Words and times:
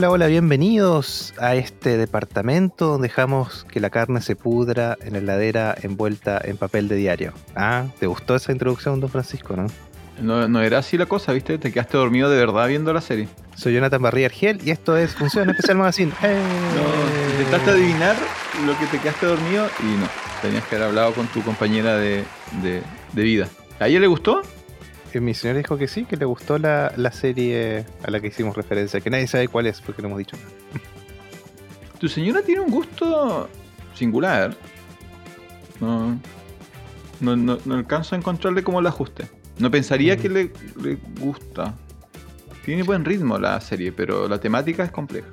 Hola, 0.00 0.12
hola, 0.12 0.26
bienvenidos 0.28 1.34
a 1.38 1.56
este 1.56 1.98
departamento 1.98 2.86
donde 2.86 3.08
dejamos 3.08 3.66
que 3.70 3.80
la 3.80 3.90
carne 3.90 4.22
se 4.22 4.34
pudra 4.34 4.96
en 5.02 5.12
la 5.12 5.18
heladera 5.18 5.76
envuelta 5.82 6.40
en 6.42 6.56
papel 6.56 6.88
de 6.88 6.96
diario. 6.96 7.34
Ah, 7.54 7.84
¿te 7.98 8.06
gustó 8.06 8.34
esa 8.34 8.50
introducción, 8.50 8.98
don 8.98 9.10
Francisco, 9.10 9.54
no? 9.56 9.66
No, 10.18 10.48
no 10.48 10.62
era 10.62 10.78
así 10.78 10.96
la 10.96 11.04
cosa, 11.04 11.34
¿viste? 11.34 11.58
Te 11.58 11.70
quedaste 11.70 11.98
dormido 11.98 12.30
de 12.30 12.38
verdad 12.38 12.66
viendo 12.66 12.94
la 12.94 13.02
serie. 13.02 13.28
Soy 13.56 13.74
Jonathan 13.74 14.00
Barría 14.00 14.28
Argel 14.28 14.58
y 14.64 14.70
esto 14.70 14.96
es 14.96 15.14
Función 15.14 15.50
Especial 15.50 15.76
Magazine. 15.76 16.12
¡Eh! 16.22 16.40
No, 16.74 17.32
intentaste 17.32 17.70
adivinar 17.72 18.16
lo 18.64 18.78
que 18.78 18.86
te 18.86 18.98
quedaste 19.00 19.26
dormido 19.26 19.68
y 19.80 20.00
no. 20.00 20.08
Tenías 20.40 20.64
que 20.64 20.76
haber 20.76 20.88
hablado 20.88 21.12
con 21.12 21.26
tu 21.26 21.42
compañera 21.42 21.98
de, 21.98 22.24
de, 22.62 22.80
de 23.12 23.22
vida. 23.22 23.48
¿A 23.78 23.88
ella 23.88 24.00
le 24.00 24.06
gustó? 24.06 24.40
Eh, 25.12 25.20
Mi 25.20 25.34
señora 25.34 25.58
dijo 25.58 25.76
que 25.76 25.88
sí, 25.88 26.04
que 26.04 26.16
le 26.16 26.24
gustó 26.24 26.58
la, 26.58 26.92
la 26.96 27.10
serie 27.12 27.84
a 28.04 28.10
la 28.10 28.20
que 28.20 28.28
hicimos 28.28 28.56
referencia, 28.56 29.00
que 29.00 29.10
nadie 29.10 29.26
sabe 29.26 29.48
cuál 29.48 29.66
es 29.66 29.80
porque 29.80 30.02
no 30.02 30.08
hemos 30.08 30.18
dicho 30.18 30.36
nada. 30.36 30.50
Tu 31.98 32.08
señora 32.08 32.42
tiene 32.42 32.60
un 32.62 32.70
gusto 32.70 33.48
singular. 33.94 34.56
No, 35.80 36.18
no, 37.20 37.36
no, 37.36 37.58
no 37.64 37.74
alcanzo 37.74 38.14
a 38.14 38.18
encontrarle 38.18 38.62
como 38.62 38.80
el 38.80 38.86
ajuste. 38.86 39.28
No 39.58 39.70
pensaría 39.70 40.16
Mm. 40.16 40.18
que 40.20 40.28
le, 40.28 40.52
le 40.82 40.98
gusta. 41.20 41.74
Tiene 42.64 42.82
buen 42.82 43.04
ritmo 43.04 43.38
la 43.38 43.60
serie, 43.60 43.92
pero 43.92 44.28
la 44.28 44.38
temática 44.40 44.84
es 44.84 44.90
compleja. 44.90 45.28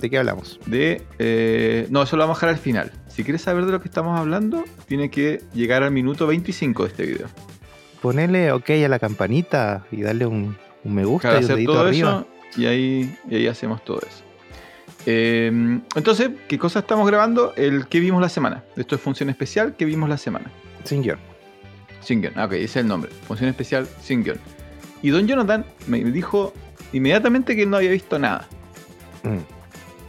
¿De 0.00 0.10
qué 0.10 0.18
hablamos? 0.18 0.60
De. 0.66 1.02
eh, 1.18 1.86
no, 1.90 2.02
eso 2.02 2.16
lo 2.16 2.22
vamos 2.24 2.36
a 2.36 2.40
dejar 2.46 2.48
al 2.50 2.58
final. 2.62 2.92
Si 3.08 3.24
quieres 3.24 3.40
saber 3.42 3.64
de 3.64 3.72
lo 3.72 3.80
que 3.80 3.88
estamos 3.88 4.18
hablando, 4.18 4.62
tiene 4.86 5.10
que 5.10 5.42
llegar 5.54 5.82
al 5.82 5.90
minuto 5.90 6.26
25 6.26 6.82
de 6.84 6.88
este 6.90 7.06
video. 7.06 7.26
Ponele 8.00 8.52
ok 8.52 8.70
a 8.84 8.88
la 8.88 8.98
campanita 8.98 9.84
y 9.90 10.02
darle 10.02 10.26
un, 10.26 10.56
un 10.84 10.94
me 10.94 11.04
gusta 11.04 11.28
Para 11.28 11.40
y 11.40 11.40
un 11.40 11.44
hacer 11.44 11.56
dedito 11.56 11.72
todo 11.72 11.86
arriba. 11.86 12.10
eso 12.10 12.60
y 12.60 12.66
ahí, 12.66 13.18
y 13.28 13.34
ahí 13.36 13.46
hacemos 13.48 13.84
todo 13.84 13.98
eso. 14.00 14.22
Eh, 15.04 15.50
entonces, 15.94 16.30
¿qué 16.48 16.58
cosa 16.58 16.80
estamos 16.80 17.06
grabando? 17.06 17.52
El 17.56 17.86
que 17.86 18.00
vimos 18.00 18.20
la 18.20 18.28
semana. 18.28 18.64
Esto 18.76 18.94
es 18.96 19.00
función 19.00 19.28
especial, 19.30 19.74
¿qué 19.76 19.84
vimos 19.84 20.08
la 20.08 20.16
semana? 20.18 20.50
Sin 20.84 21.02
guion. 21.02 21.18
Sin 22.00 22.20
guion. 22.22 22.32
Ah, 22.36 22.46
ok, 22.46 22.52
ese 22.52 22.64
es 22.64 22.76
el 22.76 22.88
nombre. 22.88 23.10
Función 23.26 23.48
especial 23.48 23.86
sin 24.00 24.24
guion. 24.24 24.38
Y 25.02 25.10
don 25.10 25.26
Jonathan 25.26 25.64
me 25.86 26.02
dijo 26.02 26.52
inmediatamente 26.92 27.54
que 27.54 27.62
él 27.64 27.70
no 27.70 27.76
había 27.76 27.90
visto 27.90 28.18
nada. 28.18 28.48
Mm. 29.22 29.38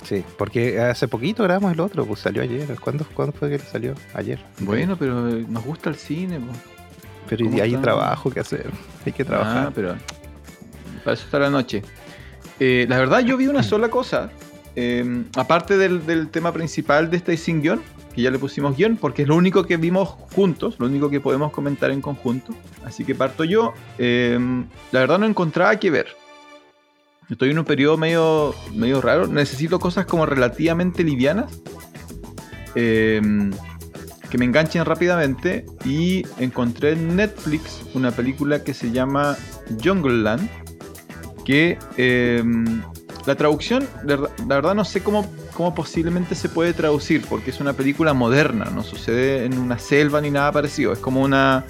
Sí, 0.04 0.24
porque 0.38 0.80
hace 0.80 1.08
poquito 1.08 1.44
grabamos 1.44 1.74
el 1.74 1.80
otro, 1.82 2.06
pues 2.06 2.22
salió 2.22 2.42
ayer. 2.42 2.66
¿Cuándo, 2.80 3.06
¿cuándo 3.14 3.34
fue 3.34 3.50
que 3.50 3.60
salió? 3.60 3.94
Ayer. 4.14 4.40
Bueno, 4.60 4.96
pero 4.98 5.14
nos 5.22 5.66
gusta 5.66 5.90
el 5.90 5.96
cine. 5.96 6.40
po. 6.40 6.54
Pero 7.28 7.46
¿cómo 7.46 7.58
y 7.58 7.62
hay 7.62 7.76
trabajo 7.78 8.30
que 8.30 8.40
hacer. 8.40 8.70
Hay 9.06 9.12
que 9.12 9.24
trabajar. 9.24 9.68
Ah, 9.68 9.72
pero 9.74 9.96
para 11.04 11.14
eso 11.14 11.26
está 11.26 11.40
la 11.40 11.50
noche. 11.50 11.84
Eh, 12.60 12.86
la 12.90 12.98
verdad, 12.98 13.20
yo 13.20 13.38
vi 13.38 13.48
una 13.48 13.64
sola 13.64 13.90
cosa. 13.90 14.30
Eh, 14.76 15.24
aparte 15.36 15.78
del, 15.78 16.06
del 16.06 16.30
tema 16.30 16.52
principal 16.52 17.10
de 17.10 17.18
este 17.18 17.38
sin 17.38 17.62
guion, 17.62 17.82
que 18.14 18.22
ya 18.22 18.32
le 18.32 18.40
pusimos 18.40 18.76
guion, 18.76 18.98
porque 18.98 19.24
es 19.24 19.28
lo 19.28 19.36
único 19.36 19.64
que 19.66 19.78
vimos 19.78 20.10
juntos, 20.36 20.76
lo 20.80 20.88
único 20.88 21.10
que 21.10 21.20
podemos 21.20 21.52
comentar 21.52 21.92
en 21.92 22.02
conjunto. 22.02 22.54
Así 22.86 23.04
que 23.04 23.16
parto 23.16 23.44
yo. 23.44 23.74
Eh, 23.98 24.40
la 24.92 25.00
verdad, 25.00 25.20
no 25.20 25.26
encontraba 25.26 25.76
que 25.78 25.92
ver. 25.92 26.08
Estoy 27.30 27.52
en 27.52 27.60
un 27.60 27.66
periodo 27.66 27.98
medio, 27.98 28.56
medio 28.74 29.02
raro. 29.02 29.28
Necesito 29.28 29.80
cosas 29.80 30.06
como 30.06 30.26
relativamente 30.26 31.04
livianas. 31.04 31.62
Que 34.30 34.38
me 34.38 34.46
enganchen 34.46 34.86
rápidamente. 34.86 35.66
Y 35.86 36.26
encontré 36.40 36.94
en 36.94 37.16
Netflix 37.16 37.82
una 37.94 38.12
película 38.12 38.64
que 38.64 38.74
se 38.74 38.92
llama 38.92 39.38
Jungleland. 39.84 40.50
Que 41.46 41.80
eh, 41.98 42.44
la 43.26 43.36
traducción, 43.36 43.88
la 44.04 44.56
verdad 44.56 44.76
no 44.76 44.84
sé 44.86 45.02
cómo, 45.02 45.26
cómo 45.54 45.74
posiblemente 45.74 46.36
se 46.36 46.50
puede 46.50 46.74
traducir. 46.74 47.24
Porque 47.30 47.52
es 47.52 47.60
una 47.60 47.74
película 47.74 48.14
moderna. 48.14 48.66
No 48.66 48.84
sucede 48.84 49.46
en 49.46 49.58
una 49.58 49.80
selva 49.80 50.22
ni 50.22 50.32
nada 50.32 50.52
parecido. 50.52 50.94
Es 50.94 51.00
como 51.00 51.22
una... 51.22 51.66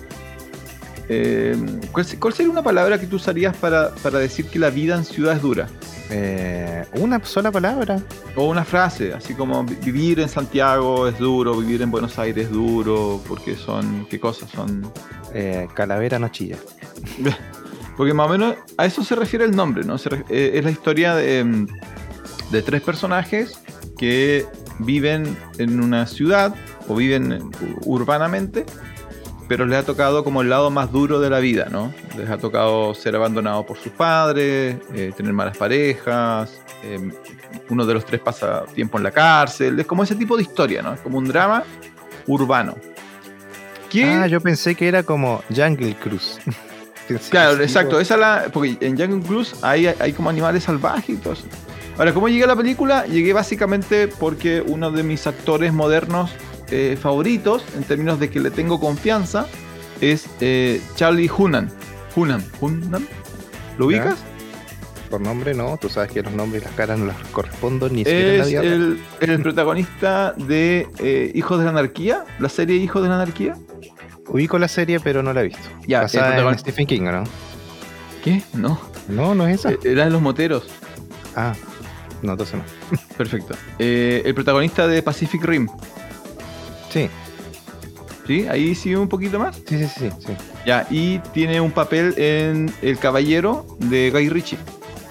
eh, 1.10 1.56
¿cuál, 1.92 2.06
se- 2.06 2.20
cuál 2.20 2.34
sería 2.34 2.52
una 2.52 2.64
palabra 2.64 3.00
que 3.00 3.08
tú 3.08 3.16
usarías 3.18 3.56
para, 3.58 3.92
para 3.96 4.20
decir 4.20 4.46
que 4.48 4.60
la 4.60 4.70
vida 4.70 4.96
en 4.96 5.06
ciudad 5.06 5.36
es 5.36 5.42
dura? 5.42 5.68
Eh, 6.10 6.86
una 7.00 7.24
sola 7.26 7.52
palabra. 7.52 8.00
O 8.36 8.46
una 8.48 8.64
frase, 8.64 9.14
así 9.14 9.34
como 9.34 9.64
vi- 9.64 9.76
vivir 9.84 10.20
en 10.20 10.30
Santiago 10.30 11.08
es 11.08 11.18
duro, 11.20 11.56
vivir 11.58 11.82
en 11.82 11.92
Buenos 11.92 12.18
Aires 12.20 12.46
es 12.46 12.52
duro, 12.52 13.22
porque 13.28 13.56
son, 13.56 14.06
¿qué 14.10 14.20
cosas? 14.20 14.50
Son... 14.52 14.92
Eh, 15.34 15.68
calavera 15.74 16.18
no 16.20 16.30
chilla. 16.30 16.56
Porque 17.98 18.14
más 18.14 18.28
o 18.28 18.30
menos 18.30 18.56
a 18.78 18.86
eso 18.86 19.04
se 19.04 19.16
refiere 19.16 19.44
el 19.44 19.56
nombre, 19.56 19.84
¿no? 19.84 19.98
Se 19.98 20.10
eh, 20.30 20.52
es 20.54 20.64
la 20.64 20.70
historia 20.72 21.16
de, 21.16 21.44
mm, 21.44 21.68
de 22.52 22.62
tres 22.62 22.82
personajes 22.82 23.60
que 23.98 24.46
viven 24.80 25.36
en 25.58 25.82
una 25.82 26.06
ciudad 26.06 26.54
o 26.88 26.96
viven 26.96 27.50
urbanamente, 27.86 28.66
pero 29.48 29.66
les 29.66 29.80
ha 29.80 29.84
tocado 29.84 30.24
como 30.24 30.42
el 30.42 30.50
lado 30.50 30.70
más 30.70 30.92
duro 30.92 31.20
de 31.20 31.30
la 31.30 31.40
vida, 31.40 31.68
¿no? 31.72 31.94
Les 32.18 32.30
ha 32.30 32.38
tocado 32.38 32.94
ser 32.94 33.16
abandonados 33.16 33.66
por 33.66 33.78
sus 33.78 33.92
padres, 33.92 34.78
eh, 34.94 35.12
tener 35.16 35.34
malas 35.34 35.58
parejas, 35.58 36.62
eh, 36.84 37.12
uno 37.70 37.86
de 37.86 37.94
los 37.94 38.06
tres 38.06 38.20
pasa 38.20 38.66
tiempo 38.74 38.98
en 38.98 39.04
la 39.04 39.12
cárcel, 39.12 39.80
es 39.80 39.86
como 39.86 40.04
ese 40.04 40.16
tipo 40.16 40.36
de 40.36 40.44
historia, 40.44 40.82
¿no? 40.82 40.94
Es 40.94 41.02
como 41.02 41.18
un 41.18 41.26
drama 41.26 41.64
urbano. 42.28 42.76
Que, 43.90 44.04
Ah, 44.06 44.28
yo 44.28 44.42
pensé 44.42 44.76
que 44.76 44.88
era 44.88 45.04
como 45.04 45.42
Jungle 45.56 45.96
Cruise. 45.96 46.40
Claro, 47.30 47.62
exacto. 47.62 48.02
Esa 48.02 48.16
es 48.16 48.20
la, 48.20 48.46
porque 48.52 48.76
en 48.82 48.98
Jungle 48.98 49.26
Cruise 49.26 49.56
hay, 49.62 49.88
hay 49.88 50.12
como 50.12 50.30
animales 50.30 50.64
salvajes 50.64 51.10
y 51.10 51.16
todo 51.16 51.32
eso. 51.32 51.46
Ahora, 51.98 52.14
¿cómo 52.14 52.28
llegué 52.28 52.44
a 52.44 52.48
la 52.48 52.56
película? 52.58 53.06
Llegué 53.06 53.32
básicamente 53.32 54.10
porque 54.10 54.62
uno 54.62 54.92
de 54.92 55.04
mis 55.04 55.26
actores 55.26 55.72
modernos 55.72 56.32
eh, 56.72 56.98
favoritos, 57.02 57.64
en 57.76 57.84
términos 57.84 58.20
de 58.20 58.30
que 58.30 58.40
le 58.40 58.52
tengo 58.52 58.80
confianza, 58.80 59.48
es 60.02 60.28
eh, 60.42 60.82
Charlie 60.96 61.30
Hunnam. 61.36 61.70
Hunnam. 62.16 62.44
Hunnam. 62.62 63.06
¿Lo 63.78 63.86
ubicas? 63.88 64.18
Por 65.10 65.22
nombre 65.22 65.54
no, 65.54 65.78
tú 65.78 65.88
sabes 65.88 66.12
que 66.12 66.22
los 66.22 66.34
nombres 66.34 66.62
y 66.62 66.66
las 66.66 66.74
caras 66.76 67.00
no 67.00 67.06
las 67.06 67.16
corresponden 67.32 67.94
ni 67.94 68.00
siquiera 68.04 68.44
Es 68.46 68.52
el, 68.54 69.00
el 69.22 69.42
protagonista 69.42 70.34
de 70.36 70.88
eh, 71.00 71.32
Hijos 71.34 71.60
de 71.60 71.64
la 71.66 71.70
Anarquía, 71.72 72.26
la 72.40 72.50
serie 72.50 72.76
Hijos 72.78 73.04
de 73.04 73.10
la 73.10 73.16
Anarquía. 73.16 73.56
Ubico 74.28 74.60
la 74.60 74.68
serie, 74.68 75.00
pero 75.00 75.24
no 75.24 75.32
la 75.32 75.42
he 75.42 75.46
visto. 75.46 75.62
Ya, 75.88 76.02
Basada 76.02 76.28
en 76.28 76.34
protagonista- 76.34 76.70
Stephen 76.72 76.88
King, 76.88 77.02
¿o 77.08 77.12
¿no? 77.14 77.24
¿Qué? 78.24 78.42
No, 78.54 78.82
No, 79.08 79.34
no 79.36 79.48
es 79.48 79.60
esa. 79.62 79.72
eh, 79.72 79.80
era 79.86 80.04
de 80.04 80.10
los 80.12 80.22
moteros. 80.22 80.68
Ah, 81.36 81.54
no, 82.22 82.34
entonces 82.34 82.56
no. 82.56 82.64
Perfecto. 83.18 83.56
Eh, 83.80 84.24
el 84.26 84.34
protagonista 84.36 84.88
de 84.88 85.02
Pacific 85.02 85.42
Rim. 85.46 85.70
Sí, 86.90 87.10
¿Sí? 88.26 88.46
Ahí 88.50 88.76
sí 88.76 88.94
un 88.96 89.08
poquito 89.08 89.40
más. 89.40 89.56
sí, 89.56 89.78
sí, 89.80 89.86
sí. 89.88 90.10
sí. 90.20 90.34
Ya, 90.66 90.86
y 90.90 91.20
tiene 91.34 91.62
un 91.62 91.72
papel 91.72 92.14
en 92.18 92.72
El 92.82 92.98
Caballero 93.00 93.66
de 93.80 94.12
Guy 94.12 94.30
Ritchie. 94.30 94.58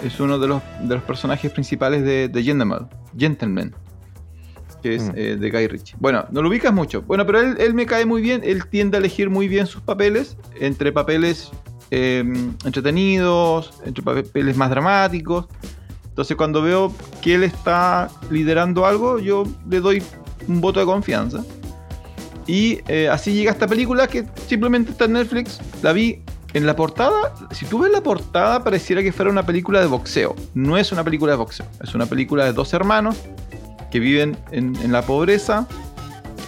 Es 0.04 0.20
uno 0.20 0.38
de 0.38 0.47
los, 0.48 0.62
de 0.82 0.94
los 0.94 1.03
personajes 1.04 1.50
principales 1.50 2.03
de, 2.04 2.28
de 2.28 2.42
Gentleman, 2.42 2.88
Gentleman, 3.16 3.75
que 4.82 4.97
es 4.97 5.04
Mm. 5.04 5.12
eh, 5.16 5.36
de 5.41 5.50
Guy 5.50 5.66
Ritchie. 5.69 5.97
Bueno, 5.98 6.26
no 6.31 6.42
lo 6.42 6.50
ubicas 6.50 6.75
mucho. 6.75 7.00
Bueno, 7.03 7.25
pero 7.25 7.41
él, 7.41 7.56
él 7.59 7.72
me 7.72 7.86
cae 7.86 8.04
muy 8.04 8.20
bien. 8.20 8.42
Él 8.44 8.66
tiende 8.66 8.98
a 8.98 9.00
elegir 9.00 9.31
muy 9.31 9.48
bien 9.48 9.66
sus 9.66 9.81
papeles, 9.81 10.36
entre 10.60 10.92
papeles 10.92 11.50
eh, 11.91 12.22
entretenidos, 12.66 13.72
entre 13.86 14.03
papeles 14.04 14.56
más 14.59 14.69
dramáticos. 14.69 15.47
Entonces, 16.09 16.36
cuando 16.36 16.60
veo 16.60 16.92
que 17.22 17.34
él 17.36 17.44
está 17.44 18.10
liderando 18.31 18.84
algo, 18.84 19.19
yo 19.19 19.44
le 19.70 19.81
doy 19.81 20.03
un 20.48 20.60
voto 20.60 20.81
de 20.81 20.86
confianza. 20.86 21.42
Y 22.47 22.81
eh, 22.89 23.09
así 23.09 23.33
llega 23.33 23.51
esta 23.51 23.66
película 23.66 24.07
que 24.07 24.25
simplemente 24.47 24.93
está 24.93 25.07
en 25.07 25.15
Netflix. 25.15 25.60
La 25.83 25.93
vi 25.93 26.22
en 26.54 26.66
la 26.66 26.77
portada. 26.77 27.34
Si 27.51 27.66
tú 27.66 27.81
ves 27.81 27.93
la 27.93 28.03
portada, 28.03 28.63
pareciera 28.63 29.03
que 29.03 29.13
fuera 29.13 29.31
una 29.31 29.45
película 29.45 29.81
de 29.81 29.87
boxeo. 29.87 30.34
No 30.54 30.78
es 30.78 30.93
una 30.93 31.04
película 31.04 31.33
de 31.33 31.39
boxeo. 31.39 31.66
Es 31.83 31.95
una 31.95 32.07
película 32.07 32.45
de 32.45 32.53
dos 32.53 32.72
hermanos 32.72 33.16
que 33.91 34.01
viven 34.01 34.37
en, 34.53 34.93
la 34.93 35.03
pobreza 35.03 35.66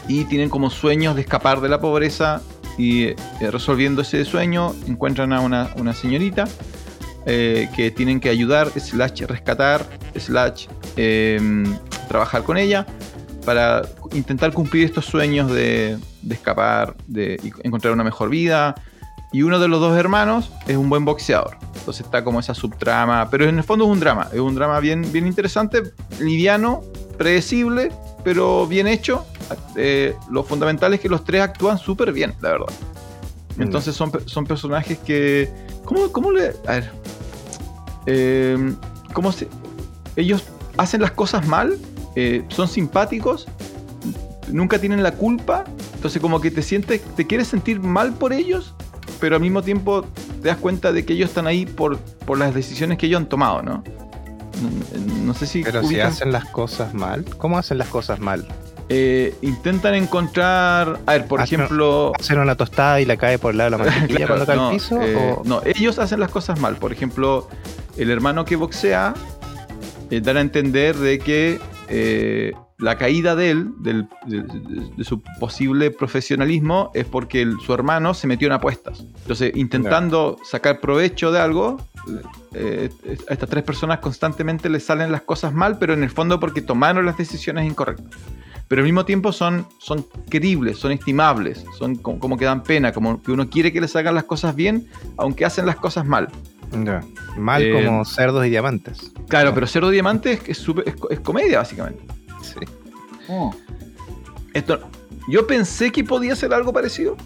y 0.07 0.25
tienen 0.25 0.51
como 0.51 0.71
sueños 0.71 1.15
de 1.15 1.23
escapar 1.23 1.61
de 1.61 1.69
la 1.69 1.81
pobreza. 1.81 2.41
Y 2.77 3.05
eh, 3.05 3.17
resolviendo 3.51 4.03
ese 4.03 4.25
sueño, 4.25 4.75
encuentran 4.87 5.33
a 5.33 5.41
una, 5.41 5.71
una 5.77 5.93
señorita 5.93 6.45
eh, 7.27 7.69
que 7.75 7.91
tienen 7.91 8.21
que 8.21 8.29
ayudar, 8.29 8.71
slash 8.71 9.23
rescatar, 9.23 9.85
slash 10.17 10.69
eh, 10.97 11.65
trabajar 12.09 12.45
con 12.45 12.57
ella 12.57 12.87
para 13.49 13.81
intentar 14.13 14.53
cumplir 14.53 14.85
estos 14.85 15.07
sueños 15.07 15.51
de, 15.51 15.97
de 16.21 16.35
escapar, 16.35 16.95
de 17.07 17.41
encontrar 17.63 17.95
una 17.95 18.05
mejor 18.05 18.29
vida. 18.29 18.75
Y 19.33 19.41
uno 19.41 19.59
de 19.59 19.69
los 19.69 19.81
dos 19.81 19.97
hermanos 19.97 20.53
es 20.67 20.77
un 20.77 20.91
buen 20.91 21.07
boxeador. 21.07 21.57
Entonces 21.77 22.05
está 22.05 22.23
como 22.23 22.41
esa 22.41 22.53
subtrama. 22.53 23.31
Pero 23.31 23.49
en 23.49 23.57
el 23.57 23.65
fondo 23.65 23.87
es 23.87 23.91
un 23.91 24.01
drama. 24.01 24.29
Es 24.35 24.41
un 24.41 24.55
drama 24.55 24.81
bien, 24.81 25.11
bien 25.13 25.27
interesante, 25.27 25.95
liviano, 26.21 26.83
predecible, 27.17 27.91
pero 28.23 28.67
bien 28.67 28.87
hecho. 28.87 29.25
Eh, 29.77 30.15
lo 30.31 30.45
fundamental 30.45 30.93
es 30.93 31.01
que 31.01 31.09
los 31.09 31.25
tres 31.25 31.41
actúan 31.41 31.79
súper 31.79 32.13
bien, 32.13 32.35
la 32.43 32.51
verdad. 32.51 32.75
Entonces 33.59 33.97
son, 33.97 34.13
son 34.27 34.45
personajes 34.45 34.99
que. 34.99 35.51
¿Cómo, 35.87 36.13
cómo 36.13 36.33
le.? 36.33 36.53
A 36.67 36.73
ver. 36.73 36.93
Eh, 38.05 38.75
¿Cómo 39.15 39.33
se.? 39.33 39.49
Ellos 40.17 40.45
hacen 40.77 41.01
las 41.01 41.13
cosas 41.13 41.47
mal, 41.49 41.79
eh, 42.21 42.43
son 42.49 42.67
simpáticos, 42.67 43.47
nunca 44.51 44.79
tienen 44.81 45.03
la 45.05 45.13
culpa, 45.13 45.63
entonces 45.95 46.21
como 46.21 46.41
que 46.41 46.51
te 46.51 46.63
sientes, 46.63 47.01
te 47.15 47.27
quieres 47.29 47.47
sentir 47.47 47.79
mal 47.81 48.13
por 48.15 48.33
ellos, 48.33 48.75
pero 49.21 49.37
al 49.37 49.43
mismo 49.43 49.63
tiempo 49.63 50.05
te 50.43 50.49
das 50.49 50.57
cuenta 50.57 50.91
de 50.93 51.05
que 51.05 51.13
ellos 51.13 51.29
están 51.29 51.47
ahí 51.47 51.65
por, 51.65 51.99
por 52.27 52.39
las 52.39 52.55
decisiones 52.55 52.99
que 52.99 53.07
ellos 53.07 53.19
han 53.21 53.29
tomado, 53.29 53.63
¿no? 53.63 53.85
No, 54.61 55.25
no 55.27 55.35
sé 55.35 55.47
si... 55.47 55.63
Pero 55.63 55.85
si 55.85 56.01
hacen 56.01 56.33
las 56.33 56.47
cosas 56.47 56.93
mal, 56.93 57.25
¿cómo 57.37 57.57
hacen 57.59 57.79
las 57.79 57.89
cosas 57.89 58.19
mal? 58.19 58.47
eh, 58.91 59.35
intentan 59.43 59.95
encontrar, 59.95 60.99
a 61.05 61.13
ver, 61.13 61.27
por 61.27 61.41
Hacen- 61.41 61.61
ejemplo... 61.61 62.13
¿Hacen 62.19 62.39
una 62.39 62.57
tostada 62.57 63.01
y 63.01 63.05
la 63.05 63.17
cae 63.19 63.39
por 63.39 63.53
el 63.53 63.59
lado 63.59 63.71
de 63.73 63.77
la 63.77 63.85
mantequilla 63.91 64.27
Claro, 64.27 64.35
cuando 64.35 64.47
cae 64.47 64.57
no, 64.57 64.69
al 64.69 64.73
piso? 64.75 65.03
eh, 65.03 65.35
o- 65.37 65.43
no, 65.45 65.61
ellos 65.67 65.99
hacen 65.99 66.19
las 66.21 66.31
cosas 66.31 66.59
mal. 66.59 66.77
Por 66.77 66.91
ejemplo, 66.93 67.49
el 67.99 68.11
hermano 68.11 68.45
que 68.47 68.57
boxea 68.57 69.13
eh, 70.11 70.21
dan 70.23 70.39
a 70.39 70.41
entender 70.41 70.97
de 70.97 71.19
que 71.19 71.61
eh, 71.89 72.53
la 72.79 72.97
caída 72.97 73.35
de 73.35 73.51
él, 73.51 73.71
del- 73.81 74.09
de, 74.27 74.43
de- 74.43 74.91
de 74.97 75.05
su 75.05 75.23
posible 75.41 75.91
profesionalismo, 75.91 76.91
es 76.95 77.05
porque 77.07 77.43
el- 77.43 77.59
su 77.61 77.73
hermano 77.75 78.15
se 78.15 78.27
metió 78.27 78.47
en 78.47 78.53
apuestas. 78.53 79.05
Entonces, 79.23 79.53
intentando 79.57 80.37
sacar 80.45 80.81
provecho 80.81 81.33
de 81.33 81.41
algo, 81.41 81.79
eh, 82.55 82.91
a 83.29 83.33
estas 83.33 83.49
tres 83.51 83.65
personas 83.65 83.99
constantemente 83.99 84.69
les 84.69 84.85
salen 84.85 85.11
las 85.13 85.23
cosas 85.23 85.53
mal, 85.53 85.79
pero 85.79 85.93
en 85.95 86.03
el 86.03 86.11
fondo 86.11 86.39
porque 86.39 86.63
tomaron 86.63 87.05
las 87.07 87.17
decisiones 87.17 87.67
incorrectas. 87.67 88.07
Pero 88.69 88.81
al 88.81 88.85
mismo 88.85 89.07
tiempo 89.07 89.33
son, 89.33 89.67
son 89.79 90.05
queribles, 90.31 90.77
son 90.79 90.93
estimables, 90.93 91.65
son 91.79 91.97
como, 91.97 92.19
como 92.19 92.37
que 92.37 92.45
dan 92.45 92.63
pena, 92.63 92.93
como 92.93 93.23
que 93.23 93.33
uno 93.33 93.49
quiere 93.49 93.73
que 93.73 93.81
les 93.81 93.97
hagan 93.97 94.15
las 94.15 94.25
cosas 94.25 94.55
bien, 94.55 94.87
aunque 95.17 95.47
hacen 95.47 95.65
las 95.65 95.77
cosas 95.77 96.05
mal. 96.07 96.29
Mal 97.37 97.63
Eh, 97.63 97.73
como 97.73 98.05
cerdos 98.05 98.45
y 98.47 98.51
diamantes. 98.51 99.13
Claro, 99.29 99.55
pero 99.55 99.67
Cerdo 99.67 99.91
Diamante 99.91 100.41
es, 100.47 100.59
es, 100.61 101.21
comedia, 101.21 101.59
básicamente. 101.59 102.03
Sí. 102.43 102.55
Esto, 104.55 104.81
yo 105.29 105.47
pensé 105.47 105.93
que 105.93 106.05
podía 106.05 106.35
ser 106.35 106.53
algo 106.55 106.73
parecido. 106.73 107.17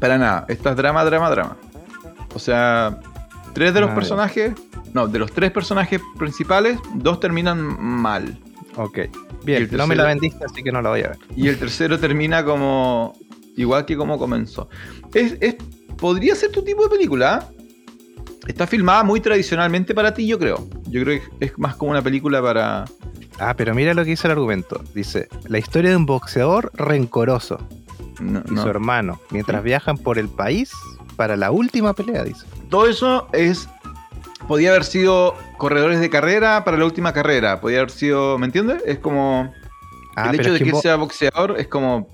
Para 0.00 0.16
nada, 0.18 0.44
esto 0.48 0.70
es 0.70 0.76
drama, 0.76 1.04
drama, 1.04 1.30
drama. 1.30 1.56
O 2.34 2.38
sea, 2.38 3.00
tres 3.52 3.74
de 3.74 3.80
los 3.80 3.90
Ah, 3.90 3.94
personajes, 3.94 4.52
no, 4.94 5.06
de 5.08 5.18
los 5.18 5.32
tres 5.32 5.50
personajes 5.50 6.00
principales, 6.18 6.78
dos 6.94 7.20
terminan 7.20 7.60
mal. 7.80 8.38
Ok. 8.76 8.98
Y 9.42 9.46
Bien, 9.46 9.62
el 9.70 9.76
no 9.76 9.86
me 9.86 9.96
la 9.96 10.04
vendiste, 10.04 10.44
así 10.44 10.62
que 10.62 10.70
no 10.72 10.82
la 10.82 10.90
voy 10.90 11.00
a 11.02 11.08
ver. 11.08 11.18
Y 11.36 11.48
el 11.48 11.58
tercero 11.58 11.98
termina 11.98 12.44
como. 12.44 13.12
igual 13.56 13.84
que 13.86 13.96
como 13.96 14.18
comenzó. 14.18 14.68
Es, 15.14 15.36
es- 15.40 15.56
podría 15.96 16.34
ser 16.36 16.52
tu 16.52 16.62
tipo 16.62 16.84
de 16.84 16.90
película. 16.90 17.48
Está 18.46 18.66
filmada 18.66 19.02
muy 19.04 19.20
tradicionalmente 19.20 19.94
para 19.94 20.14
ti, 20.14 20.26
yo 20.26 20.38
creo. 20.38 20.66
Yo 20.86 21.02
creo 21.04 21.20
que 21.38 21.44
es 21.46 21.58
más 21.58 21.76
como 21.76 21.90
una 21.90 22.02
película 22.02 22.40
para. 22.40 22.84
Ah, 23.38 23.54
pero 23.56 23.74
mira 23.74 23.94
lo 23.94 24.04
que 24.04 24.10
dice 24.10 24.26
el 24.26 24.32
argumento. 24.32 24.82
Dice, 24.94 25.28
la 25.46 25.58
historia 25.58 25.90
de 25.90 25.96
un 25.96 26.06
boxeador 26.06 26.70
rencoroso 26.74 27.58
no- 28.20 28.42
y 28.48 28.52
no. 28.54 28.62
su 28.62 28.68
hermano, 28.68 29.20
mientras 29.30 29.62
viajan 29.62 29.98
por 29.98 30.18
el 30.18 30.28
país 30.28 30.72
para 31.16 31.36
la 31.36 31.50
última 31.50 31.92
pelea, 31.94 32.24
dice. 32.24 32.46
Todo 32.70 32.86
eso 32.86 33.28
es. 33.32 33.68
Podía 34.46 34.70
haber 34.70 34.84
sido 34.84 35.34
corredores 35.58 36.00
de 36.00 36.08
carrera 36.08 36.64
para 36.64 36.78
la 36.78 36.84
última 36.86 37.12
carrera. 37.12 37.60
Podía 37.60 37.78
haber 37.78 37.90
sido. 37.90 38.38
¿Me 38.38 38.46
entiendes? 38.46 38.82
Es 38.86 38.98
como. 38.98 39.52
Ah, 40.16 40.30
el 40.30 40.40
hecho 40.40 40.52
de 40.52 40.60
que 40.60 40.72
sea 40.74 40.96
boxeador 40.96 41.56
es 41.58 41.68
como. 41.68 42.08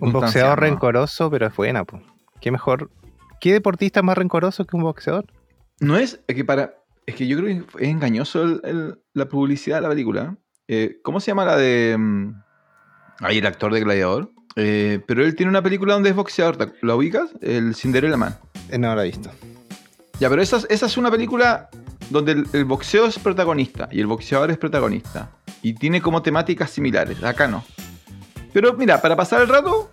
un 0.00 0.12
boxeador 0.12 0.58
¿no? 0.58 0.66
rencoroso, 0.66 1.30
pero 1.30 1.46
es 1.46 1.54
buena, 1.54 1.84
pues. 1.84 2.02
¿Qué 2.40 2.50
mejor? 2.50 2.90
¿Qué 3.40 3.52
deportista 3.52 4.02
más 4.02 4.16
rencoroso 4.18 4.64
que 4.64 4.76
un 4.76 4.82
boxeador? 4.82 5.26
No 5.80 5.96
es, 5.96 6.20
es 6.26 6.34
que 6.36 6.44
para. 6.44 6.74
Es 7.06 7.14
que 7.14 7.26
yo 7.26 7.36
creo 7.38 7.48
que 7.76 7.84
es 7.84 7.88
engañoso 7.90 8.42
el- 8.42 8.60
el- 8.64 8.98
la 9.12 9.28
publicidad 9.28 9.76
de 9.76 9.82
la 9.82 9.88
película. 9.90 10.36
Eh, 10.68 10.98
¿Cómo 11.02 11.20
se 11.20 11.28
llama 11.30 11.44
la 11.44 11.56
de. 11.56 11.96
mm, 11.98 12.42
Ahí 13.20 13.38
el 13.38 13.46
actor 13.46 13.72
de 13.72 13.80
Gladiador. 13.80 14.30
Eh, 14.56 15.00
pero 15.06 15.24
él 15.24 15.34
tiene 15.36 15.50
una 15.50 15.62
película 15.62 15.94
donde 15.94 16.10
es 16.10 16.16
boxeador. 16.16 16.56
¿te- 16.56 16.72
¿La 16.82 16.94
ubicas? 16.96 17.30
El 17.40 17.74
Cinderella 17.74 18.16
Man. 18.16 18.36
Eh, 18.70 18.78
no 18.78 18.94
la 18.94 19.02
he 19.02 19.06
visto. 19.06 19.30
Ya, 20.18 20.28
pero 20.30 20.42
esa, 20.42 20.56
es- 20.58 20.66
esa 20.70 20.86
es 20.86 20.96
una 20.96 21.10
película 21.10 21.68
donde 22.10 22.32
el, 22.32 22.46
el 22.52 22.64
boxeo 22.64 23.06
es 23.06 23.18
protagonista 23.18 23.88
y 23.92 24.00
el 24.00 24.06
boxeador 24.06 24.50
es 24.50 24.58
protagonista. 24.58 25.30
Y 25.62 25.74
tiene 25.74 26.00
como 26.02 26.22
temáticas 26.22 26.70
similares. 26.70 27.22
Acá 27.22 27.46
no. 27.48 27.64
Pero 28.52 28.72
mira, 28.74 29.00
para 29.02 29.14
pasar 29.16 29.42
el 29.42 29.48
rato, 29.48 29.90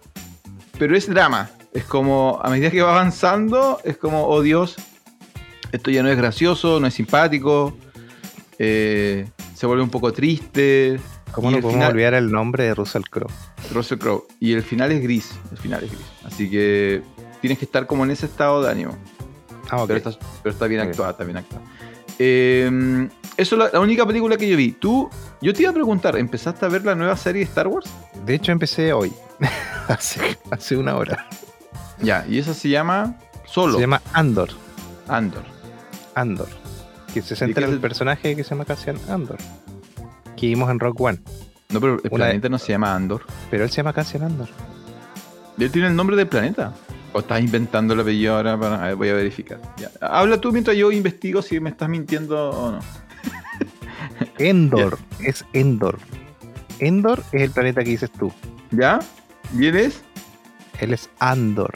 pero 0.79 0.95
es 0.95 1.09
drama. 1.09 1.49
Es 1.73 1.83
como, 1.85 2.39
a 2.43 2.49
medida 2.49 2.69
que 2.69 2.81
va 2.81 2.91
avanzando, 2.91 3.79
es 3.83 3.97
como, 3.97 4.27
oh 4.27 4.41
Dios, 4.41 4.75
esto 5.71 5.89
ya 5.91 6.03
no 6.03 6.09
es 6.09 6.17
gracioso, 6.17 6.79
no 6.79 6.87
es 6.87 6.93
simpático. 6.93 7.75
eh, 8.59 9.27
se 9.55 9.65
vuelve 9.65 9.83
un 9.83 9.89
poco 9.89 10.11
triste. 10.13 10.99
¿Cómo 11.31 11.49
no 11.49 11.57
podemos 11.57 11.73
final- 11.75 11.91
olvidar 11.93 12.13
el 12.13 12.31
nombre 12.31 12.65
de 12.65 12.75
Russell 12.75 13.03
Crowe? 13.09 13.31
Russell 13.73 13.97
Crowe. 13.97 14.25
Y 14.39 14.53
el 14.53 14.61
final 14.61 14.91
es 14.91 15.01
gris. 15.01 15.31
El 15.51 15.57
final 15.57 15.83
es 15.83 15.91
gris. 15.91 16.05
Así 16.25 16.49
que 16.49 17.01
tienes 17.41 17.57
que 17.57 17.65
estar 17.65 17.87
como 17.87 18.03
en 18.03 18.11
ese 18.11 18.25
estado 18.27 18.61
de 18.61 18.69
ánimo. 18.69 18.95
Ah, 19.69 19.81
ok. 19.81 19.87
Pero, 19.87 19.97
está, 19.97 20.11
pero 20.43 20.53
está 20.53 20.67
bien 20.67 20.81
Ok. 20.81 20.87
actuada, 20.89 21.11
está 21.11 21.23
bien 21.23 21.37
actuada. 21.37 21.65
Eh, 22.19 23.07
eso 23.37 23.55
es 23.55 23.59
la, 23.59 23.69
la 23.73 23.79
única 23.79 24.05
película 24.05 24.37
que 24.37 24.47
yo 24.47 24.55
vi. 24.55 24.73
Tú, 24.73 25.09
yo 25.41 25.53
te 25.53 25.63
iba 25.63 25.71
a 25.71 25.73
preguntar, 25.73 26.15
¿empezaste 26.17 26.65
a 26.65 26.69
ver 26.69 26.85
la 26.85 26.93
nueva 26.93 27.17
serie 27.17 27.39
de 27.39 27.45
Star 27.49 27.67
Wars? 27.67 27.89
De 28.25 28.35
hecho, 28.35 28.51
empecé 28.51 28.93
hoy. 28.93 29.11
hace, 29.87 30.37
hace 30.51 30.77
una 30.77 30.95
hora. 30.95 31.27
Ya, 32.01 32.25
y 32.27 32.37
esa 32.39 32.53
se 32.53 32.69
llama 32.69 33.15
Solo, 33.45 33.75
Se 33.75 33.81
llama 33.81 34.01
Andor. 34.13 34.49
Andor. 35.07 35.43
Andor. 36.15 36.47
Que 37.13 37.21
se 37.21 37.33
¿Y 37.33 37.37
centra 37.37 37.61
en 37.61 37.65
es 37.65 37.69
el 37.69 37.75
el- 37.75 37.81
personaje 37.81 38.35
que 38.35 38.43
se 38.43 38.49
llama 38.51 38.65
Cassian 38.65 38.97
Andor. 39.09 39.37
Que 40.35 40.47
vimos 40.47 40.69
en 40.71 40.79
Rock 40.79 40.99
One. 41.01 41.19
No, 41.69 41.79
pero 41.79 41.93
el 41.95 41.99
Una- 42.11 42.25
planeta 42.25 42.49
no 42.49 42.57
se 42.57 42.71
llama 42.71 42.95
Andor. 42.95 43.23
Pero 43.51 43.63
él 43.63 43.69
se 43.69 43.77
llama 43.77 43.93
Cassian 43.93 44.23
Andor. 44.23 44.49
¿Él 45.59 45.71
tiene 45.71 45.87
el 45.87 45.95
nombre 45.95 46.15
del 46.15 46.27
planeta? 46.27 46.73
¿O 47.13 47.19
estás 47.19 47.39
inventando 47.41 47.93
el 47.93 47.99
apellido 47.99 48.35
ahora? 48.35 48.59
Para... 48.59 48.83
a 48.83 48.87
ver, 48.87 48.95
voy 48.95 49.09
a 49.09 49.13
verificar. 49.13 49.59
Ya. 49.77 49.91
Habla 50.01 50.41
tú 50.41 50.51
mientras 50.51 50.75
yo 50.75 50.91
investigo 50.91 51.41
si 51.43 51.59
me 51.59 51.69
estás 51.69 51.87
mintiendo 51.89 52.49
o 52.49 52.71
no. 52.71 52.79
Endor. 54.39 54.97
Es 55.19 55.45
Endor. 55.53 55.99
Endor 56.79 57.23
es 57.31 57.41
el 57.43 57.51
planeta 57.51 57.83
que 57.83 57.91
dices 57.91 58.11
tú. 58.11 58.31
¿Ya? 58.71 58.99
¿Vienes? 59.51 60.01
Él 60.79 60.93
es 60.93 61.09
Andor. 61.19 61.73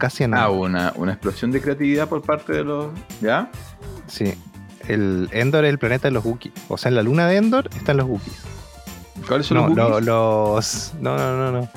Cassian 0.00 0.34
Ah, 0.34 0.46
Andor. 0.46 0.58
una, 0.68 0.92
una 0.96 1.12
explosión 1.12 1.52
de 1.52 1.60
creatividad 1.62 2.08
por 2.08 2.22
parte 2.22 2.52
de 2.54 2.64
los... 2.64 2.88
¿Ya? 3.20 3.48
Sí. 4.08 4.34
El 4.88 5.28
Endor 5.30 5.64
es 5.64 5.70
el 5.70 5.78
planeta 5.78 6.08
de 6.08 6.12
los 6.12 6.24
Wookiees. 6.24 6.52
O 6.68 6.76
sea, 6.76 6.88
en 6.88 6.96
la 6.96 7.02
luna 7.04 7.28
de 7.28 7.36
Endor 7.36 7.70
están 7.76 7.98
los 7.98 8.06
Wookiees. 8.08 8.40
¿Cuáles 9.28 9.46
son 9.46 9.58
No, 9.58 9.68
los 9.68 9.76
lo- 9.76 9.84
Wookiees? 9.84 10.06
los. 10.06 10.94
No, 11.00 11.16
no, 11.16 11.36
no, 11.36 11.52
no. 11.60 11.68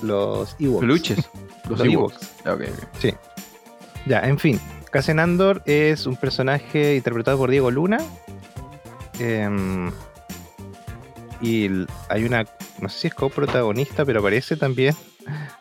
Los 0.00 0.56
Ewoks. 0.58 0.80
Peluches. 0.80 1.30
Los, 1.68 1.80
Los 1.80 1.88
Ewoks. 1.88 2.16
Ok, 2.46 2.62
ok. 2.94 3.14
Ya, 4.06 4.20
en 4.20 4.38
fin. 4.38 4.58
Cassian 4.90 5.18
Andor 5.18 5.62
es 5.66 6.06
un 6.06 6.16
personaje 6.16 6.96
interpretado 6.96 7.36
por 7.36 7.50
Diego 7.50 7.70
Luna. 7.70 7.98
Em, 9.18 9.90
y 11.42 11.68
hay 12.08 12.24
una, 12.24 12.44
no 12.80 12.88
sé 12.88 12.98
si 13.00 13.06
es 13.08 13.14
coprotagonista, 13.14 14.04
pero 14.06 14.20
aparece 14.20 14.56
también 14.56 14.94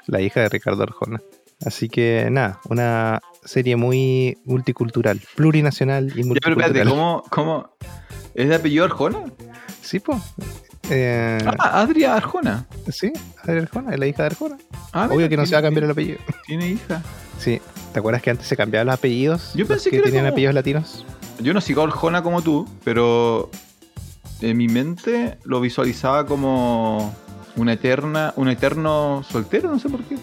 la 0.06 0.22
hija 0.22 0.39
de 0.42 0.50
Ricardo 0.50 0.84
Arjona. 0.84 1.22
Así 1.65 1.89
que 1.89 2.27
nada, 2.31 2.59
una 2.69 3.19
serie 3.43 3.75
muy 3.75 4.37
multicultural, 4.45 5.19
plurinacional 5.35 6.05
y 6.05 6.07
Ya, 6.09 6.13
pero 6.15 6.27
multicultural. 6.27 6.69
espérate, 6.69 6.89
¿cómo, 6.89 7.23
¿cómo? 7.29 7.69
¿Es 8.35 8.49
de 8.49 8.55
apellido 8.55 8.85
Arjona? 8.85 9.23
Sí, 9.81 9.99
pues. 9.99 10.21
Eh, 10.89 11.39
Ah, 11.59 11.81
Adria 11.81 12.15
Arjona. 12.15 12.65
sí, 12.89 13.11
Adriana 13.41 13.63
Arjona, 13.63 13.93
es 13.93 13.99
la 13.99 14.07
hija 14.07 14.23
de 14.23 14.27
Arjona. 14.27 14.57
Ah, 14.93 15.05
Obvio 15.07 15.17
mira, 15.17 15.29
que 15.29 15.37
no 15.37 15.45
se 15.45 15.53
va 15.55 15.59
a 15.59 15.61
cambiar 15.63 15.85
el 15.85 15.91
apellido. 15.91 16.19
Tiene 16.45 16.69
hija. 16.69 17.01
Sí, 17.39 17.59
¿te 17.93 17.99
acuerdas 17.99 18.21
que 18.21 18.29
antes 18.29 18.47
se 18.47 18.55
cambiaban 18.55 18.87
los 18.87 18.93
apellidos? 18.95 19.53
Yo 19.55 19.65
pensé 19.67 19.89
que 19.89 19.97
que 19.97 20.03
tenían 20.03 20.23
como- 20.25 20.31
apellidos 20.33 20.53
latinos. 20.55 21.05
Yo 21.39 21.53
no 21.53 21.61
sigo 21.61 21.81
a 21.81 21.85
Arjona 21.85 22.21
como 22.23 22.41
tú, 22.41 22.67
pero 22.83 23.49
en 24.41 24.55
mi 24.57 24.67
mente 24.67 25.37
lo 25.43 25.59
visualizaba 25.59 26.25
como 26.25 27.13
una 27.55 27.73
eterna, 27.73 28.33
un 28.37 28.49
eterno 28.49 29.23
soltero, 29.29 29.69
no 29.71 29.79
sé 29.79 29.89
por 29.89 30.03
qué. 30.03 30.15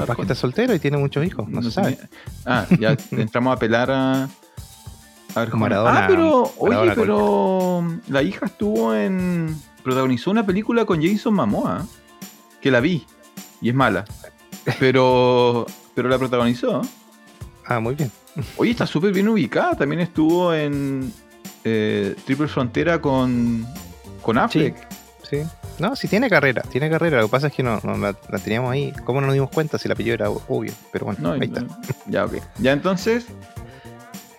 Capaz 0.00 0.16
que 0.16 0.22
está 0.22 0.34
soltero 0.34 0.74
y 0.74 0.78
tiene 0.78 0.96
muchos 0.96 1.24
hijos, 1.24 1.48
no, 1.48 1.62
se 1.62 1.68
sé 1.70 1.74
sabe. 1.74 1.98
Ah, 2.46 2.66
ya 2.78 2.96
entramos 3.12 3.50
a 3.52 3.54
apelar 3.54 3.90
a. 3.90 4.24
a 4.24 4.28
Arjona. 5.34 5.60
Maradona- 5.60 6.04
ah, 6.04 6.06
pero, 6.08 6.52
oye, 6.58 6.92
pero 6.94 7.84
la 8.08 8.22
hija 8.22 8.46
estuvo 8.46 8.94
en. 8.94 9.54
protagonizó 9.82 10.30
una 10.30 10.44
película 10.44 10.84
con 10.84 11.02
Jason 11.02 11.34
Momoa, 11.34 11.86
que 12.60 12.70
la 12.70 12.80
vi, 12.80 13.06
y 13.60 13.68
es 13.68 13.74
mala. 13.74 14.04
Pero. 14.80 15.66
pero 15.94 16.08
la 16.08 16.18
protagonizó. 16.18 16.80
Ah, 17.66 17.80
muy 17.80 17.94
bien. 17.94 18.10
Oye, 18.56 18.70
está 18.70 18.86
súper 18.86 19.12
bien 19.12 19.28
ubicada. 19.28 19.74
También 19.76 20.00
estuvo 20.00 20.52
en 20.54 21.12
eh, 21.64 22.16
Triple 22.24 22.48
Frontera 22.48 23.00
con, 23.00 23.66
con 24.22 24.38
Affleck. 24.38 24.74
Sí. 25.28 25.38
No, 25.78 25.96
sí 25.96 26.06
tiene 26.08 26.30
carrera, 26.30 26.62
tiene 26.62 26.88
carrera. 26.88 27.18
Lo 27.20 27.26
que 27.26 27.30
pasa 27.30 27.48
es 27.48 27.52
que 27.52 27.62
no, 27.62 27.80
no 27.82 27.96
la, 27.98 28.14
la 28.28 28.38
teníamos 28.38 28.70
ahí. 28.72 28.92
¿Cómo 29.04 29.20
no 29.20 29.26
nos 29.26 29.34
dimos 29.34 29.50
cuenta 29.50 29.76
si 29.78 29.88
el 29.88 29.92
apellido 29.92 30.14
era 30.14 30.30
obvio? 30.30 30.72
Pero 30.92 31.06
bueno, 31.06 31.20
No, 31.20 31.32
ahí 31.32 31.40
está. 31.52 31.64
ya, 32.06 32.24
ok. 32.24 32.34
Ya 32.58 32.72
entonces, 32.72 33.26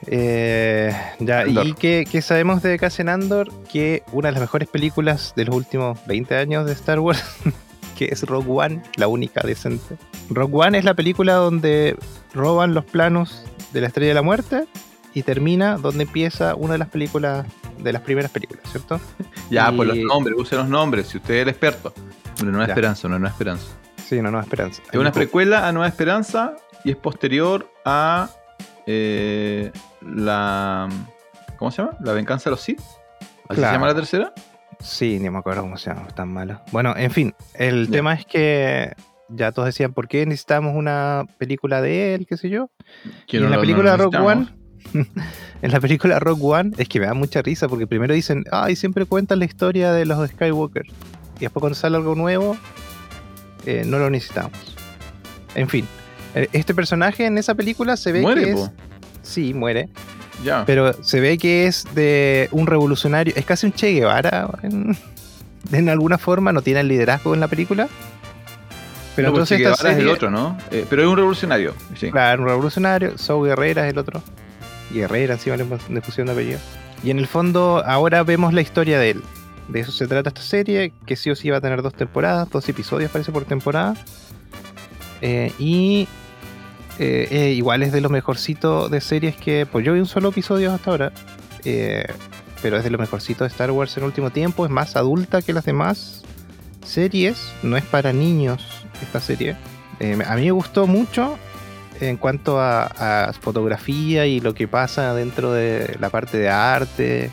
Eh, 0.08 0.96
ya, 1.20 1.42
Andor. 1.42 1.65
¿y 1.68 1.74
qué, 1.74 2.06
qué 2.10 2.22
sabemos 2.22 2.62
de 2.62 2.77
Cassian 2.77 3.10
Andor? 3.10 3.51
Que 3.65 4.04
una 4.12 4.27
de 4.30 4.34
las 4.34 4.42
mejores 4.42 4.68
películas 4.70 5.34
de 5.36 5.46
los 5.46 5.56
últimos 5.56 6.00
20 6.06 6.36
años 6.38 6.65
de 6.65 6.74
Star 6.74 7.00
Wars, 7.00 7.24
que 7.98 8.06
es 8.12 8.22
Rogue 8.24 8.50
One, 8.51 8.82
la 8.98 9.08
única 9.08 9.42
decente. 9.42 9.98
Rogue 10.30 10.54
One 10.56 10.77
es 10.77 10.86
la 10.86 10.94
película 10.94 11.34
donde 11.34 11.98
roban 12.34 12.74
los 12.74 12.86
planos 12.86 13.44
de 13.74 13.82
la 13.82 13.88
Estrella 13.88 14.10
de 14.10 14.13
la 14.15 14.22
Muerte 14.22 14.65
y 15.13 15.24
termina 15.24 15.77
donde 15.77 16.04
empieza 16.04 16.56
una 16.56 16.74
de 16.74 16.80
las 16.80 16.89
películas, 16.89 17.46
de 17.79 17.94
las 17.94 18.01
primeras 18.01 18.32
películas, 18.32 18.63
¿cierto? 18.72 19.00
Ya, 19.50 19.70
Y- 19.72 19.75
pues 19.75 19.88
los 19.89 19.98
nombres, 20.00 20.36
use 20.38 20.55
los 20.55 20.67
nombres, 20.67 21.08
si 21.08 21.17
usted 21.17 21.36
es 21.36 21.41
el 21.44 21.50
experto. 21.50 21.94
Una 22.41 22.51
nueva 22.51 22.65
Ya. 22.67 22.74
esperanza, 22.74 23.08
una 23.08 23.20
nueva 23.20 23.32
esperanza. 23.32 23.67
Sí, 24.08 24.22
no, 24.22 24.29
no, 24.29 24.39
Esperanza. 24.39 24.84
Es 24.91 25.00
una 25.00 25.12
precuela 25.12 25.67
a 25.67 25.72
Nueva 25.72 25.88
Esperanza 25.88 26.55
y 26.84 26.91
es 26.91 26.96
posterior 26.96 27.72
a 27.86 28.29
eh, 28.86 29.72
la. 30.01 30.88
¿Cómo 31.58 31.72
se 31.72 31.82
llama? 31.82 31.98
La 32.01 32.13
venganza 32.13 32.50
de 32.50 32.51
los 32.51 32.62
Sith. 32.62 32.82
¿Así 33.50 33.62
se 33.62 33.67
llama 33.72 33.88
la 33.88 33.96
tercera? 33.96 34.34
Sí, 34.79 35.17
ni 35.20 35.29
me 35.32 35.39
acuerdo 35.39 35.62
cómo 35.62 35.77
se 35.77 35.89
llama, 35.89 36.08
tan 36.10 36.32
malo. 36.32 36.62
Bueno, 36.72 36.94
en 36.96 37.10
fin, 37.10 37.34
el 37.55 37.89
tema 37.89 38.13
es 38.13 38.25
que 38.27 38.94
ya 39.29 39.51
todos 39.51 39.67
decían, 39.67 39.94
¿por 39.94 40.08
qué 40.08 40.25
necesitamos 40.25 40.75
una 40.75 41.24
película 41.39 41.82
de 41.82 42.13
él, 42.13 42.27
qué 42.27 42.38
sé 42.38 42.50
yo? 42.50 42.70
Que 43.27 43.38
y 43.38 43.39
no 43.39 43.46
en 43.48 43.51
la 43.53 43.60
película 43.60 43.98
Rogue 43.98 44.17
necesitamos. 44.20 44.50
One, 44.50 44.65
en 45.62 45.72
la 45.72 45.80
película 45.80 46.20
Rogue 46.20 46.42
One, 46.44 46.72
es 46.77 46.88
que 46.88 47.00
me 47.00 47.06
da 47.06 47.13
mucha 47.13 47.42
risa 47.42 47.68
porque 47.68 47.88
primero 47.88 48.13
dicen, 48.13 48.46
ay, 48.51 48.75
siempre 48.75 49.06
cuentan 49.06 49.39
la 49.39 49.46
historia 49.46 49.92
de 49.92 50.06
los 50.06 50.30
Skywalker. 50.30 50.86
Y 51.38 51.42
después 51.42 51.62
cuando 51.62 51.75
sale 51.75 51.98
algo 51.98 52.15
nuevo, 52.15 52.58
eh, 53.65 53.84
no 53.86 54.00
lo 54.00 54.10
necesitamos. 54.10 54.75
En 55.56 55.70
fin, 55.70 55.88
eh, 56.34 56.48
este 56.54 56.74
personaje 56.74 57.25
en 57.25 57.38
esa 57.38 57.56
película 57.56 57.98
se 57.98 58.12
ve 58.12 58.22
Muere, 58.22 58.44
que 58.44 58.51
es... 58.51 58.72
Sí, 59.22 59.54
muere. 59.54 59.89
Ya. 60.44 60.65
Pero 60.65 60.94
se 61.04 61.20
ve 61.20 61.38
que 61.38 61.65
es 61.65 61.86
de 61.96 62.50
un 62.51 62.68
revolucionario, 62.68 63.34
es 63.36 63.46
casi 63.46 63.65
un 63.65 63.74
Che 63.74 63.92
Guevara 63.92 64.50
en, 64.62 64.96
en 65.72 65.89
alguna 65.89 66.18
forma, 66.18 66.51
no 66.51 66.62
tiene 66.62 66.82
el 66.82 66.88
liderazgo 66.88 67.34
en 67.34 67.39
la 67.39 67.48
película. 67.48 67.88
Pero 69.15 69.30
No, 69.30 69.34
pues 69.34 69.50
entonces 69.51 69.80
esta 69.80 69.92
es 69.92 69.98
el 69.98 70.10
otro, 70.10 70.30
¿no? 70.30 70.58
Eh, 70.72 70.86
pero 70.89 71.04
es 71.04 71.08
un 71.08 71.15
revolucionario. 71.15 71.74
Sí. 71.98 72.12
Claro, 72.12 72.44
un 72.44 72.50
revolucionario, 72.50 73.18
Saul 73.18 73.48
Guerrera 73.48 73.88
es 73.88 73.94
el 73.94 73.98
otro. 73.98 74.22
Guerrera 74.92 75.34
encima 75.34 75.58
le, 75.58 75.65
le 75.65 76.01
pusieron 76.01 76.30
apellido. 76.30 76.60
Y 77.04 77.12
en 77.12 77.20
el 77.20 77.27
fondo 77.27 77.84
ahora 77.86 78.24
vemos 78.24 78.54
la 78.54 78.62
historia 78.62 79.00
de 79.00 79.12
él. 79.12 79.24
De 79.68 79.80
eso 79.80 79.92
se 79.92 80.08
trata 80.08 80.30
esta 80.30 80.42
serie, 80.42 80.94
que 81.06 81.15
sí 81.15 81.30
o 81.32 81.36
sí 81.36 81.50
va 81.50 81.58
a 81.58 81.62
tener 81.62 81.82
dos 81.82 81.94
temporadas, 81.94 82.50
dos 82.50 82.68
episodios 82.70 83.12
parece 83.12 83.32
por 83.32 83.46
temporada. 83.46 83.96
Eh, 85.22 85.51
y 85.58 86.08
eh, 87.00 87.27
eh, 87.32 87.51
igual 87.51 87.82
es 87.82 87.92
de 87.92 88.01
lo 88.01 88.10
mejorcito 88.10 88.89
de 88.89 89.01
series 89.01 89.36
que... 89.36 89.65
Pues 89.65 89.86
yo 89.86 89.94
vi 89.94 90.00
un 90.00 90.06
solo 90.06 90.30
episodio 90.30 90.72
hasta 90.72 90.92
ahora. 90.92 91.12
pero 92.62 92.77
es 92.77 92.84
de 92.84 92.89
lo 92.89 92.98
mejorcito 92.98 93.44
de 93.44 93.50
Star 93.50 93.72
Wars 93.72 93.98
en 93.98 94.04
el 94.04 94.08
último 94.08 94.30
tiempo. 94.30 94.65
Es 94.65 94.72
más 94.72 94.96
adulta 94.96 95.42
que 95.42 95.54
las 95.54 95.65
demás 95.65 96.24
series. 96.86 97.38
No 97.63 97.75
es 97.75 97.84
para 97.86 98.13
niños 98.13 98.63
esta 99.01 99.20
serie. 99.20 99.56
A 100.27 100.36
mí 100.36 100.44
me 100.44 100.51
gustó 100.51 100.86
mucho 100.86 101.39
en 102.02 102.18
cuanto 102.18 102.60
a, 102.60 103.32
fotografía 103.40 104.25
y 104.25 104.40
lo 104.40 104.54
que 104.54 104.68
pasa 104.68 105.14
dentro 105.14 105.52
de 105.52 105.98
la 106.00 106.10
parte 106.10 106.38
de 106.38 106.50
arte, 106.50 107.32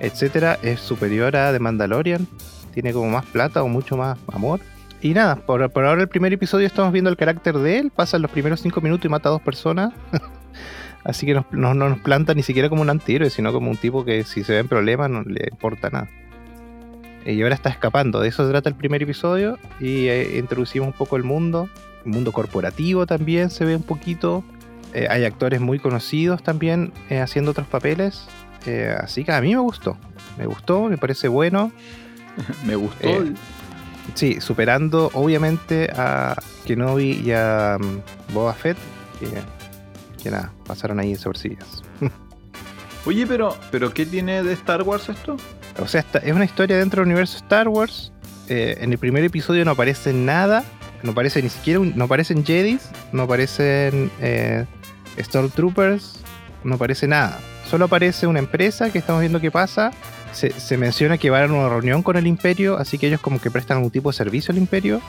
etcétera, 0.00 0.58
es 0.62 0.80
superior 0.80 1.36
a 1.36 1.52
The 1.52 1.58
Mandalorian. 1.58 2.26
Tiene 2.72 2.92
como 2.92 3.10
más 3.10 3.26
plata 3.26 3.62
o 3.62 3.68
mucho 3.68 3.96
más 3.96 4.18
amor. 4.32 4.60
Y 5.00 5.14
nada, 5.14 5.36
por, 5.36 5.62
ahora 5.62 6.00
el 6.00 6.08
primer 6.08 6.32
episodio 6.32 6.66
estamos 6.66 6.92
viendo 6.92 7.10
el 7.10 7.16
carácter 7.16 7.58
de 7.58 7.78
él. 7.78 7.90
Pasan 7.94 8.22
los 8.22 8.30
primeros 8.30 8.60
cinco 8.60 8.80
minutos 8.80 9.04
y 9.04 9.08
mata 9.08 9.28
a 9.28 9.32
dos 9.32 9.42
personas. 9.42 9.92
Así 11.04 11.26
que 11.26 11.34
no, 11.34 11.44
no 11.50 11.74
nos 11.74 11.98
planta 11.98 12.34
ni 12.34 12.44
siquiera 12.44 12.68
como 12.68 12.82
un 12.82 12.90
antihéroe, 12.90 13.28
sino 13.28 13.52
como 13.52 13.70
un 13.70 13.76
tipo 13.76 14.04
que 14.04 14.22
si 14.22 14.44
se 14.44 14.54
ven 14.54 14.68
problemas 14.68 15.10
no 15.10 15.22
le 15.22 15.48
importa 15.50 15.90
nada. 15.90 16.08
Y 17.26 17.42
ahora 17.42 17.54
está 17.54 17.70
escapando. 17.70 18.20
De 18.20 18.28
eso 18.28 18.44
se 18.44 18.50
trata 18.50 18.68
el 18.68 18.74
primer 18.74 19.02
episodio. 19.02 19.58
Y 19.80 20.06
eh, 20.06 20.38
introducimos 20.38 20.88
un 20.88 20.92
poco 20.92 21.16
el 21.16 21.24
mundo. 21.24 21.68
Mundo 22.04 22.32
corporativo 22.32 23.06
también 23.06 23.50
se 23.50 23.64
ve 23.64 23.76
un 23.76 23.82
poquito. 23.82 24.44
Eh, 24.94 25.06
hay 25.08 25.24
actores 25.24 25.60
muy 25.60 25.78
conocidos 25.78 26.42
también 26.42 26.92
eh, 27.10 27.20
haciendo 27.20 27.52
otros 27.52 27.66
papeles. 27.66 28.26
Eh, 28.66 28.94
así 29.00 29.24
que 29.24 29.32
a 29.32 29.40
mí 29.40 29.54
me 29.54 29.60
gustó. 29.60 29.96
Me 30.38 30.46
gustó, 30.46 30.84
me 30.84 30.98
parece 30.98 31.28
bueno. 31.28 31.72
Me 32.66 32.76
gustó. 32.76 33.08
Sí, 34.14 34.40
superando 34.40 35.10
obviamente 35.14 35.90
a 35.96 36.34
Kenobi 36.66 37.20
y 37.24 37.32
a 37.32 37.76
mm, 37.80 38.32
Boba 38.34 38.52
Fett. 38.54 38.76
Que, 39.20 39.28
que 40.22 40.30
nada, 40.30 40.52
pasaron 40.66 40.98
ahí 41.00 41.12
desapercibidas. 41.12 41.82
Oye, 43.06 43.26
pero, 43.26 43.56
pero 43.70 43.92
¿qué 43.92 44.06
tiene 44.06 44.42
de 44.42 44.52
Star 44.54 44.82
Wars 44.82 45.08
esto? 45.08 45.36
O 45.80 45.86
sea, 45.88 46.00
esta- 46.00 46.18
es 46.20 46.32
una 46.32 46.44
historia 46.44 46.76
dentro 46.78 47.00
del 47.00 47.08
universo 47.08 47.36
Star 47.38 47.68
Wars. 47.68 48.12
En 48.48 48.92
el 48.92 48.98
primer 48.98 49.24
episodio 49.24 49.64
no 49.64 49.70
aparece 49.70 50.12
nada. 50.12 50.62
No 51.02 51.12
aparece 51.12 51.42
ni 51.42 51.48
siquiera 51.48 51.80
un- 51.80 51.92
no 51.96 52.04
aparecen 52.04 52.44
Jedis. 52.44 52.88
No 53.12 53.22
aparecen 53.24 54.10
eh, 54.20 54.64
Stormtroopers. 55.18 56.20
No 56.64 56.74
aparece 56.76 57.08
nada. 57.08 57.40
Solo 57.68 57.86
aparece 57.86 58.26
una 58.26 58.38
empresa 58.38 58.90
que 58.90 58.98
estamos 58.98 59.20
viendo 59.20 59.40
qué 59.40 59.50
pasa. 59.50 59.92
Se, 60.32 60.50
se 60.50 60.76
menciona 60.76 61.18
que 61.18 61.30
van 61.30 61.50
a 61.50 61.52
una 61.54 61.68
reunión 61.68 62.02
con 62.02 62.16
el 62.16 62.26
Imperio. 62.26 62.76
Así 62.76 62.98
que 62.98 63.08
ellos 63.08 63.20
como 63.20 63.40
que 63.40 63.50
prestan 63.50 63.78
algún 63.78 63.90
tipo 63.90 64.10
de 64.10 64.16
servicio 64.16 64.52
al 64.52 64.58
Imperio. 64.58 65.00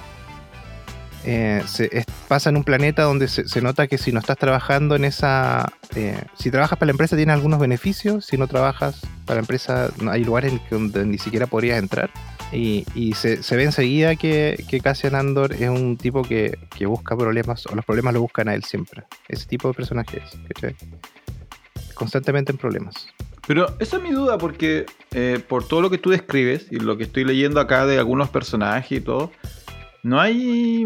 Eh, 1.26 1.64
se, 1.66 2.06
pasa 2.28 2.50
en 2.50 2.58
un 2.58 2.64
planeta 2.64 3.04
donde 3.04 3.28
se, 3.28 3.62
nota 3.62 3.88
que 3.88 3.98
si 3.98 4.12
no 4.12 4.20
estás 4.20 4.38
trabajando 4.38 4.96
en 4.96 5.06
esa... 5.06 5.72
eh, 5.96 6.22
si 6.38 6.52
trabajas 6.52 6.78
para 6.78 6.88
la 6.88 6.92
empresa 6.92 7.16
tienes 7.16 7.34
algunos 7.34 7.60
beneficios, 7.60 8.26
si 8.26 8.38
no 8.38 8.48
trabajas 8.48 9.02
para 9.26 9.36
la 9.36 9.42
empresa 9.42 9.90
hay 10.10 10.24
lugares 10.24 10.54
donde 10.70 11.06
ni 11.06 11.18
siquiera 11.18 11.48
podrías 11.48 11.80
entrar. 11.80 12.10
Y, 12.52 13.14
se, 13.16 13.40
ve 13.56 13.64
enseguida 13.64 14.16
que, 14.16 14.64
que 14.70 14.80
Cassian 14.80 15.16
Andor 15.16 15.54
es 15.54 15.70
un 15.70 15.98
tipo 15.98 16.22
que, 16.22 16.60
que 16.78 16.86
busca 16.86 17.18
problemas, 17.18 17.66
o 17.66 17.76
los 17.76 17.84
problemas 17.84 18.14
lo 18.14 18.22
buscan 18.22 18.48
a 18.48 18.54
él 18.54 18.64
siempre. 18.64 19.04
Ese 19.28 19.48
tipo 19.48 19.70
de 19.70 19.74
personaje 19.74 20.22
es. 20.24 20.76
Constantemente 21.96 22.52
en 22.52 22.60
problemas. 22.60 23.08
Pero 23.48 23.76
esa 23.80 23.98
es 23.98 24.04
mi 24.04 24.12
duda, 24.12 24.38
porque 24.38 24.86
eh, 25.12 25.40
por 25.48 25.68
todo 25.68 25.82
lo 25.82 25.90
que 25.90 25.98
tú 25.98 26.12
describes 26.12 26.68
y 26.72 26.78
lo 26.78 26.96
que 26.96 27.04
estoy 27.04 27.26
leyendo 27.26 27.60
acá 27.60 27.86
de 27.86 27.98
algunos 27.98 28.30
personajes 28.30 29.00
y 29.00 29.02
todo, 29.02 29.32
no 30.04 30.20
hay. 30.22 30.86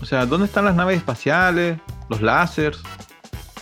O 0.00 0.04
sea, 0.06 0.26
¿dónde 0.26 0.46
están 0.46 0.64
las 0.64 0.74
naves 0.74 0.96
espaciales? 0.98 1.78
¿Los 2.08 2.20
láseres? 2.20 2.78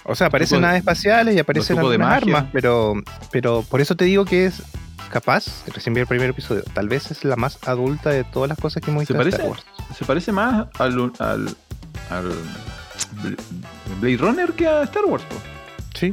O 0.04 0.14
sea, 0.14 0.28
aparecen 0.28 0.60
naves 0.62 0.78
espaciales 0.78 1.36
y 1.36 1.38
aparecen 1.38 1.78
algunas 1.78 2.10
armas, 2.22 2.46
pero, 2.52 2.94
pero 3.30 3.62
por 3.68 3.80
eso 3.80 3.94
te 3.94 4.04
digo 4.04 4.24
que 4.24 4.46
es 4.46 4.62
capaz, 5.10 5.44
recién 5.72 5.94
vi 5.94 6.00
el 6.00 6.06
primer 6.06 6.30
episodio, 6.30 6.62
tal 6.74 6.88
vez 6.88 7.10
es 7.10 7.22
la 7.24 7.36
más 7.36 7.58
adulta 7.66 8.10
de 8.10 8.24
todas 8.24 8.48
las 8.48 8.58
cosas 8.58 8.82
que 8.82 8.90
hemos 8.90 9.06
¿Se 9.06 9.12
visto 9.12 9.12
en 9.12 9.18
parece? 9.18 9.36
Star 9.36 9.50
Wars. 9.50 9.64
Se 9.96 10.04
parece 10.04 10.32
más 10.32 10.66
al, 10.78 11.12
al, 11.20 11.56
al 12.10 12.32
Blade 14.00 14.16
Runner 14.16 14.52
que 14.54 14.66
a 14.66 14.82
Star 14.84 15.04
Wars. 15.04 15.22
po. 15.24 15.36
Sí, 15.94 16.12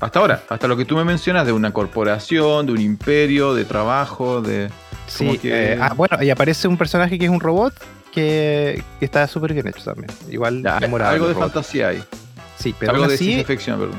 Hasta 0.00 0.18
ahora, 0.18 0.42
hasta 0.48 0.66
lo 0.68 0.76
que 0.76 0.84
tú 0.84 0.96
me 0.96 1.04
mencionas 1.04 1.46
de 1.46 1.52
una 1.52 1.72
corporación, 1.72 2.66
de 2.66 2.72
un 2.72 2.80
imperio, 2.80 3.54
de 3.54 3.64
trabajo, 3.64 4.42
de... 4.42 4.70
Sí, 5.06 5.38
que- 5.38 5.72
eh, 5.74 5.78
ah, 5.80 5.94
bueno, 5.94 6.22
y 6.22 6.30
aparece 6.30 6.68
un 6.68 6.76
personaje 6.76 7.18
que 7.18 7.24
es 7.24 7.30
un 7.30 7.40
robot 7.40 7.72
que, 8.10 8.82
que 8.98 9.04
está 9.04 9.26
súper 9.26 9.54
bien 9.54 9.66
hecho 9.68 9.82
también. 9.82 10.10
Igual 10.28 10.62
Ya, 10.62 10.76
algo 10.78 10.98
de 10.98 11.34
robot. 11.34 11.36
fantasía 11.36 11.88
hay. 11.88 12.02
Sí, 12.58 12.74
pero 12.78 12.92
algo 12.92 13.08
de 13.08 13.14
así 13.14 13.24
ciencia 13.24 13.46
ficción, 13.46 13.78
perdón. 13.80 13.98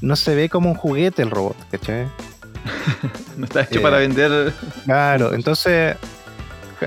no 0.00 0.14
se 0.16 0.34
ve 0.34 0.48
como 0.48 0.70
un 0.70 0.76
juguete 0.76 1.22
el 1.22 1.30
robot, 1.30 1.56
¿cachai? 1.70 2.06
No 3.36 3.44
está 3.44 3.62
hecho 3.62 3.78
Eh, 3.78 3.82
para 3.82 3.98
vender... 3.98 4.52
Claro, 4.84 5.32
entonces 5.34 5.96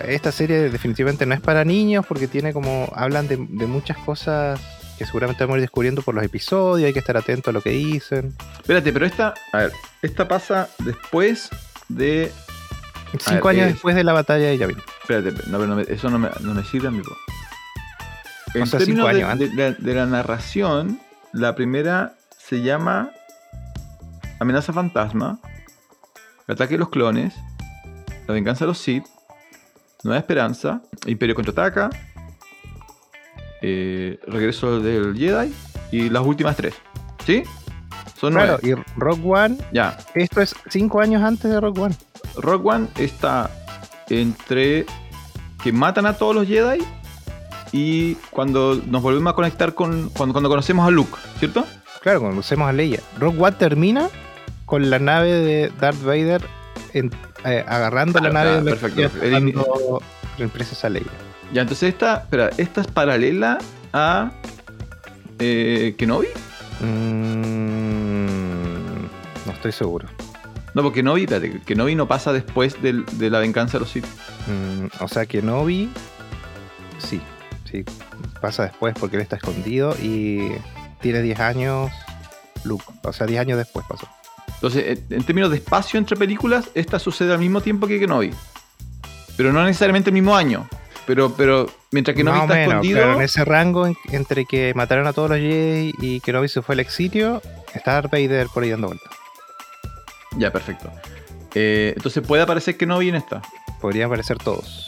esta 0.08 0.32
serie 0.32 0.70
definitivamente 0.70 1.25
no 1.25 1.34
es 1.34 1.41
para 1.41 1.65
niños 1.65 2.06
porque 2.06 2.27
tiene 2.27 2.53
como, 2.53 2.91
hablan 2.96 3.27
de, 3.27 3.38
de 3.38 3.65
muchas 3.68 3.98
cosas 3.98 4.60
que 4.98 5.06
seguramente 5.06 5.44
vamos 5.44 5.56
a 5.56 5.58
ir 5.58 5.62
descubriendo 5.62 6.01
por 6.01 6.13
los 6.13 6.24
episodios, 6.24 6.88
hay 6.88 6.94
que 6.94 7.00
estar 7.00 7.18
atento 7.18 7.50
a 7.50 7.53
lo 7.53 7.62
que 7.62 7.72
dicen. 7.72 8.36
Espérate, 8.60 8.94
pero 8.94 9.06
esta... 9.06 9.34
A 9.51 9.58
ver, 9.58 9.72
esta 10.01 10.27
pasa 10.27 10.70
después 10.80 11.50
de... 11.89 12.32
Cinco 13.20 13.48
ver, 13.50 13.58
años 13.58 13.68
es- 13.68 13.74
después 13.74 13.96
de 13.96 14.03
la 14.03 14.13
batalla 14.13 14.48
de 14.48 14.58
Yavin. 14.58 14.77
Espérate, 15.01 15.32
no, 15.50 15.58
pero 15.58 15.68
no 15.68 15.75
me- 15.75 15.84
eso 15.88 16.10
no 16.10 16.18
me, 16.20 16.30
no 16.41 16.53
me 16.53 16.63
sirve 16.63 16.88
a 16.88 16.91
mí. 16.91 17.01
En 18.53 18.70
términos 18.70 18.84
cinco 18.86 19.08
de, 19.08 19.24
años 19.24 19.39
de- 19.39 19.50
de- 19.50 19.74
de 19.75 19.94
la 19.96 20.06
narración, 20.06 21.00
la 21.34 21.56
primera 21.56 22.15
se 22.38 22.62
llama 22.62 23.12
Amenaza 24.39 24.74
Fantasma, 24.74 25.39
El 26.48 26.53
ataque 26.56 26.74
de 26.74 26.80
los 26.80 26.89
clones, 26.89 27.34
La 28.27 28.34
venganza 28.34 28.65
de 28.65 28.70
los 28.70 28.77
Sith, 28.77 29.06
Nueva 30.03 30.20
Esperanza, 30.20 30.82
Imperio 31.06 31.36
contraataca, 31.36 31.89
eh, 33.62 34.20
Regreso 34.27 34.80
del 34.80 35.15
Jedi 35.18 35.53
y 35.91 36.10
las 36.10 36.25
últimas 36.25 36.56
tres. 36.56 36.74
¿Sí? 37.25 37.44
Son 38.20 38.34
Claro, 38.34 38.58
nueve. 38.62 38.84
y 38.84 39.00
Rogue 39.00 39.22
One, 39.25 39.58
Ya, 39.72 39.98
esto 40.15 40.41
es 40.41 40.56
cinco 40.70 41.01
años 41.01 41.24
antes 41.24 41.50
de 41.51 41.60
Rogue 41.60 41.82
One. 41.82 41.96
Rogue 42.38 42.70
One 42.70 42.88
está 42.98 43.50
entre 44.10 44.86
que 45.64 45.72
matan 45.72 46.06
a 46.06 46.14
todos 46.14 46.36
los 46.36 46.48
Jedi 46.48 46.84
y 47.72 48.16
cuando 48.32 48.82
nos 48.88 49.02
volvemos 49.02 49.32
a 49.32 49.36
conectar 49.36 49.74
con. 49.74 50.10
Cuando, 50.10 50.34
cuando 50.34 50.50
conocemos 50.50 50.88
a 50.88 50.92
Luke, 50.92 51.18
¿cierto? 51.40 51.66
claro, 52.02 52.20
conocemos 52.22 52.68
a 52.68 52.74
Leia. 52.74 53.00
Rogue 53.20 53.40
One 53.40 53.56
termina 53.58 54.10
con 54.66 54.90
la 54.90 55.00
nave 55.00 55.30
de 55.32 55.72
Darth 55.80 56.02
Vader 56.04 56.42
en- 56.94 57.12
eh, 57.46 57.64
agarrando 57.68 58.20
Claro, 58.20 58.34
la 58.34 58.40
nave 58.44 58.62
claro, 58.62 58.66
de 58.66 58.72
perfecto. 58.72 59.18
atacando 59.18 60.02
la 60.38 60.48
princesa 60.48 60.90
Leia. 60.90 61.06
Ya, 61.54 61.62
entonces 61.64 61.90
esta, 61.90 62.18
espera, 62.18 62.50
esta 62.58 62.82
es 62.82 62.88
paralela 62.88 63.58
a 63.94 64.32
eh, 65.40 65.96
Kenobi. 65.98 66.28
Mm, 67.72 69.06
no 69.46 69.52
estoy 69.54 69.72
seguro. 69.72 70.08
No, 70.74 70.84
porque 70.84 71.00
Kenobi, 71.00 71.24
espérate, 71.24 71.60
Kenobi 71.66 71.96
no 71.96 72.08
pasa 72.08 72.32
después 72.34 72.82
del- 72.82 73.06
de 73.18 73.30
la 73.30 73.40
venganza 73.40 73.74
de 73.74 73.80
los 73.82 73.90
Sith. 73.92 74.06
Mm, 74.48 75.04
o 75.04 75.08
sea 75.08 75.25
que 75.25 75.42
Novi, 75.42 75.90
sí, 76.98 77.20
sí, 77.70 77.84
pasa 78.40 78.63
después 78.63 78.94
porque 79.00 79.18
él 79.18 79.22
está 79.22 79.36
escondido 79.36 79.96
y 80.01 80.51
tiene 81.01 81.22
10 81.22 81.40
años 81.40 81.92
Luke. 82.63 82.86
O 83.04 83.12
sea, 83.13 83.28
10 83.28 83.42
años 83.42 83.58
después 83.58 83.86
pasó. 83.90 84.08
Entonces, 84.56 85.00
en- 85.10 85.24
términos 85.24 85.50
de 85.51 85.58
espacio 85.58 85.98
entre 85.98 86.16
películas, 86.16 86.70
esta 86.75 87.00
sucede 87.00 87.34
al 87.34 87.40
mismo 87.40 87.62
tiempo 87.62 87.88
que 87.88 88.00
Kenobi. 88.00 88.32
Pero 89.36 89.51
no 89.51 89.63
necesariamente 89.66 90.10
el 90.10 90.13
mismo 90.13 90.36
año. 90.36 90.68
Pero, 91.08 91.34
pero 91.36 91.68
mientras 91.92 92.16
Kenobi 92.16 92.38
Más 92.38 92.42
o 92.50 92.54
está 92.54 92.56
menos, 92.56 92.74
escondido. 92.86 93.13
en 93.16 93.22
ese 93.22 93.44
rango 93.44 93.88
en- 93.88 93.96
entre 94.12 94.46
que 94.46 94.72
mataron 94.75 95.08
a 95.08 95.13
todos 95.13 95.32
los 95.32 95.40
Jedi 95.40 95.94
y 96.00 96.20
que 96.20 96.32
Novi 96.32 96.48
se 96.48 96.62
fue 96.62 96.74
al 96.75 96.80
exilio, 96.80 97.42
está 97.74 97.94
Darth 97.94 98.12
Vader 98.12 98.48
por 98.54 98.63
ahí 98.63 98.70
dando 98.70 98.88
vueltas. 98.88 99.12
Ya, 100.38 100.52
perfecto. 100.52 100.92
Eh, 101.54 101.94
entonces 101.96 102.26
puede 102.26 102.44
aparecer 102.44 102.78
Kenobi 102.78 103.10
en 103.10 103.16
esta. 103.16 103.42
Podrían 103.80 104.08
aparecer 104.08 104.38
todos. 104.38 104.88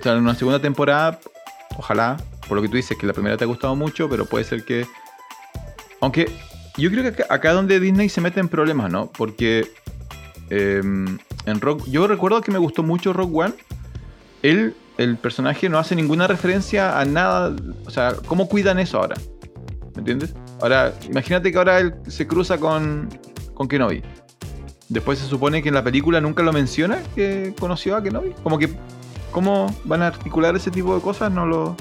O 0.00 0.02
sea, 0.02 0.12
en 0.12 0.20
una 0.20 0.34
segunda 0.34 0.60
temporada, 0.60 1.20
ojalá, 1.76 2.16
por 2.48 2.56
lo 2.56 2.62
que 2.62 2.68
tú 2.68 2.76
dices, 2.76 2.96
que 2.96 3.06
la 3.06 3.12
primera 3.12 3.36
te 3.36 3.44
ha 3.44 3.46
gustado 3.46 3.76
mucho, 3.76 4.08
pero 4.08 4.24
puede 4.24 4.44
ser 4.44 4.64
que. 4.64 4.86
Aunque 6.00 6.32
yo 6.78 6.90
creo 6.90 7.02
que 7.02 7.22
acá, 7.22 7.26
acá 7.28 7.52
donde 7.52 7.78
Disney 7.78 8.08
se 8.08 8.20
mete 8.20 8.40
en 8.40 8.48
problemas, 8.48 8.90
¿no? 8.90 9.12
Porque 9.12 9.70
eh, 10.50 10.80
en 10.82 11.60
Rock. 11.60 11.86
Yo 11.88 12.06
recuerdo 12.06 12.40
que 12.40 12.50
me 12.50 12.58
gustó 12.58 12.82
mucho 12.82 13.12
Rock 13.12 13.34
One. 13.34 13.54
Él, 14.42 14.74
el 14.98 15.16
personaje, 15.16 15.68
no 15.68 15.78
hace 15.78 15.94
ninguna 15.94 16.26
referencia 16.26 16.98
a 16.98 17.04
nada. 17.04 17.54
O 17.86 17.90
sea, 17.90 18.14
¿cómo 18.26 18.48
cuidan 18.48 18.78
eso 18.78 18.98
ahora? 18.98 19.16
¿Me 19.94 20.00
entiendes? 20.00 20.34
Ahora, 20.60 20.92
imagínate 21.08 21.50
que 21.52 21.58
ahora 21.58 21.78
él 21.78 21.94
se 22.06 22.26
cruza 22.26 22.58
con, 22.58 23.08
con 23.54 23.68
Kenobi. 23.68 24.02
Después 24.90 25.18
se 25.18 25.26
supone 25.26 25.62
que 25.62 25.68
en 25.68 25.74
la 25.76 25.82
película 25.82 26.20
nunca 26.20 26.42
lo 26.42 26.52
menciona 26.52 26.98
que 27.14 27.54
conoció 27.58 27.96
a 27.96 28.02
Kenobi. 28.02 28.32
Como 28.42 28.58
que 28.58 28.68
¿Cómo 29.30 29.72
van 29.84 30.02
a 30.02 30.08
articular 30.08 30.56
ese 30.56 30.72
tipo 30.72 30.92
de 30.94 31.00
cosas? 31.00 31.30
No 31.30 31.46
lo. 31.46 31.76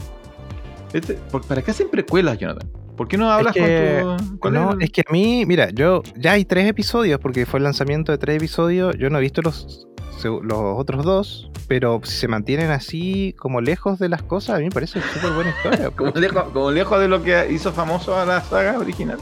Este- 0.94 1.16
¿por- 1.16 1.42
¿Para 1.44 1.64
qué 1.64 1.72
hacen 1.72 1.90
precuelas, 1.90 2.38
Jonathan? 2.38 2.70
¿Por 2.96 3.08
qué 3.08 3.18
no 3.18 3.32
hablas 3.32 3.56
que- 3.56 4.02
con 4.04 4.18
tu.? 4.18 4.38
¿cuál 4.40 4.54
No, 4.54 4.72
el- 4.74 4.84
es 4.84 4.92
que 4.92 5.02
a 5.02 5.12
mí, 5.12 5.46
mira, 5.48 5.70
yo 5.72 6.04
ya 6.16 6.34
hay 6.34 6.46
tres 6.46 6.68
episodios 6.68 7.20
porque 7.20 7.48
fue 7.48 7.58
el 7.60 7.64
lanzamiento 7.64 8.12
de 8.12 8.20
tres 8.20 8.38
episodios. 8.38 8.96
Yo 9.00 9.10
no 9.10 9.18
he 9.18 9.22
visto 9.22 9.42
los, 9.42 9.88
los 10.24 10.58
otros 10.78 11.04
dos, 11.04 11.50
pero 11.68 12.00
si 12.04 12.18
se 12.18 12.28
mantienen 12.28 12.70
así 12.70 13.34
como 13.40 13.62
lejos 13.62 13.98
de 13.98 14.10
las 14.10 14.22
cosas, 14.22 14.58
a 14.58 14.60
mí 14.60 14.66
me 14.66 14.72
parece 14.72 15.02
súper 15.14 15.32
buena 15.32 15.50
historia. 15.50 15.90
Como 15.96 16.12
lejos, 16.12 16.44
como 16.54 16.70
lejos 16.72 17.00
de 17.00 17.08
lo 17.08 17.24
que 17.24 17.52
hizo 17.52 17.72
famoso 17.72 18.16
a 18.16 18.26
la 18.26 18.42
saga 18.42 18.78
original. 18.78 19.18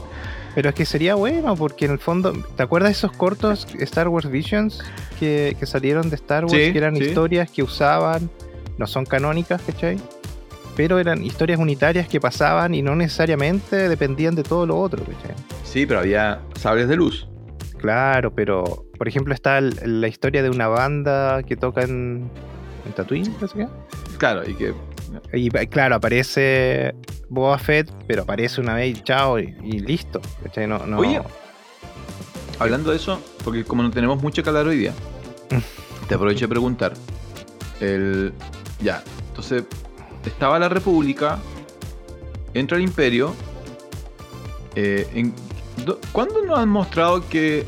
Pero 0.54 0.70
es 0.70 0.74
que 0.74 0.84
sería 0.84 1.14
bueno 1.14 1.54
porque 1.56 1.84
en 1.84 1.92
el 1.92 1.98
fondo, 1.98 2.32
¿te 2.56 2.62
acuerdas 2.62 2.88
de 2.88 2.92
esos 2.92 3.12
cortos 3.12 3.66
Star 3.80 4.08
Wars 4.08 4.28
Visions 4.30 4.82
que, 5.20 5.56
que 5.58 5.66
salieron 5.66 6.10
de 6.10 6.16
Star 6.16 6.44
Wars? 6.44 6.54
Sí, 6.56 6.72
que 6.72 6.78
eran 6.78 6.96
sí. 6.96 7.04
historias 7.04 7.50
que 7.50 7.62
usaban, 7.62 8.28
no 8.76 8.86
son 8.86 9.04
canónicas, 9.04 9.62
¿cachai? 9.62 9.98
Pero 10.76 10.98
eran 10.98 11.24
historias 11.24 11.58
unitarias 11.60 12.08
que 12.08 12.20
pasaban 12.20 12.74
y 12.74 12.82
no 12.82 12.94
necesariamente 12.96 13.88
dependían 13.88 14.34
de 14.34 14.42
todo 14.42 14.66
lo 14.66 14.78
otro, 14.78 15.04
¿cachai? 15.04 15.34
Sí, 15.64 15.86
pero 15.86 16.00
había 16.00 16.40
sables 16.58 16.88
de 16.88 16.96
luz. 16.96 17.28
Claro, 17.78 18.32
pero 18.34 18.84
por 18.96 19.06
ejemplo 19.06 19.34
está 19.34 19.58
el- 19.58 19.76
la 20.00 20.08
historia 20.08 20.42
de 20.42 20.50
una 20.50 20.66
banda 20.66 21.42
que 21.44 21.56
toca 21.56 21.82
en, 21.82 22.28
en 22.86 22.92
Tatooine, 22.96 23.32
no. 23.40 23.70
Claro, 24.18 24.48
y 24.48 24.54
que. 24.54 24.72
Y 25.32 25.50
pa- 25.50 25.66
claro, 25.66 25.96
aparece 25.96 26.94
Boba 27.28 27.58
Fett, 27.58 27.90
pero 28.06 28.22
aparece 28.22 28.60
una 28.60 28.74
vez 28.74 28.96
y 28.98 29.02
chao 29.02 29.38
y, 29.38 29.54
y 29.62 29.78
listo. 29.80 30.20
No, 30.66 30.86
no, 30.86 30.98
Oye. 30.98 31.20
Hablando 32.58 32.90
de 32.90 32.96
eso, 32.96 33.20
porque 33.44 33.64
como 33.64 33.82
no 33.82 33.90
tenemos 33.90 34.20
mucho 34.22 34.42
que 34.42 34.48
hablar 34.48 34.66
hoy 34.66 34.78
día, 34.78 34.92
te 36.08 36.14
aprovecho 36.14 36.46
de 36.46 36.48
preguntar. 36.48 36.94
El. 37.80 38.32
Ya, 38.82 39.02
entonces. 39.28 39.64
Estaba 40.24 40.58
la 40.58 40.68
República. 40.68 41.38
Entra 42.54 42.76
el 42.76 42.82
Imperio. 42.82 43.34
eh, 44.74 45.06
en- 45.14 45.34
do- 45.84 46.00
¿Cuándo 46.12 46.44
nos 46.44 46.58
han 46.58 46.68
mostrado 46.68 47.26
que 47.28 47.64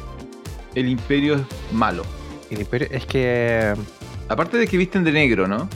el 0.74 0.88
Imperio 0.88 1.34
es 1.36 1.42
malo? 1.72 2.02
el 2.50 2.60
imperio- 2.62 2.88
es 2.90 3.06
que 3.06 3.74
Aparte 4.28 4.56
de 4.56 4.66
que 4.66 4.76
visten 4.76 5.04
de 5.04 5.12
negro, 5.12 5.46
¿no? 5.46 5.68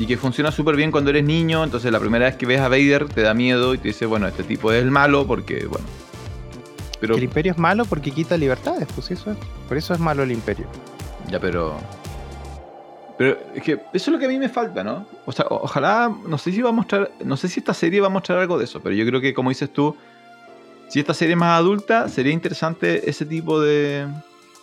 Y 0.00 0.06
que 0.06 0.16
funciona 0.16 0.50
súper 0.50 0.76
bien 0.76 0.90
cuando 0.90 1.10
eres 1.10 1.24
niño, 1.24 1.62
entonces 1.62 1.92
la 1.92 2.00
primera 2.00 2.24
vez 2.24 2.36
que 2.36 2.46
ves 2.46 2.58
a 2.60 2.68
Vader 2.68 3.06
te 3.06 3.20
da 3.20 3.34
miedo 3.34 3.74
y 3.74 3.78
te 3.78 3.88
dice, 3.88 4.06
bueno, 4.06 4.26
este 4.26 4.42
tipo 4.42 4.72
es 4.72 4.82
el 4.82 4.90
malo 4.90 5.26
porque, 5.26 5.66
bueno. 5.66 5.84
Pero, 7.00 7.16
el 7.16 7.22
imperio 7.22 7.52
es 7.52 7.58
malo 7.58 7.84
porque 7.84 8.10
quita 8.10 8.38
libertades, 8.38 8.88
pues 8.94 9.10
eso 9.10 9.30
es. 9.30 9.36
Por 9.68 9.76
eso 9.76 9.92
es 9.92 10.00
malo 10.00 10.22
el 10.22 10.32
imperio. 10.32 10.66
ya, 11.28 11.38
pero... 11.38 11.76
Pero 13.18 13.38
es 13.54 13.62
que 13.62 13.72
eso 13.72 13.82
es 13.92 14.08
lo 14.08 14.18
que 14.18 14.24
a 14.24 14.28
mí 14.30 14.38
me 14.38 14.48
falta, 14.48 14.82
¿no? 14.82 15.06
O 15.26 15.32
sea, 15.32 15.44
ojalá, 15.50 16.10
no 16.26 16.38
sé 16.38 16.50
si 16.50 16.62
va 16.62 16.70
a 16.70 16.72
mostrar, 16.72 17.10
no 17.22 17.36
sé 17.36 17.48
si 17.48 17.60
esta 17.60 17.74
serie 17.74 18.00
va 18.00 18.06
a 18.06 18.10
mostrar 18.10 18.38
algo 18.38 18.56
de 18.56 18.64
eso, 18.64 18.80
pero 18.80 18.94
yo 18.94 19.04
creo 19.04 19.20
que 19.20 19.34
como 19.34 19.50
dices 19.50 19.70
tú, 19.70 19.94
si 20.88 21.00
esta 21.00 21.12
serie 21.12 21.34
es 21.34 21.38
más 21.38 21.58
adulta, 21.58 22.08
sería 22.08 22.32
interesante 22.32 23.10
ese 23.10 23.26
tipo 23.26 23.60
de... 23.60 24.06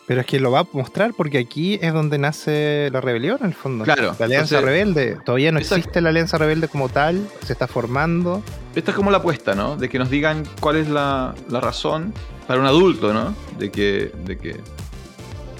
Pero 0.07 0.21
es 0.21 0.27
que 0.27 0.39
lo 0.39 0.51
va 0.51 0.61
a 0.61 0.67
mostrar 0.71 1.13
porque 1.13 1.37
aquí 1.37 1.77
es 1.81 1.91
donde 1.91 2.17
nace 2.17 2.89
la 2.93 3.01
rebelión, 3.01 3.37
en 3.41 3.47
el 3.47 3.53
fondo. 3.53 3.83
Claro, 3.83 4.15
La 4.17 4.25
alianza 4.25 4.55
entonces- 4.57 4.61
rebelde. 4.63 5.17
Todavía 5.25 5.51
no 5.51 5.59
existe 5.59 5.99
la 5.99 6.09
alianza 6.09 6.37
rebelde 6.37 6.69
como 6.69 6.87
tal, 6.87 7.27
se 7.45 7.51
está 7.51 7.67
formando. 7.67 8.41
Esta 8.73 8.91
es 8.91 8.95
como 8.95 9.11
la 9.11 9.17
apuesta, 9.17 9.53
¿no? 9.53 9.75
De 9.75 9.89
que 9.89 9.99
nos 9.99 10.09
digan 10.09 10.43
cuál 10.61 10.77
es 10.77 10.87
la, 10.87 11.35
la 11.49 11.59
razón 11.59 12.13
para 12.47 12.59
un 12.61 12.65
adulto, 12.65 13.13
¿no? 13.13 13.35
De 13.59 13.69
que, 13.69 14.11
de 14.23 14.37
que. 14.37 14.61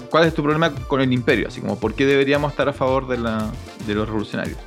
¿Cuál 0.09 0.23
es 0.25 0.33
tu 0.33 0.41
problema 0.41 0.73
con 0.73 1.01
el 1.01 1.11
imperio? 1.11 1.49
Así 1.49 1.59
como, 1.59 1.77
¿por 1.77 1.93
qué 1.93 2.05
deberíamos 2.05 2.51
estar 2.51 2.69
a 2.69 2.73
favor 2.73 3.09
de, 3.09 3.17
la, 3.17 3.51
de 3.85 3.93
los 3.95 4.07
revolucionarios? 4.07 4.57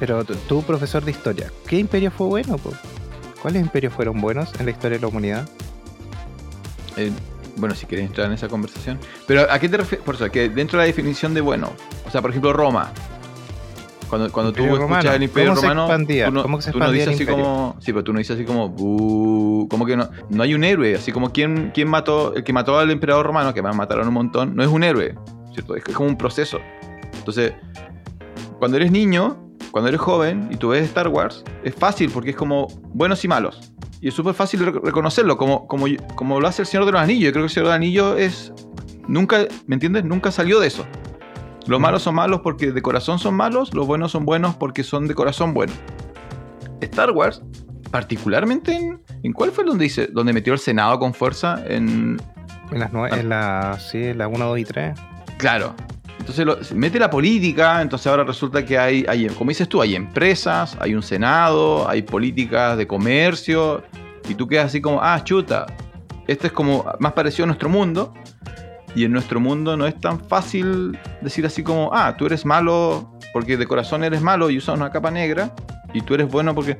Pero 0.00 0.24
tú, 0.24 0.34
tú, 0.48 0.62
profesor 0.64 1.04
de 1.04 1.12
historia, 1.12 1.52
¿qué 1.68 1.78
imperio 1.78 2.10
fue 2.10 2.26
bueno? 2.26 2.58
po? 2.58 2.72
¿Cuáles 3.40 3.62
imperios 3.62 3.94
fueron 3.94 4.20
buenos 4.20 4.50
en 4.58 4.66
la 4.66 4.72
historia 4.72 4.98
de 4.98 5.02
la 5.02 5.06
humanidad? 5.06 5.48
Eh, 6.96 7.12
bueno, 7.56 7.74
si 7.74 7.86
quieres 7.86 8.06
entrar 8.06 8.26
en 8.26 8.32
esa 8.32 8.48
conversación. 8.48 8.98
Pero, 9.26 9.46
¿a 9.50 9.58
qué 9.58 9.68
te 9.68 9.76
refieres? 9.76 10.04
Por 10.04 10.14
eso, 10.14 10.30
que 10.30 10.48
dentro 10.48 10.78
de 10.78 10.84
la 10.84 10.86
definición 10.86 11.34
de 11.34 11.40
bueno, 11.40 11.72
o 12.06 12.10
sea, 12.10 12.20
por 12.20 12.30
ejemplo, 12.30 12.52
Roma. 12.52 12.92
Cuando, 14.08 14.32
cuando 14.32 14.52
tú 14.52 14.64
escuchas 14.64 15.14
el 15.14 15.22
imperio 15.22 15.50
¿Cómo 15.50 15.60
se 15.60 15.68
romano, 15.68 15.84
expandía? 15.84 16.26
tú 16.26 16.32
no, 16.32 16.42
¿Cómo 16.42 16.56
que 16.56 16.62
se 16.64 16.72
tú 16.72 16.78
no 16.80 16.84
expandía 16.86 17.04
dices 17.06 17.14
así 17.14 17.22
imperio? 17.22 17.44
como. 17.44 17.76
Sí, 17.78 17.92
pero 17.92 18.02
tú 18.04 18.12
no 18.12 18.18
dices 18.18 18.34
así 18.36 18.44
como. 18.44 18.74
Como 19.68 19.86
que 19.86 19.96
no, 19.96 20.10
no 20.30 20.42
hay 20.42 20.54
un 20.54 20.64
héroe. 20.64 20.96
Así 20.96 21.12
como 21.12 21.30
quién, 21.30 21.70
quién 21.72 21.88
mató. 21.88 22.34
El 22.34 22.42
que 22.42 22.52
mató 22.52 22.76
al 22.76 22.90
emperador 22.90 23.24
romano, 23.24 23.54
que 23.54 23.62
mataron 23.62 24.08
un 24.08 24.14
montón, 24.14 24.56
no 24.56 24.64
es 24.64 24.68
un 24.68 24.82
héroe. 24.82 25.14
¿Cierto? 25.54 25.76
Es, 25.76 25.84
es 25.86 25.94
como 25.94 26.08
un 26.08 26.18
proceso. 26.18 26.58
Entonces, 27.18 27.52
cuando 28.58 28.78
eres 28.78 28.90
niño, 28.90 29.38
cuando 29.70 29.88
eres 29.88 30.00
joven 30.00 30.48
y 30.50 30.56
tú 30.56 30.70
ves 30.70 30.84
Star 30.86 31.06
Wars, 31.06 31.44
es 31.62 31.74
fácil 31.76 32.10
porque 32.10 32.30
es 32.30 32.36
como 32.36 32.66
buenos 32.92 33.24
y 33.24 33.28
malos. 33.28 33.69
Y 34.00 34.08
es 34.08 34.14
súper 34.14 34.34
fácil 34.34 34.60
rec- 34.64 34.80
reconocerlo, 34.82 35.36
como, 35.36 35.66
como, 35.66 35.86
como 36.14 36.40
lo 36.40 36.48
hace 36.48 36.62
el 36.62 36.66
Señor 36.66 36.86
de 36.86 36.92
los 36.92 37.00
Anillos. 37.00 37.24
Yo 37.24 37.32
creo 37.32 37.42
que 37.42 37.46
el 37.46 37.50
Señor 37.50 37.66
de 37.66 37.70
los 37.70 37.76
Anillos 37.76 38.18
es. 38.18 38.52
Nunca, 39.08 39.46
¿me 39.66 39.74
entiendes? 39.76 40.04
Nunca 40.04 40.30
salió 40.30 40.60
de 40.60 40.68
eso. 40.68 40.86
Los 41.66 41.78
Mm. 41.78 41.82
malos 41.82 42.02
son 42.02 42.14
malos 42.14 42.40
porque 42.42 42.72
de 42.72 42.80
corazón 42.82 43.18
son 43.18 43.34
malos, 43.34 43.74
los 43.74 43.86
buenos 43.86 44.12
son 44.12 44.24
buenos 44.24 44.54
porque 44.54 44.82
son 44.84 45.06
de 45.06 45.14
corazón 45.14 45.52
buenos. 45.52 45.76
Star 46.80 47.10
Wars, 47.10 47.42
particularmente 47.90 48.72
en. 48.72 49.00
¿En 49.22 49.32
cuál 49.34 49.50
fue 49.50 49.64
donde 49.64 49.84
dice? 49.84 50.06
Donde 50.06 50.32
metió 50.32 50.52
el 50.54 50.58
Senado 50.58 50.98
con 50.98 51.12
fuerza? 51.12 51.62
En. 51.66 52.16
En 52.72 52.78
las 52.80 52.92
nue- 52.92 53.08
Ah. 53.12 53.18
en 53.20 53.28
la, 53.28 53.78
sí, 53.80 53.98
en 53.98 54.18
la 54.18 54.28
1, 54.28 54.46
2 54.46 54.58
y 54.60 54.64
3. 54.64 54.98
Claro. 55.36 55.74
Entonces 56.20 56.74
mete 56.74 56.98
la 56.98 57.08
política, 57.08 57.80
entonces 57.80 58.06
ahora 58.06 58.24
resulta 58.24 58.62
que 58.62 58.78
hay, 58.78 59.26
como 59.38 59.48
dices 59.48 59.68
tú, 59.68 59.80
hay 59.80 59.96
empresas, 59.96 60.76
hay 60.78 60.94
un 60.94 61.02
senado, 61.02 61.88
hay 61.88 62.02
políticas 62.02 62.76
de 62.76 62.86
comercio, 62.86 63.82
y 64.28 64.34
tú 64.34 64.46
quedas 64.46 64.66
así 64.66 64.82
como, 64.82 65.02
ah, 65.02 65.24
chuta, 65.24 65.66
este 66.28 66.48
es 66.48 66.52
como 66.52 66.84
más 67.00 67.14
parecido 67.14 67.44
a 67.44 67.46
nuestro 67.46 67.70
mundo, 67.70 68.12
y 68.94 69.04
en 69.04 69.12
nuestro 69.12 69.40
mundo 69.40 69.78
no 69.78 69.86
es 69.86 69.98
tan 69.98 70.20
fácil 70.20 70.98
decir 71.22 71.46
así 71.46 71.62
como, 71.62 71.90
ah, 71.94 72.14
tú 72.18 72.26
eres 72.26 72.44
malo 72.44 73.18
porque 73.32 73.56
de 73.56 73.66
corazón 73.66 74.04
eres 74.04 74.20
malo 74.20 74.50
y 74.50 74.58
usas 74.58 74.76
una 74.76 74.90
capa 74.90 75.10
negra, 75.10 75.54
y 75.94 76.02
tú 76.02 76.14
eres 76.14 76.28
bueno 76.28 76.54
porque... 76.54 76.78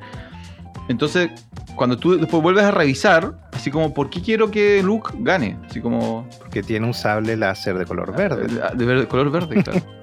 Entonces, 0.91 1.31
cuando 1.75 1.97
tú 1.97 2.17
después 2.17 2.43
vuelves 2.43 2.63
a 2.65 2.71
revisar, 2.71 3.33
así 3.53 3.71
como, 3.71 3.93
¿por 3.93 4.09
qué 4.09 4.21
quiero 4.21 4.51
que 4.51 4.83
Luke 4.83 5.11
gane? 5.19 5.57
Así 5.67 5.81
como, 5.81 6.27
Porque 6.39 6.61
tiene 6.61 6.85
un 6.85 6.93
sable 6.93 7.35
láser 7.37 7.77
de 7.77 7.85
color 7.85 8.15
verde. 8.15 8.47
de, 8.47 8.61
de 8.75 8.85
verde- 8.85 9.07
color 9.07 9.31
verde, 9.31 9.63
claro. 9.63 9.81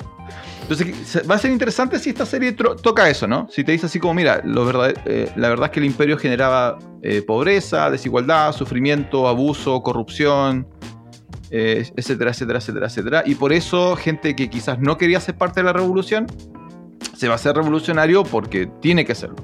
Entonces 0.63 1.23
va 1.31 1.37
a 1.37 1.39
ser 1.39 1.51
interesante 1.51 1.99
si 1.99 2.11
esta 2.11 2.27
serie 2.27 2.53
toca 2.53 3.09
eso, 3.09 3.27
¿no? 3.27 3.49
Si 3.51 3.65
te 3.65 3.73
dice 3.73 3.87
así 3.87 3.99
como, 3.99 4.13
mira, 4.15 4.43
lo 4.45 4.67
verdad- 4.67 4.95
eh, 5.07 5.31
la 5.37 5.49
verdad 5.49 5.67
es 5.67 5.73
que 5.73 5.81
el 5.81 5.87
imperio 5.87 6.19
generaba 6.19 6.79
eh, 7.03 7.23
pobreza, 7.23 7.89
desigualdad, 7.91 8.53
sufrimiento, 8.53 9.29
abuso, 9.29 9.83
corrupción, 9.83 10.67
eh, 11.51 11.91
etcétera, 11.97 12.33
etcétera, 12.33 12.59
etcétera, 12.59 12.87
etcétera. 12.87 13.23
Y 13.25 13.35
por 13.37 13.55
eso 13.55 13.97
gente 13.97 14.37
que 14.37 14.51
quizás 14.51 14.79
no 14.79 14.99
quería 14.99 15.21
ser 15.21 15.37
parte 15.39 15.61
de 15.61 15.65
la 15.65 15.73
revolución, 15.73 16.27
se 17.17 17.29
va 17.29 17.33
a 17.33 17.37
hacer 17.37 17.57
revolucionario 17.57 18.23
porque 18.25 18.69
tiene 18.83 19.07
que 19.07 19.15
serlo. 19.15 19.37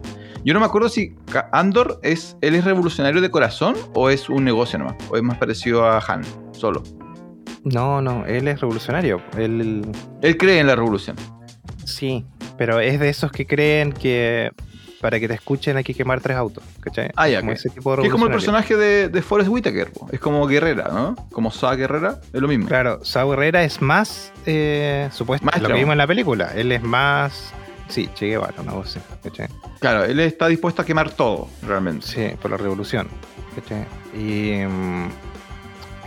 Yo 0.44 0.52
no 0.54 0.60
me 0.60 0.66
acuerdo 0.66 0.88
si 0.88 1.14
Andor 1.52 1.98
es, 2.02 2.36
él 2.42 2.54
es 2.54 2.64
revolucionario 2.64 3.20
de 3.20 3.30
corazón 3.30 3.74
o 3.94 4.10
es 4.10 4.28
un 4.28 4.44
negocio 4.44 4.78
nomás, 4.78 4.94
o 5.10 5.16
es 5.16 5.22
más 5.22 5.38
parecido 5.38 5.84
a 5.86 5.98
Han, 6.06 6.22
solo. 6.52 6.82
No, 7.64 8.02
no, 8.02 8.26
él 8.26 8.46
es 8.48 8.60
revolucionario. 8.60 9.22
Él 9.38 9.86
Él 10.20 10.36
cree 10.36 10.60
en 10.60 10.66
la 10.66 10.76
revolución. 10.76 11.16
sí, 11.84 12.24
pero 12.58 12.78
es 12.78 13.00
de 13.00 13.08
esos 13.08 13.32
que 13.32 13.46
creen 13.46 13.92
que 13.92 14.52
para 15.00 15.18
que 15.20 15.26
te 15.28 15.34
escuchen 15.34 15.76
hay 15.76 15.84
que 15.84 15.92
quemar 15.92 16.20
tres 16.20 16.36
autos, 16.36 16.62
¿cachai? 16.80 17.10
Ah, 17.16 17.28
ya, 17.28 17.40
Como 17.40 17.52
ok. 17.52 17.58
ese 17.58 17.68
tipo 17.70 17.96
de 17.96 18.04
es 18.04 18.10
como 18.10 18.26
el 18.26 18.32
personaje 18.32 18.76
de, 18.76 19.08
de 19.08 19.22
Forrest 19.22 19.50
Whitaker, 19.50 19.90
es 20.12 20.20
como 20.20 20.46
Guerrera, 20.46 20.88
¿no? 20.92 21.14
Como 21.32 21.50
Saw 21.50 21.76
Guerrera, 21.76 22.20
es 22.32 22.40
lo 22.40 22.48
mismo. 22.48 22.66
Claro, 22.68 23.04
Sao 23.04 23.32
Herrera 23.34 23.64
es 23.64 23.82
más 23.82 24.32
eh, 24.46 25.08
supuesto, 25.12 25.44
Maestro. 25.46 25.68
lo 25.68 25.74
que 25.74 25.80
vimos 25.80 25.92
en 25.92 25.98
la 25.98 26.06
película. 26.06 26.52
Él 26.54 26.70
es 26.72 26.82
más. 26.82 27.52
Sí, 27.88 28.08
Che 28.14 28.26
Guevara, 28.26 28.54
una 28.62 28.72
voz. 28.72 28.98
Claro, 29.80 30.04
él 30.04 30.18
está 30.20 30.46
dispuesto 30.48 30.82
a 30.82 30.84
quemar 30.84 31.10
todo, 31.10 31.48
realmente. 31.62 32.06
Sí, 32.06 32.30
por 32.40 32.50
la 32.50 32.56
revolución. 32.56 33.08
¿cachai? 33.54 33.84
Y. 34.18 34.64
mm, 34.66 35.08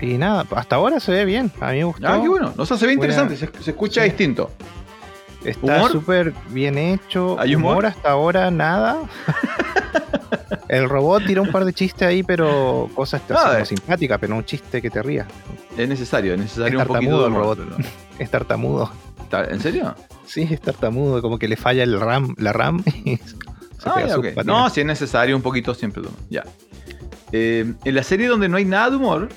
Y 0.01 0.17
nada, 0.17 0.45
hasta 0.55 0.75
ahora 0.75 0.99
se 0.99 1.11
ve 1.11 1.25
bien. 1.25 1.51
A 1.61 1.71
mí 1.71 1.77
me 1.77 1.83
gustó. 1.85 2.07
Ah, 2.07 2.19
qué 2.21 2.27
bueno. 2.27 2.53
No, 2.55 2.63
o 2.63 2.65
sea, 2.65 2.77
se 2.77 2.85
ve 2.87 2.93
interesante, 2.93 3.35
se, 3.37 3.49
se 3.61 3.71
escucha 3.71 4.01
Sí. 4.03 4.09
distinto. 4.09 4.51
Está 5.45 5.87
súper 5.89 6.33
bien 6.49 6.77
hecho. 6.77 7.37
¿Hay 7.39 7.55
humor? 7.55 7.85
hasta 7.85 8.09
ahora, 8.11 8.51
nada. 8.51 8.97
El 10.67 10.89
robot 10.89 11.25
tira 11.25 11.41
un 11.41 11.51
par 11.51 11.63
de 11.63 11.73
chistes 11.73 12.07
ahí, 12.07 12.23
pero 12.23 12.89
cosas 12.93 13.21
Ah, 13.29 13.63
simpáticas, 13.63 14.19
pero 14.19 14.31
no 14.33 14.39
un 14.39 14.45
chiste 14.45 14.81
que 14.81 14.89
te 14.89 15.01
rías. 15.01 15.25
Es 15.77 15.87
necesario, 15.87 16.33
es 16.33 16.39
necesario 16.39 16.79
Es 16.81 16.87
un 16.87 16.93
poquito 16.93 17.21
de 17.21 17.27
el 17.27 17.33
robot. 17.33 17.59
pero- 17.59 17.89
Es 18.19 18.29
tartamudo. 18.31 18.91
¿Está- 19.27 19.43
¿En 19.45 19.59
serio? 19.59 19.93
Sí, 20.25 20.47
es 20.49 20.61
tartamudo, 20.61 21.21
como 21.21 21.37
que 21.37 21.49
le 21.49 21.57
falla 21.57 21.83
el 21.83 21.99
RAM, 21.99 22.33
la 22.37 22.53
RAM 22.53 22.81
y 23.05 23.17
se 23.17 23.35
Ah, 23.85 24.05
ya. 24.07 24.43
No, 24.43 24.69
si 24.69 24.79
es 24.81 24.85
necesario 24.85 25.35
un 25.35 25.41
poquito 25.41 25.73
siempre. 25.75 26.01
Ya. 26.29 26.43
Eh, 27.33 27.73
en 27.83 27.95
la 27.95 28.03
serie 28.03 28.27
donde 28.27 28.47
no 28.47 28.55
hay 28.57 28.63
nada 28.65 28.89
de 28.89 28.95
humor, 28.95 29.29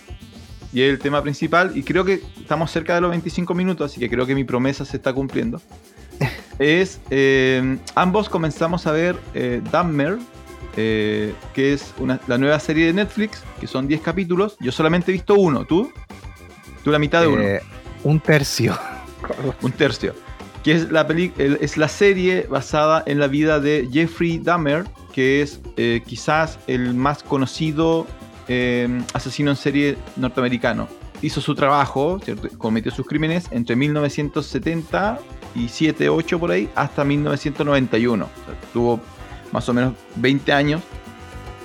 y 0.72 0.82
es 0.82 0.90
el 0.90 0.98
tema 1.00 1.20
principal, 1.22 1.72
y 1.76 1.82
creo 1.82 2.04
que 2.04 2.22
estamos 2.40 2.70
cerca 2.70 2.94
de 2.94 3.00
los 3.00 3.10
25 3.10 3.52
minutos, 3.54 3.90
así 3.90 3.98
que 4.00 4.08
creo 4.08 4.26
que 4.26 4.34
mi 4.36 4.44
promesa 4.44 4.84
se 4.84 4.96
está 4.96 5.12
cumpliendo, 5.12 5.60
es, 6.60 7.00
eh, 7.10 7.78
ambos 7.96 8.28
comenzamos 8.28 8.86
a 8.86 8.92
ver 8.92 9.16
eh, 9.34 9.60
eh, 10.76 11.34
que 11.52 11.72
es 11.72 11.92
una- 11.98 12.20
la 12.28 12.38
nueva 12.38 12.60
serie 12.60 12.86
de 12.86 12.92
Netflix, 12.92 13.42
que 13.60 13.66
son 13.66 13.88
10 13.88 14.00
capítulos. 14.02 14.56
Yo 14.60 14.70
solamente 14.70 15.10
he 15.10 15.14
visto 15.14 15.34
uno, 15.34 15.64
¿tú? 15.64 15.92
Tú 16.84 16.90
la 16.92 16.98
mitad 17.00 17.20
de 17.22 17.26
uno. 17.26 17.42
Un 18.04 18.20
tercio. 18.20 18.78
Un 19.62 19.72
tercio. 19.72 20.14
Que 20.62 20.72
es 20.72 20.90
la, 21.78 21.88
serie 21.88 22.46
basada 22.50 23.02
en 23.06 23.18
la 23.18 23.28
vida 23.28 23.60
de 23.60 23.88
Jeffrey 23.90 24.38
Dahmer, 24.38 24.84
que 25.14 25.40
es 25.40 25.58
eh, 25.78 26.02
quizás 26.06 26.58
el 26.66 26.92
más 26.92 27.22
conocido 27.22 28.06
eh, 28.46 28.86
asesino 29.14 29.50
en 29.50 29.56
serie 29.56 29.96
norteamericano. 30.16 30.86
Hizo 31.22 31.40
su 31.40 31.54
trabajo, 31.54 32.20
cometió 32.58 32.92
sus 32.92 33.06
crímenes 33.06 33.46
entre 33.52 33.74
1977, 33.76 36.08
8 36.08 36.38
por 36.38 36.50
ahí, 36.50 36.68
hasta 36.74 37.04
1991. 37.04 38.24
O 38.24 38.28
sea, 38.28 38.54
tuvo 38.72 39.00
más 39.52 39.68
o 39.68 39.74
menos 39.74 39.94
20 40.16 40.52
años 40.52 40.82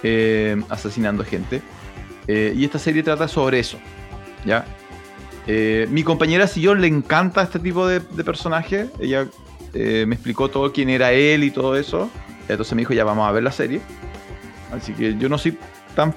eh, 0.04 0.62
asesinando 0.70 1.24
gente. 1.24 1.64
Eh, 2.28 2.54
y 2.56 2.66
esta 2.66 2.78
serie 2.80 3.02
trata 3.02 3.28
sobre 3.28 3.60
eso. 3.60 3.80
¿Ya? 4.46 4.66
Eh, 5.48 5.88
mi 5.90 6.04
compañera 6.04 6.48
Sillón 6.48 6.82
le 6.82 6.88
encanta 6.88 7.44
este 7.44 7.60
tipo 7.60 7.88
de, 7.88 8.00
de 8.00 8.24
personaje. 8.24 8.90
Ella 9.00 9.28
eh, 9.74 10.06
me 10.08 10.16
explicó 10.16 10.50
todo 10.50 10.72
quién 10.72 10.90
era 10.90 11.12
él 11.12 11.44
y 11.44 11.52
todo 11.52 11.76
eso. 11.76 12.10
Entonces 12.48 12.74
me 12.74 12.82
dijo, 12.82 12.94
ya 12.94 13.04
vamos 13.04 13.28
a 13.28 13.32
ver 13.32 13.44
la 13.44 13.52
serie. 13.52 13.82
Así 14.72 14.94
que 14.94 15.18
yo 15.18 15.30
no 15.30 15.38
soy 15.38 15.58
tan 15.96 16.14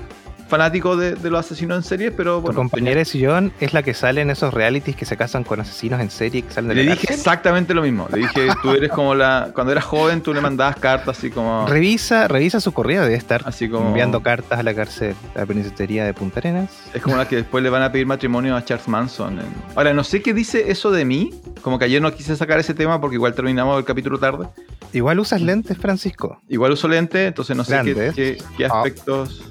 fanático 0.48 0.96
de, 0.96 1.14
de 1.14 1.30
los 1.30 1.40
asesinos 1.44 1.76
en 1.76 1.82
serie, 1.82 2.11
pero 2.11 2.37
Tu 2.37 2.42
bueno. 2.42 2.56
compañera 2.56 2.98
de 2.98 3.04
sillón 3.04 3.52
es 3.61 3.72
la 3.74 3.82
que 3.82 3.94
sale 3.94 4.20
en 4.22 4.30
esos 4.30 4.52
realities 4.54 4.96
que 4.96 5.04
se 5.04 5.16
casan 5.16 5.44
con 5.44 5.61
asesinos 5.61 6.00
en 6.00 6.11
serie 6.11 6.42
que 6.42 6.50
salen 6.52 6.68
de 6.68 6.74
Le 6.76 6.84
la 6.84 6.92
dije 6.92 7.06
cárcel. 7.06 7.20
exactamente 7.20 7.74
lo 7.74 7.82
mismo. 7.82 8.08
Le 8.11 8.18
dije, 8.18 8.48
tú 8.62 8.70
eres 8.70 8.90
como 8.90 9.14
la. 9.14 9.50
Cuando 9.54 9.72
eras 9.72 9.84
joven, 9.84 10.20
tú 10.22 10.32
le 10.34 10.40
mandabas 10.40 10.76
cartas 10.76 11.18
así 11.18 11.30
como. 11.30 11.66
Revisa, 11.68 12.28
revisa 12.28 12.61
su 12.61 12.72
correo, 12.72 13.02
debe 13.02 13.14
estar 13.16 13.42
Así 13.44 13.68
como. 13.68 13.88
enviando 13.88 14.22
cartas 14.22 14.58
a 14.58 14.62
la 14.62 14.74
cárcel, 14.74 15.14
a 15.34 15.40
la 15.40 15.46
penitenciaría 15.46 16.04
de 16.04 16.14
Punta 16.14 16.40
Arenas. 16.40 16.70
Es 16.94 17.02
como 17.02 17.16
la 17.16 17.28
que 17.28 17.37
después 17.37 17.62
le 17.62 17.70
van 17.70 17.82
a 17.82 17.92
pedir 17.92 18.06
matrimonio 18.06 18.56
a 18.56 18.64
Charles 18.64 18.88
Manson. 18.88 19.38
en- 19.40 19.46
Ahora, 19.76 19.92
no 19.92 20.02
sé 20.04 20.22
qué 20.22 20.32
dice 20.34 20.70
eso 20.70 20.90
de 20.90 21.04
mí. 21.04 21.30
Como 21.62 21.78
que 21.78 21.84
ayer 21.84 22.00
no 22.00 22.12
quise 22.14 22.34
sacar 22.37 22.58
ese 22.58 22.72
tema 22.74 23.00
porque 23.00 23.16
igual 23.16 23.34
terminamos 23.34 23.78
el 23.78 23.84
capítulo 23.84 24.18
tarde. 24.18 24.48
Igual 24.92 25.18
usas 25.20 25.42
lentes, 25.42 25.76
Francisco. 25.76 26.40
Igual 26.48 26.72
uso 26.72 26.88
lente, 26.88 27.26
entonces 27.26 27.54
no 27.56 27.64
sé 27.64 27.78
qué- 28.14 28.38
qué 28.56 28.66
Ah. 28.66 28.76
aspectos 28.78 29.42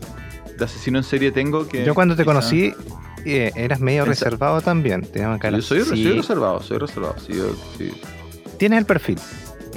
de 0.57 0.65
asesino 0.65 0.97
en 0.97 1.03
serie 1.03 1.31
tengo. 1.31 1.67
Que 1.67 1.85
Yo 1.85 1.93
cuando 1.95 2.15
te 2.15 2.23
quizá- 2.23 2.33
conocí 2.33 2.73
eh, 3.25 3.51
eras 3.55 3.79
medio 3.79 4.05
reservado 4.05 4.61
también. 4.61 5.07
Una 5.15 5.37
cara 5.39 5.57
Yo 5.57 5.61
soy, 5.63 5.81
soy 5.81 6.11
reservado, 6.13 6.61
soy 6.61 6.77
reservado. 6.77 7.15
Sí, 7.25 7.33
yo- 7.33 7.55
sí. 7.77 7.91
Tienes 8.57 8.79
el 8.79 8.85
perfil. 8.85 9.19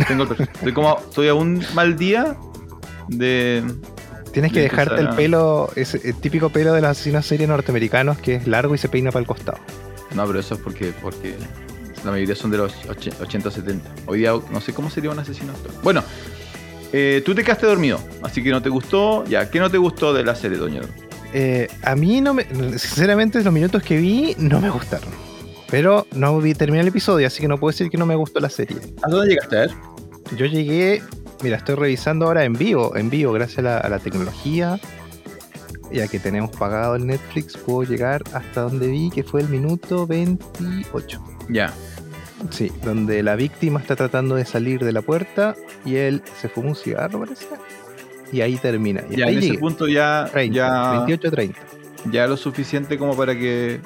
Tengo 0.08 0.22
el 0.22 0.28
perfil. 0.28 0.48
Estoy 0.54 0.72
como, 0.72 0.98
estoy 0.98 1.28
a 1.28 1.34
un 1.34 1.62
mal 1.74 1.96
día 1.96 2.36
de. 3.08 3.64
Tienes 4.32 4.52
que 4.52 4.60
De 4.60 4.68
dejarte 4.68 5.00
el 5.00 5.08
a- 5.08 5.16
pelo, 5.16 5.70
ese 5.74 6.00
el 6.08 6.14
típico 6.14 6.50
pelo 6.50 6.72
de 6.72 6.80
los 6.80 6.90
asesinos 6.90 7.26
serie 7.26 7.46
norteamericanos 7.48 8.18
que 8.18 8.36
es 8.36 8.46
largo 8.46 8.74
y 8.74 8.78
se 8.78 8.88
peina 8.88 9.10
para 9.10 9.20
el 9.22 9.26
costado. 9.26 9.58
No, 10.14 10.24
pero 10.26 10.38
eso 10.38 10.54
es 10.54 10.60
porque, 10.60 10.92
porque 11.02 11.34
la 12.04 12.12
mayoría 12.12 12.36
son 12.36 12.50
de 12.52 12.58
los 12.58 12.72
80 12.88 13.50
70. 13.50 13.90
Hoy 14.06 14.20
día 14.20 14.32
no 14.52 14.60
sé 14.60 14.72
cómo 14.72 14.88
sería 14.88 15.10
un 15.10 15.18
asesino 15.18 15.50
actual. 15.52 15.74
Bueno, 15.82 16.04
eh, 16.92 17.22
tú 17.24 17.34
te 17.34 17.44
quedaste 17.44 17.66
dormido, 17.66 18.00
así 18.22 18.42
que 18.42 18.50
no 18.50 18.62
te 18.62 18.68
gustó. 18.68 19.24
Ya, 19.26 19.50
¿qué 19.50 19.60
no 19.60 19.70
te 19.70 19.78
gustó 19.78 20.12
de 20.12 20.24
la 20.24 20.34
serie, 20.34 20.58
Doña? 20.58 20.80
Eh, 21.32 21.68
a 21.82 21.94
mí 21.94 22.20
no 22.20 22.34
me. 22.34 22.44
Sinceramente, 22.78 23.42
los 23.42 23.52
minutos 23.52 23.82
que 23.82 23.96
vi 23.96 24.34
no 24.38 24.60
me 24.60 24.70
gustaron. 24.70 25.08
Pero 25.70 26.06
no 26.12 26.38
vi 26.40 26.54
terminar 26.54 26.82
el 26.82 26.88
episodio, 26.88 27.28
así 27.28 27.40
que 27.40 27.46
no 27.46 27.58
puedo 27.58 27.70
decir 27.70 27.90
que 27.90 27.96
no 27.96 28.06
me 28.06 28.16
gustó 28.16 28.40
la 28.40 28.50
serie. 28.50 28.76
¿A 29.02 29.08
dónde 29.08 29.28
llegaste 29.28 29.56
a 29.56 29.60
ver? 29.60 29.70
Yo 30.36 30.46
llegué. 30.46 31.00
Mira, 31.42 31.56
estoy 31.56 31.76
revisando 31.76 32.26
ahora 32.26 32.44
en 32.44 32.54
vivo, 32.54 32.96
en 32.96 33.08
vivo, 33.08 33.32
gracias 33.32 33.60
a 33.60 33.62
la, 33.62 33.78
a 33.78 33.88
la 33.88 33.98
tecnología. 34.00 34.80
Ya 35.92 36.06
que 36.08 36.18
tenemos 36.18 36.50
pagado 36.50 36.96
el 36.96 37.06
Netflix, 37.06 37.56
puedo 37.56 37.84
llegar 37.84 38.22
hasta 38.32 38.62
donde 38.62 38.88
vi 38.88 39.10
que 39.10 39.22
fue 39.22 39.40
el 39.40 39.48
minuto 39.48 40.06
28. 40.06 41.22
Ya. 41.48 41.72
Sí, 42.48 42.72
donde 42.82 43.22
la 43.22 43.36
víctima 43.36 43.80
está 43.80 43.96
tratando 43.96 44.34
de 44.34 44.44
salir 44.46 44.82
de 44.82 44.92
la 44.92 45.02
puerta 45.02 45.54
y 45.84 45.96
él 45.96 46.22
se 46.40 46.48
fuma 46.48 46.70
un 46.70 46.76
cigarro, 46.76 47.20
parece. 47.20 47.46
Y 48.32 48.40
ahí 48.40 48.56
termina. 48.56 49.02
Y 49.10 49.16
Ya, 49.16 49.26
ahí 49.26 49.36
en 49.36 49.42
ese 49.42 49.58
punto 49.58 49.86
ya, 49.86 50.28
30, 50.32 50.54
ya, 50.56 51.06
28-30. 51.06 51.54
ya 52.10 52.26
lo 52.26 52.36
suficiente 52.36 52.96
como 52.96 53.16
para 53.16 53.34
que 53.36 53.80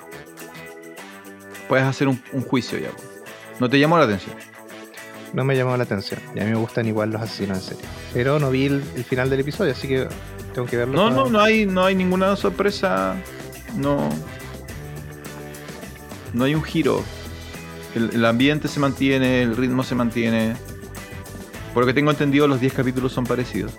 puedas 1.69 1.89
hacer 1.89 2.09
un, 2.09 2.23
un 2.33 2.43
juicio 2.43 2.79
ya. 2.79 2.91
No 3.59 3.69
te 3.69 3.79
llamó 3.79 3.99
la 3.99 4.05
atención. 4.05 4.35
No 5.33 5.45
me 5.45 5.57
llamó 5.57 5.77
la 5.77 5.83
atención. 5.83 6.21
Y 6.35 6.41
a 6.41 6.45
mí 6.45 6.51
me 6.51 6.57
gustan 6.57 6.87
igual 6.87 7.11
los 7.11 7.21
asesinos 7.23 7.59
en 7.59 7.65
serie. 7.65 7.85
Pero 8.13 8.39
no 8.39 8.51
vi 8.51 8.67
el, 8.67 8.83
el 8.95 9.05
final 9.05 9.31
del 9.31 9.41
episodio, 9.41 9.73
así 9.73 9.89
que 9.89 10.07
tengo 10.55 10.69
que 10.69 10.77
verlo. 10.77 10.95
No, 10.95 11.11
no, 11.11 11.29
no 11.29 11.41
hay, 11.41 11.67
no 11.67 11.85
hay 11.85 11.95
ninguna 11.97 12.37
sorpresa. 12.37 13.17
No. 13.77 14.09
No 16.33 16.45
hay 16.45 16.55
un 16.55 16.63
giro. 16.63 17.03
El, 17.95 18.11
el 18.13 18.25
ambiente 18.25 18.69
se 18.69 18.81
mantiene, 18.81 19.43
el 19.43 19.57
ritmo 19.57 19.83
se 19.85 19.95
mantiene. 19.95 20.55
Por 21.73 21.83
lo 21.83 21.87
que 21.87 21.95
tengo 21.95 22.11
entendido, 22.11 22.47
los 22.49 22.61
10 22.61 22.73
capítulos 22.73 23.13
son 23.13 23.25
parecidos. 23.25 23.73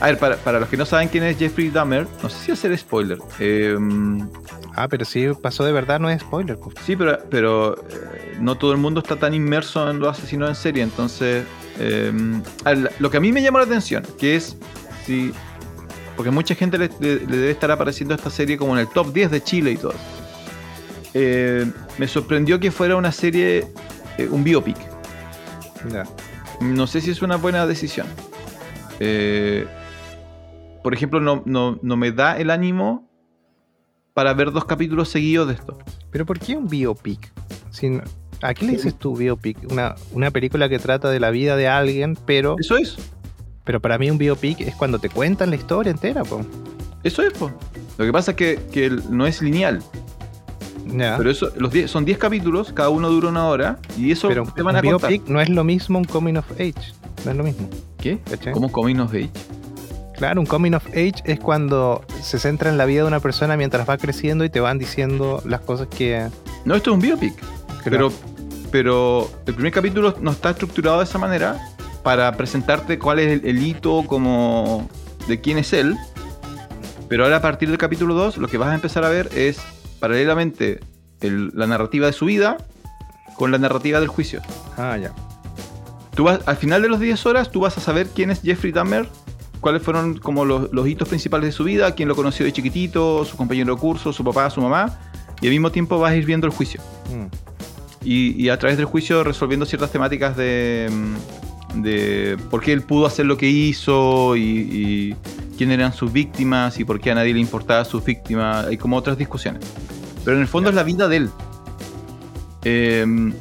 A 0.00 0.06
ver, 0.06 0.18
para, 0.18 0.36
para 0.36 0.60
los 0.60 0.68
que 0.68 0.76
no 0.76 0.84
saben 0.84 1.08
quién 1.08 1.24
es 1.24 1.38
Jeffrey 1.38 1.70
Dahmer, 1.70 2.06
no 2.22 2.28
sé 2.28 2.38
si 2.46 2.52
hacer 2.52 2.76
spoiler. 2.76 3.18
Eh, 3.38 3.76
Ah, 4.76 4.88
pero 4.88 5.04
si 5.04 5.28
pasó 5.40 5.64
de 5.64 5.70
verdad, 5.70 6.00
no 6.00 6.10
es 6.10 6.20
spoiler. 6.20 6.58
pues. 6.58 6.74
sí, 6.84 6.96
pero, 6.96 7.16
pero 7.30 7.76
eh, 7.90 8.36
no 8.40 8.56
todo 8.56 8.72
el 8.72 8.78
mundo 8.78 9.00
está 9.00 9.14
tan 9.14 9.32
inmerso 9.32 9.88
en 9.88 10.00
los 10.00 10.18
asesinos 10.18 10.48
en 10.48 10.54
serie. 10.56 10.82
Entonces, 10.82 11.44
eh, 11.78 12.10
ver, 12.64 12.90
lo 12.98 13.08
que 13.08 13.18
a 13.18 13.20
mí 13.20 13.30
me 13.30 13.40
llama 13.40 13.60
la 13.60 13.66
atención, 13.66 14.02
que 14.18 14.34
es 14.34 14.56
si 15.06 15.32
porque 16.16 16.30
mucha 16.32 16.54
gente 16.56 16.76
le, 16.76 16.90
le- 17.00 17.20
le 17.26 17.36
debe 17.36 17.50
estar 17.52 17.70
apareciendo 17.70 18.14
esta 18.14 18.30
serie 18.30 18.56
como 18.58 18.74
en 18.74 18.80
el 18.80 18.88
top 18.88 19.12
10 19.12 19.30
de 19.30 19.42
Chile 19.44 19.70
y 19.72 19.76
todo. 19.76 19.94
Eh, 21.14 21.70
me 21.98 22.08
sorprendió 22.08 22.58
que 22.60 22.70
fuera 22.70 22.96
una 22.96 23.12
serie, 23.12 23.68
eh, 24.18 24.28
un 24.30 24.44
biopic. 24.44 24.76
No 26.60 26.86
sé 26.86 27.00
si 27.00 27.10
es 27.10 27.22
una 27.22 27.36
buena 27.36 27.66
decisión. 27.66 28.06
Eh, 29.00 29.66
por 30.82 30.94
ejemplo, 30.94 31.20
no, 31.20 31.42
no, 31.46 31.78
no 31.82 31.96
me 31.96 32.12
da 32.12 32.38
el 32.38 32.50
ánimo 32.50 33.08
para 34.12 34.34
ver 34.34 34.52
dos 34.52 34.64
capítulos 34.64 35.08
seguidos 35.08 35.48
de 35.48 35.54
esto. 35.54 35.78
Pero 36.10 36.26
¿por 36.26 36.38
qué 36.38 36.56
un 36.56 36.68
biopic? 36.68 37.32
Sin, 37.70 38.02
¿A 38.42 38.54
qué 38.54 38.66
le 38.66 38.72
dices 38.72 38.94
tú 38.98 39.16
biopic? 39.16 39.58
Una, 39.70 39.94
una 40.12 40.30
película 40.30 40.68
que 40.68 40.78
trata 40.78 41.10
de 41.10 41.18
la 41.20 41.30
vida 41.30 41.56
de 41.56 41.68
alguien, 41.68 42.16
pero, 42.26 42.56
Eso 42.58 42.76
es. 42.76 42.96
pero 43.64 43.80
para 43.80 43.98
mí 43.98 44.10
un 44.10 44.18
biopic 44.18 44.60
es 44.60 44.74
cuando 44.74 44.98
te 44.98 45.08
cuentan 45.08 45.50
la 45.50 45.56
historia 45.56 45.90
entera, 45.90 46.24
po. 46.24 46.44
Eso 47.02 47.22
es, 47.22 47.32
po. 47.32 47.50
Lo 47.98 48.04
que 48.04 48.12
pasa 48.12 48.32
es 48.32 48.36
que, 48.36 48.60
que 48.72 48.90
no 49.10 49.26
es 49.26 49.40
lineal. 49.40 49.82
Pero 50.86 51.30
eso, 51.30 51.48
los 51.56 51.70
die- 51.72 51.88
son 51.88 52.04
10 52.04 52.18
capítulos, 52.18 52.72
cada 52.72 52.88
uno 52.90 53.08
dura 53.10 53.28
una 53.28 53.46
hora, 53.46 53.78
y 53.96 54.10
eso 54.12 54.28
Pero 54.28 54.44
te 54.54 54.62
van 54.62 54.74
un 54.76 54.78
a 54.78 54.82
contar. 54.90 55.12
no 55.26 55.40
es 55.40 55.48
lo 55.48 55.64
mismo 55.64 55.98
un 55.98 56.04
coming 56.04 56.34
of 56.36 56.50
age. 56.52 56.74
No 57.24 57.30
es 57.30 57.36
lo 57.36 57.44
mismo. 57.44 57.68
¿Qué? 57.98 58.18
¿cachai? 58.30 58.52
¿Cómo 58.52 58.70
coming 58.70 58.96
of 58.98 59.10
age? 59.12 59.30
Claro, 60.16 60.40
un 60.40 60.46
coming 60.46 60.72
of 60.74 60.86
age 60.88 61.14
es 61.24 61.40
cuando 61.40 62.04
se 62.22 62.38
centra 62.38 62.70
en 62.70 62.78
la 62.78 62.84
vida 62.84 63.02
de 63.02 63.08
una 63.08 63.20
persona 63.20 63.56
mientras 63.56 63.88
va 63.88 63.96
creciendo 63.98 64.44
y 64.44 64.50
te 64.50 64.60
van 64.60 64.78
diciendo 64.78 65.42
las 65.44 65.60
cosas 65.60 65.88
que. 65.88 66.28
No, 66.64 66.74
esto 66.76 66.90
es 66.90 66.94
un 66.94 67.00
biopic. 67.00 67.34
Pero, 67.82 68.12
pero 68.70 69.28
el 69.46 69.54
primer 69.54 69.72
capítulo 69.72 70.14
no 70.20 70.30
está 70.30 70.50
estructurado 70.50 70.98
de 70.98 71.04
esa 71.04 71.18
manera 71.18 71.58
para 72.02 72.30
presentarte 72.36 72.98
cuál 72.98 73.18
es 73.18 73.40
el, 73.42 73.46
el 73.48 73.62
hito 73.66 74.04
como 74.06 74.88
de 75.26 75.40
quién 75.40 75.58
es 75.58 75.72
él. 75.72 75.96
Pero 77.08 77.24
ahora 77.24 77.36
a 77.36 77.42
partir 77.42 77.68
del 77.68 77.78
capítulo 77.78 78.14
2 78.14 78.38
lo 78.38 78.48
que 78.48 78.56
vas 78.56 78.68
a 78.70 78.74
empezar 78.74 79.04
a 79.04 79.08
ver 79.08 79.28
es 79.34 79.58
paralelamente 80.04 80.80
el- 81.22 81.50
la 81.54 81.66
narrativa 81.66 82.06
de 82.06 82.12
su 82.12 82.26
vida 82.26 82.58
con 83.36 83.50
la 83.50 83.56
narrativa 83.58 84.00
del 84.00 84.08
juicio. 84.08 84.42
Ah, 84.76 84.98
ya. 84.98 85.12
Tú 86.14 86.24
vas, 86.24 86.40
al 86.46 86.56
final 86.58 86.82
de 86.82 86.88
los 86.90 87.00
10 87.00 87.24
horas 87.24 87.50
tú 87.50 87.60
vas 87.60 87.78
a 87.78 87.80
saber 87.80 88.08
quién 88.14 88.30
es 88.30 88.42
Jeffrey 88.42 88.70
Dahmer, 88.70 89.08
cuáles 89.60 89.82
fueron 89.82 90.18
como 90.18 90.44
los, 90.44 90.70
los 90.72 90.86
hitos 90.86 91.08
principales 91.08 91.46
de 91.48 91.52
su 91.52 91.64
vida, 91.64 91.94
quién 91.94 92.06
lo 92.08 92.14
conoció 92.14 92.44
de 92.44 92.52
chiquitito, 92.52 93.24
su 93.24 93.36
compañero 93.38 93.74
de 93.74 93.80
curso, 93.80 94.12
su 94.12 94.22
papá, 94.22 94.50
su 94.50 94.60
mamá, 94.60 94.98
y 95.40 95.46
al 95.46 95.52
mismo 95.52 95.72
tiempo 95.72 95.98
vas 95.98 96.12
a 96.12 96.16
ir 96.16 96.26
viendo 96.26 96.46
el 96.46 96.52
juicio. 96.52 96.80
Mm. 97.08 97.26
Y, 98.06 98.42
y 98.44 98.50
a 98.50 98.58
través 98.58 98.76
del 98.76 98.84
juicio 98.86 99.24
resolviendo 99.24 99.64
ciertas 99.64 99.90
temáticas 99.90 100.36
de, 100.36 100.88
mm, 100.92 101.14
de 101.76 102.36
por 102.50 102.60
qué 102.62 102.72
él 102.72 102.82
pudo 102.82 103.06
hacer 103.06 103.26
lo 103.26 103.36
que 103.36 103.48
hizo 103.48 104.36
y, 104.36 104.40
y 104.42 105.16
quién 105.56 105.70
eran 105.70 105.92
sus 105.92 106.12
víctimas 106.12 106.78
y 106.78 106.84
por 106.84 107.00
qué 107.00 107.10
a 107.10 107.14
nadie 107.14 107.34
le 107.34 107.40
importaba 107.40 107.84
sus 107.84 108.04
víctimas. 108.04 108.66
Hay 108.66 108.76
como 108.76 108.96
otras 108.96 109.18
discusiones. 109.18 109.62
Pero 110.24 110.36
en 110.36 110.42
el 110.42 110.48
fondo 110.48 110.70
es 110.70 110.76
la 110.76 110.82
vida 110.82 111.08
de 111.08 111.16
él. 111.18 111.30
Eh, 112.64 113.32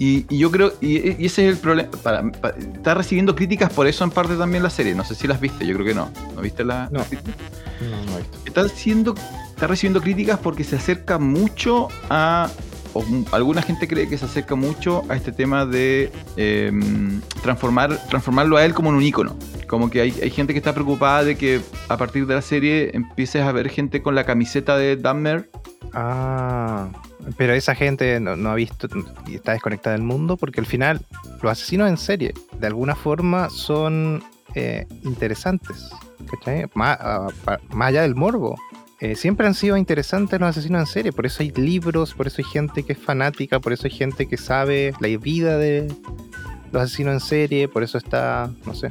y, 0.00 0.24
y 0.28 0.38
yo 0.38 0.50
creo, 0.52 0.72
y, 0.80 0.98
y 1.20 1.26
ese 1.26 1.48
es 1.48 1.54
el 1.54 1.58
problema. 1.58 1.90
Para, 2.02 2.22
para- 2.30 2.56
está 2.56 2.94
recibiendo 2.94 3.34
críticas 3.34 3.72
por 3.72 3.88
eso 3.88 4.04
en 4.04 4.10
parte 4.10 4.36
también 4.36 4.62
la 4.62 4.70
serie. 4.70 4.94
No 4.94 5.04
sé 5.04 5.16
si 5.16 5.26
las 5.26 5.40
viste, 5.40 5.66
yo 5.66 5.74
creo 5.74 5.86
que 5.86 5.94
no. 5.94 6.10
¿No 6.36 6.40
viste 6.42 6.64
la? 6.64 6.88
No. 6.92 7.00
No, 7.00 8.04
no 8.06 8.18
he 8.18 8.20
visto. 8.22 8.38
está, 8.46 8.68
siendo, 8.68 9.14
está 9.48 9.66
recibiendo 9.66 10.00
críticas 10.00 10.38
porque 10.38 10.62
se 10.62 10.76
acerca 10.76 11.18
mucho 11.18 11.88
a. 12.10 12.48
Alguna 13.32 13.62
gente 13.62 13.86
cree 13.88 14.08
que 14.08 14.18
se 14.18 14.24
acerca 14.24 14.54
mucho 14.54 15.02
a 15.08 15.16
este 15.16 15.32
tema 15.32 15.66
de 15.66 16.10
eh, 16.36 16.72
transformar, 17.42 17.96
transformarlo 18.08 18.56
a 18.56 18.64
él 18.64 18.74
como 18.74 18.90
en 18.90 18.96
un 18.96 19.02
ícono. 19.02 19.36
Como 19.66 19.90
que 19.90 20.00
hay, 20.00 20.14
hay 20.22 20.30
gente 20.30 20.52
que 20.54 20.58
está 20.58 20.72
preocupada 20.72 21.24
de 21.24 21.36
que 21.36 21.60
a 21.88 21.96
partir 21.96 22.26
de 22.26 22.34
la 22.34 22.42
serie 22.42 22.90
empieces 22.94 23.42
a 23.42 23.52
ver 23.52 23.68
gente 23.68 24.02
con 24.02 24.14
la 24.14 24.24
camiseta 24.24 24.76
de 24.76 24.96
Dahmer. 24.96 25.50
Ah, 25.92 26.88
pero 27.36 27.52
esa 27.54 27.74
gente 27.74 28.20
no, 28.20 28.36
no 28.36 28.50
ha 28.50 28.54
visto 28.54 28.88
y 29.26 29.34
está 29.36 29.52
desconectada 29.52 29.94
del 29.96 30.04
mundo 30.04 30.36
porque 30.36 30.60
al 30.60 30.66
final 30.66 31.00
los 31.42 31.52
asesinos 31.52 31.88
en 31.88 31.96
serie 31.98 32.34
de 32.58 32.66
alguna 32.66 32.94
forma 32.94 33.48
son 33.50 34.22
eh, 34.54 34.86
interesantes, 35.04 35.90
¿cachai? 36.30 36.66
Má- 36.74 36.96
ah, 37.00 37.28
Más, 37.70 37.88
allá 37.88 38.02
del 38.02 38.14
morbo. 38.14 38.56
Eh, 39.00 39.14
siempre 39.14 39.46
han 39.46 39.54
sido 39.54 39.76
interesantes 39.76 40.40
los 40.40 40.48
asesinos 40.50 40.80
en 40.80 40.86
serie, 40.86 41.12
por 41.12 41.24
eso 41.24 41.42
hay 41.44 41.52
libros, 41.52 42.14
por 42.14 42.26
eso 42.26 42.36
hay 42.38 42.44
gente 42.44 42.82
que 42.82 42.94
es 42.94 42.98
fanática, 42.98 43.60
por 43.60 43.72
eso 43.72 43.84
hay 43.86 43.92
gente 43.92 44.26
que 44.26 44.36
sabe 44.36 44.92
la 45.00 45.08
vida 45.18 45.56
de 45.56 45.86
los 46.72 46.82
asesinos 46.82 47.14
en 47.14 47.20
serie, 47.20 47.68
por 47.68 47.84
eso 47.84 47.96
está, 47.96 48.50
no 48.66 48.74
sé. 48.74 48.90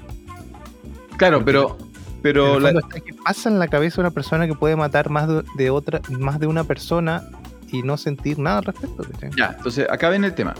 Claro, 1.17 1.43
pero. 1.43 1.77
Pero 2.23 2.59
la- 2.59 2.71
que 2.81 3.13
pasa 3.23 3.47
en 3.47 3.59
la 3.59 3.67
cabeza 3.67 4.01
una 4.01 4.11
persona 4.11 4.47
que 4.47 4.55
puede 4.55 4.75
matar 4.75 5.09
más 5.09 5.29
de, 5.55 5.69
otra, 5.69 6.01
más 6.09 6.39
de 6.39 6.47
una 6.47 6.63
persona 6.63 7.23
y 7.71 7.83
no 7.83 7.95
sentir 7.95 8.39
nada 8.39 8.57
al 8.57 8.63
respecto. 8.65 9.05
Ya, 9.37 9.53
entonces 9.55 9.87
acá 9.89 10.09
viene 10.09 10.27
el 10.27 10.33
tema. 10.33 10.55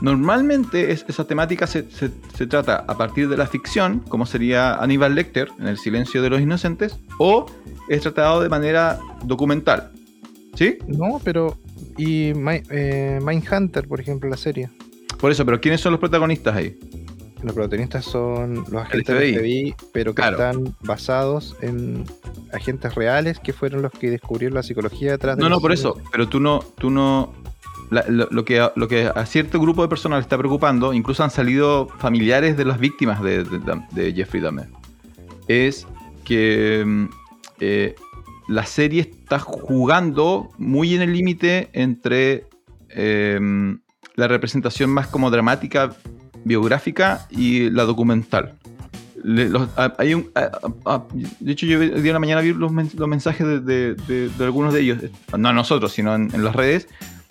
Normalmente 0.00 0.90
es- 0.92 1.04
esa 1.08 1.24
temática 1.26 1.66
se, 1.66 1.90
se- 1.90 2.10
se 2.36 2.46
trata 2.46 2.84
a 2.86 2.96
partir 2.96 3.28
de 3.28 3.36
la 3.36 3.46
ficción, 3.46 4.00
como 4.00 4.26
sería 4.26 4.74
Aníbal 4.76 5.14
Lecter 5.14 5.48
en 5.58 5.66
El 5.68 5.78
silencio 5.78 6.22
de 6.22 6.30
los 6.30 6.40
inocentes, 6.40 6.98
o 7.18 7.46
es 7.88 8.02
tratado 8.02 8.42
de 8.42 8.48
manera 8.48 8.98
documental. 9.24 9.90
¿Sí? 10.54 10.78
No, 10.86 11.20
pero. 11.24 11.56
Y 11.96 12.32
Mi- 12.34 12.62
eh, 12.70 13.18
Mindhunter, 13.24 13.86
por 13.88 14.00
ejemplo, 14.00 14.28
la 14.28 14.36
serie. 14.36 14.70
Por 15.20 15.30
eso, 15.30 15.44
pero 15.44 15.60
¿quiénes 15.60 15.80
son 15.80 15.92
los 15.92 16.00
protagonistas 16.00 16.54
ahí? 16.56 16.78
Los 17.42 17.52
protagonistas 17.54 18.04
son 18.04 18.54
los 18.70 18.74
agentes 18.82 19.06
del 19.18 19.34
FBI, 19.38 19.74
pero 19.92 20.12
que 20.14 20.22
Claro. 20.22 20.36
están 20.36 20.74
basados 20.80 21.56
en 21.60 22.04
agentes 22.52 22.94
reales 22.94 23.38
que 23.38 23.52
fueron 23.52 23.82
los 23.82 23.92
que 23.92 24.10
descubrieron 24.10 24.54
la 24.54 24.62
psicología 24.62 25.12
detrás 25.12 25.36
de 25.36 25.42
No, 25.42 25.48
no, 25.48 25.60
por 25.60 25.72
eso, 25.72 25.96
pero 26.10 26.28
tú 26.28 26.40
no, 26.40 26.60
tú 26.78 26.90
no. 26.90 27.32
Lo, 27.90 28.44
que, 28.44 28.60
a- 28.60 28.72
cierto 29.26 29.60
grupo 29.60 29.82
de 29.82 29.88
personas 29.88 30.18
le 30.18 30.22
está 30.22 30.38
preocupando, 30.38 30.92
incluso 30.92 31.22
han 31.24 31.30
salido 31.30 31.88
familiares 31.98 32.56
de 32.56 32.64
las 32.64 32.78
víctimas 32.78 33.22
de, 33.22 33.44
Jeffrey 34.14 34.42
Dahmer, 34.42 34.68
es 35.48 35.86
que 36.24 36.82
mm, 36.86 37.04
eh, 37.60 37.94
la 38.48 38.64
serie 38.66 39.02
está 39.02 39.38
jugando 39.38 40.50
muy 40.58 40.94
en 40.94 41.02
el 41.02 41.12
límite 41.12 41.70
entre 41.72 42.46
eh, 42.90 43.76
la 44.16 44.28
representación 44.28 44.90
más 44.90 45.06
como 45.08 45.30
dramática, 45.30 45.94
biográfica 46.44 47.26
y 47.30 47.70
la 47.70 47.84
documental. 47.84 48.54
De 49.22 49.44
hecho, 51.52 51.66
yo 51.66 51.80
el 51.82 51.94
día 51.94 52.02
de 52.02 52.12
la 52.12 52.18
mañana 52.18 52.40
vi 52.42 52.52
los, 52.52 52.70
los 52.94 53.08
mensajes 53.08 53.46
de, 53.64 53.94
de- 53.94 54.30
algunos 54.40 54.74
de 54.74 54.80
ellos, 54.82 54.98
no 55.38 55.48
a 55.48 55.52
nosotros, 55.52 55.92
sino 55.92 56.14
en, 56.14 56.34
en 56.34 56.44
las 56.44 56.54
redes, 56.54 56.88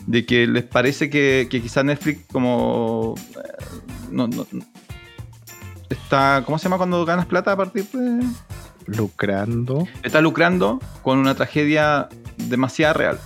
de 0.08 0.26
que 0.26 0.48
les 0.48 0.63
parece 0.63 1.10
que, 1.10 1.48
que 1.50 1.62
quizá 1.62 1.84
Netflix 1.84 2.22
como... 2.32 3.16
eh, 3.36 3.66
no- 4.12 4.28
no- 4.28 4.46
está, 5.89 6.44
¿Cómo 6.46 6.58
se 6.58 6.63
llama 6.66 6.78
cuando 6.78 7.06
ganas 7.06 7.26
plata 7.26 7.52
a 7.52 7.58
partir 7.58 7.86
de...? 7.92 8.26
Lucrando, 8.86 9.88
Está 10.04 10.20
lucrando 10.20 10.80
con 11.04 11.18
una 11.18 11.36
tragedia 11.36 12.10
demasiado 12.38 12.94
real. 12.96 13.20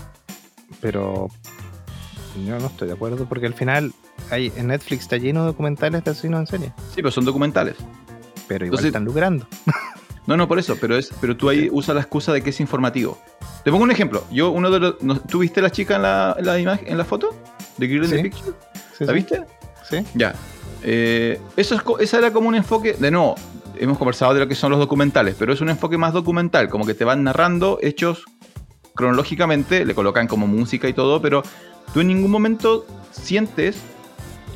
pero. 0.82 1.30
Yo 2.46 2.60
no 2.60 2.68
estoy 2.68 2.88
de 2.90 2.94
acuerdo 2.94 3.26
porque 3.28 3.48
al 3.48 3.56
final 3.56 3.92
hay, 4.30 4.54
en 4.56 4.68
Netflix 4.68 5.02
está 5.04 5.18
lleno 5.18 5.40
de 5.42 5.48
documentales 5.48 6.04
de 6.04 6.12
asesinos 6.12 6.42
en 6.42 6.46
serie, 6.48 6.74
Sí, 6.90 6.98
pero 6.98 7.10
son 7.10 7.26
documentales. 7.26 7.76
pero 8.48 8.66
igual 8.68 8.78
Entonces- 8.82 8.86
están 8.88 9.06
lucrando. 9.06 9.48
No, 10.28 10.38
no, 10.38 10.48
por 10.48 10.60
eso, 10.60 10.78
pero 10.80 10.96
es, 10.98 11.10
pero 11.22 11.36
tú 11.38 11.50
ahí 11.50 11.70
usas 11.72 11.96
la 11.96 12.02
excusa 12.02 12.34
de 12.34 12.42
que 12.44 12.50
es 12.52 12.60
informativo. 12.60 13.18
Te 13.64 13.72
pongo 13.72 13.84
un 13.84 13.92
ejemplo. 13.92 14.24
Yo, 14.32 14.52
uno 14.52 14.70
de 14.70 14.80
los. 14.80 15.02
no- 15.02 15.20
¿Tú 15.20 15.40
viste 15.40 15.62
la 15.62 15.70
chica 15.72 15.96
en 15.96 16.02
la, 16.04 16.36
en 16.38 16.46
la 16.46 16.60
imagen, 16.60 16.88
en 16.88 16.98
la 16.98 17.06
foto? 17.06 17.34
De 17.78 17.88
Girl 17.88 18.04
in 18.04 18.10
the 18.12 18.18
Sí. 18.18 18.24
Picture? 18.24 18.52
Sí, 18.98 19.06
¿La 19.06 19.14
viste? 19.14 19.42
Sí. 19.90 19.98
Ya. 20.16 20.36
Eh, 20.84 21.40
eso 21.56 21.76
es, 21.76 21.82
esa 22.02 22.18
era 22.20 22.32
como 22.32 22.50
un 22.50 22.56
enfoque. 22.56 22.94
De 22.94 23.10
nuevo, 23.10 23.36
hemos 23.78 23.98
conversado 23.98 24.34
de 24.34 24.42
lo 24.42 24.48
que 24.48 24.56
son 24.56 24.70
los 24.72 24.80
documentales, 24.80 25.36
pero 25.40 25.54
es 25.54 25.62
un 25.62 25.70
enfoque 25.70 25.98
más 25.98 26.12
documental, 26.14 26.68
como 26.70 26.86
que 26.86 26.94
te 26.94 27.06
van 27.06 27.24
narrando 27.24 27.80
hechos 27.82 28.26
cronológicamente, 28.96 29.86
le 29.86 29.94
colocan 29.96 30.28
como 30.28 30.48
música 30.48 30.88
y 30.90 30.94
todo, 30.94 31.22
pero 31.22 31.44
tú 31.94 32.02
en 32.02 32.08
ningún 32.08 32.32
momento 32.32 32.86
sientes. 33.12 33.78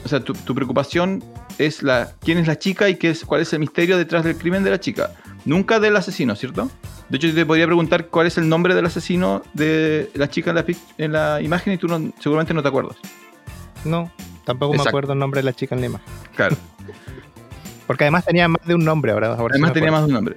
O 0.04 0.08
sea, 0.10 0.20
tu, 0.20 0.34
tu 0.34 0.56
preocupación 0.56 1.24
es 1.60 1.84
la 1.84 2.14
quién 2.22 2.40
es 2.40 2.48
la 2.48 2.58
chica 2.58 2.90
y 2.90 2.96
qué 2.96 3.12
es, 3.12 3.24
cuál 3.24 3.42
es 3.42 3.54
el 3.54 3.60
misterio 3.60 3.98
detrás 3.98 4.24
del 4.24 4.36
crimen 4.36 4.64
de 4.64 4.72
la 4.72 4.80
chica. 4.80 5.12
Nunca 5.46 5.80
del 5.80 5.96
asesino, 5.96 6.36
¿cierto? 6.36 6.70
De 7.10 7.18
hecho, 7.18 7.28
yo 7.28 7.34
te 7.36 7.46
podría 7.46 7.66
preguntar 7.66 8.08
cuál 8.08 8.28
es 8.28 8.38
el 8.38 8.48
nombre 8.48 8.76
del 8.76 8.86
asesino 8.86 9.42
de 9.54 10.10
la 10.14 10.30
chica 10.30 10.52
en 10.52 10.56
la, 10.56 10.66
pic- 10.66 10.78
en 10.98 11.12
la 11.14 11.42
imagen 11.42 11.74
y 11.74 11.78
tú 11.78 11.88
no- 11.88 12.12
seguramente 12.20 12.54
no 12.54 12.62
te 12.62 12.68
acuerdas. 12.70 12.96
No, 13.84 14.12
tampoco 14.46 14.74
Exacto. 14.74 14.84
me 14.86 14.90
acuerdo 14.90 15.14
el 15.14 15.20
nombre 15.20 15.40
de 15.40 15.46
la 15.46 15.54
chica 15.54 15.76
en 15.76 15.82
la 15.82 15.88
imagen. 15.88 16.08
Claro. 16.36 16.56
Porque 17.88 18.04
además 18.06 18.24
tenía 18.26 18.48
más 18.48 18.66
de 18.66 18.76
un 18.76 18.86
nombre 18.86 19.12
ahora. 19.12 19.34
ahora 19.34 19.54
Además 19.54 19.74
tenía 19.74 19.92
más 19.92 20.02
de 20.02 20.08
un 20.08 20.14
nombre. 20.14 20.36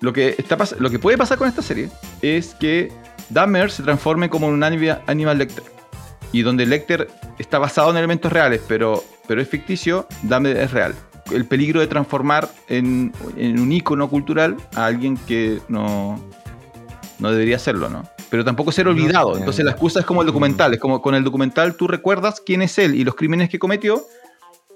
Lo 0.00 0.12
que, 0.12 0.34
está 0.36 0.58
lo 0.78 0.90
que 0.90 0.98
puede 0.98 1.16
pasar 1.16 1.38
con 1.38 1.48
esta 1.48 1.62
serie 1.62 1.88
es 2.20 2.54
que 2.56 2.92
Dahmer 3.30 3.70
se 3.70 3.82
transforme 3.84 4.28
como 4.28 4.48
un 4.48 4.62
anima- 4.62 5.00
Animal 5.06 5.38
Lecter. 5.38 5.64
Y 6.32 6.42
donde 6.42 6.66
Lecter 6.66 7.08
está 7.38 7.58
basado 7.58 7.90
en 7.92 7.96
elementos 7.98 8.32
reales, 8.32 8.60
pero, 8.66 9.04
pero 9.28 9.40
es 9.40 9.48
ficticio, 9.48 10.06
Dahmer 10.22 10.56
es 10.56 10.72
real. 10.72 10.94
El 11.34 11.46
peligro 11.46 11.80
de 11.80 11.86
transformar 11.86 12.48
en, 12.68 13.12
en 13.36 13.60
un 13.60 13.72
ícono 13.72 14.08
cultural 14.08 14.56
a 14.74 14.86
alguien 14.86 15.16
que 15.16 15.60
no, 15.68 16.20
no 17.18 17.30
debería 17.30 17.58
serlo, 17.58 17.88
¿no? 17.88 18.04
Pero 18.30 18.44
tampoco 18.44 18.72
ser 18.72 18.88
olvidado. 18.88 19.36
Entonces 19.36 19.64
la 19.64 19.72
excusa 19.72 20.00
es 20.00 20.06
como 20.06 20.22
el 20.22 20.26
documental. 20.26 20.72
Es 20.72 20.80
como 20.80 21.02
con 21.02 21.14
el 21.14 21.22
documental 21.24 21.76
tú 21.76 21.86
recuerdas 21.86 22.40
quién 22.44 22.62
es 22.62 22.78
él 22.78 22.94
y 22.94 23.04
los 23.04 23.14
crímenes 23.14 23.50
que 23.50 23.58
cometió, 23.58 24.04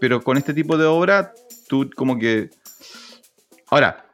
pero 0.01 0.23
con 0.23 0.37
este 0.37 0.53
tipo 0.53 0.77
de 0.77 0.85
obra 0.85 1.33
tú 1.69 1.89
como 1.97 2.19
que... 2.19 2.51
Ahora, 3.69 4.07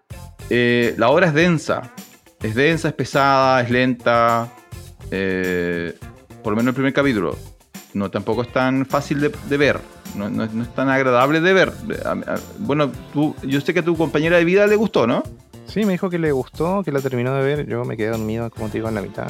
eh, 0.48 0.94
la 0.96 1.08
obra 1.10 1.26
es 1.26 1.34
densa. 1.34 1.92
Es 2.40 2.54
densa, 2.54 2.88
es 2.88 2.94
pesada, 2.94 3.62
es 3.62 3.70
lenta. 3.70 4.52
eh, 5.10 5.98
por 6.42 6.52
lo 6.52 6.56
menos 6.56 6.70
el 6.70 6.74
primer 6.74 6.92
capítulo. 6.92 7.36
no 7.94 8.10
tampoco 8.10 8.42
es 8.42 8.52
tan 8.52 8.86
fácil 8.86 9.20
de, 9.20 9.32
de 9.48 9.56
ver. 9.56 9.80
No, 10.14 10.28
no- 10.28 10.46
no 10.46 10.62
es 10.62 10.74
tan 10.74 10.88
agradable 10.88 11.40
de 11.40 11.52
ver. 11.52 11.72
Bueno, 12.58 12.90
tú, 13.12 13.34
yo 13.42 13.60
sé 13.60 13.72
que 13.72 13.80
a 13.80 13.84
tu 13.84 13.96
compañera 13.96 14.36
de 14.36 14.44
vida 14.44 14.66
le 14.66 14.76
gustó, 14.76 15.06
¿no? 15.06 15.22
Sí, 15.66 15.84
me 15.86 15.92
dijo 15.92 16.10
que 16.10 16.18
le 16.18 16.32
gustó, 16.32 16.82
que 16.82 16.92
la 16.92 17.00
terminó 17.00 17.34
de 17.34 17.42
ver. 17.42 17.66
Yo 17.66 17.84
me 17.84 17.96
quedé 17.96 18.08
dormido, 18.10 18.50
como 18.50 18.68
te 18.68 18.78
digo, 18.78 18.88
en 18.88 18.94
la 18.94 19.02
mitad. 19.02 19.28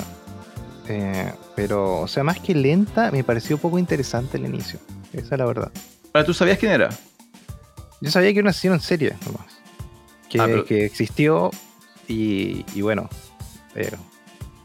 Eh, 0.88 1.32
pero, 1.54 2.00
o 2.00 2.08
sea, 2.08 2.24
más 2.24 2.40
que 2.40 2.54
lenta, 2.54 3.10
me 3.12 3.22
pareció 3.22 3.58
poco 3.58 3.78
interesante 3.78 4.38
el 4.38 4.46
inicio. 4.46 4.80
Esa 5.12 5.34
es 5.34 5.38
la 5.38 5.44
verdad. 5.46 5.70
Ahora, 6.12 6.26
¿tú 6.26 6.34
sabías 6.34 6.58
quién 6.58 6.72
era? 6.72 6.88
Yo 8.00 8.10
sabía 8.10 8.32
que 8.32 8.40
era 8.40 8.46
un 8.46 8.48
asesino 8.48 8.74
en 8.74 8.80
serie, 8.80 9.14
nomás. 9.24 9.46
Que, 10.28 10.40
Ah, 10.40 10.46
pero- 10.46 10.64
que 10.64 10.84
existió 10.84 11.50
y, 12.08 12.64
y 12.74 12.80
bueno, 12.82 13.08
eh, 13.76 13.92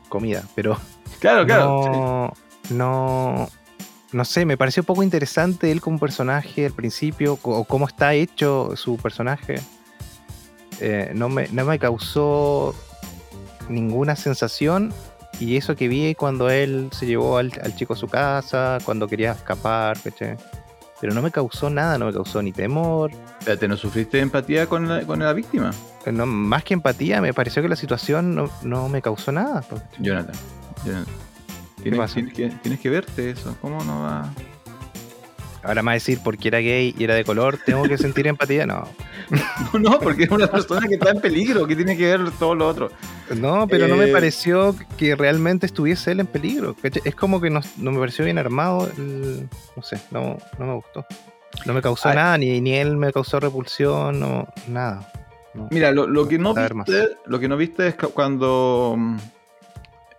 comida. 0.09 0.43
Pero 0.55 0.77
Claro, 1.19 1.45
claro. 1.45 2.31
sí. 2.67 2.73
no, 2.73 3.49
no, 4.11 4.25
sé, 4.25 4.45
me 4.45 4.57
pareció 4.57 4.83
poco 4.83 5.03
interesante 5.03 5.71
él 5.71 5.81
como 5.81 5.99
personaje 5.99 6.65
al 6.65 6.73
principio, 6.73 7.39
o 7.41 7.63
cómo 7.65 7.87
está 7.87 8.13
hecho 8.13 8.75
su 8.75 8.97
personaje. 8.97 9.61
Eh, 10.79 11.11
no, 11.15 11.29
me, 11.29 11.47
no 11.49 11.65
me 11.65 11.79
causó 11.79 12.75
ninguna 13.69 14.15
sensación. 14.15 14.93
Y 15.39 15.57
eso 15.57 15.75
que 15.75 15.87
vi 15.87 16.15
cuando 16.15 16.49
él 16.49 16.89
se 16.91 17.05
llevó 17.05 17.37
al, 17.37 17.51
al 17.63 17.75
chico 17.75 17.93
a 17.93 17.97
su 17.97 18.07
casa, 18.07 18.79
cuando 18.83 19.07
quería 19.07 19.33
escapar. 19.33 19.97
Pero 20.99 21.13
no 21.13 21.21
me 21.21 21.29
causó 21.29 21.69
nada, 21.69 21.97
no 21.99 22.07
me 22.07 22.13
causó 22.13 22.41
ni 22.41 22.51
temor. 22.51 23.11
Espérate, 23.39 23.67
¿no 23.67 23.77
sufriste 23.77 24.19
empatía 24.19 24.67
con 24.67 24.87
la, 24.87 25.05
con 25.05 25.19
la 25.19 25.33
víctima? 25.33 25.71
Eh, 26.05 26.11
no, 26.11 26.25
más 26.25 26.63
que 26.63 26.73
empatía, 26.73 27.21
me 27.21 27.33
pareció 27.33 27.61
que 27.61 27.69
la 27.69 27.75
situación 27.75 28.33
no, 28.33 28.49
no 28.63 28.89
me 28.89 29.01
causó 29.01 29.31
nada. 29.31 29.61
pues. 29.69 29.81
Jonathan. 29.99 30.35
Jonathan. 30.83 31.26
Tienes, 31.91 32.33
que, 32.33 32.49
tienes 32.61 32.79
que 32.79 32.89
verte 32.89 33.29
eso. 33.31 33.55
¿Cómo 33.61 33.83
no 33.83 34.01
va? 34.03 34.33
Ahora 35.63 35.81
a 35.85 35.93
decir 35.93 36.19
porque 36.23 36.47
era 36.47 36.59
gay 36.59 36.95
y 36.97 37.03
era 37.03 37.13
de 37.15 37.25
color, 37.25 37.57
tengo 37.65 37.83
que 37.83 37.97
sentir 37.97 38.25
empatía. 38.27 38.65
No, 38.65 38.87
No, 39.73 39.79
no, 39.79 39.99
porque 39.99 40.23
es 40.23 40.29
una 40.29 40.47
persona 40.47 40.87
que 40.87 40.95
está 40.95 41.09
en 41.11 41.19
peligro, 41.19 41.67
que 41.67 41.75
tiene 41.75 41.97
que 41.97 42.05
ver 42.17 42.31
todo 42.39 42.55
lo 42.55 42.67
otro. 42.67 42.89
no 43.35 43.67
pero 43.67 43.87
no 43.87 43.95
me 43.97 44.05
Eh, 44.05 44.13
pareció 44.13 44.75
que 44.97 45.15
realmente 45.15 45.65
estuviese 45.65 46.11
él 46.11 46.21
en 46.21 46.27
peligro. 46.27 46.75
Es 47.03 47.15
como 47.15 47.41
que 47.41 47.49
no, 47.49 47.59
no 47.77 47.91
me 47.91 47.99
pareció 47.99 48.23
bien 48.23 48.37
armado. 48.37 48.89
el- 48.97 49.49
no 49.75 49.83
sé, 49.83 49.99
no, 50.11 50.37
no 50.57 50.65
me 50.65 50.73
gustó. 50.75 51.05
No 51.65 51.73
me 51.73 51.81
causó 51.81 52.09
Ay. 52.09 52.15
nada, 52.15 52.37
ni, 52.37 52.61
ni 52.61 52.73
él 52.75 52.95
me 52.97 53.11
causó 53.11 53.39
repulsión, 53.39 54.19
no, 54.19 54.47
nada. 54.67 55.11
Mira, 55.71 55.91
lo, 55.91 56.05
lo 56.07 56.27
que 56.27 56.37
no 56.37 56.53
más. 56.53 56.85
viste, 56.85 57.17
lo 57.25 57.39
que 57.39 57.47
no 57.47 57.57
viste 57.57 57.87
es 57.87 57.95
cu- 57.95 58.11
cuando. 58.11 58.95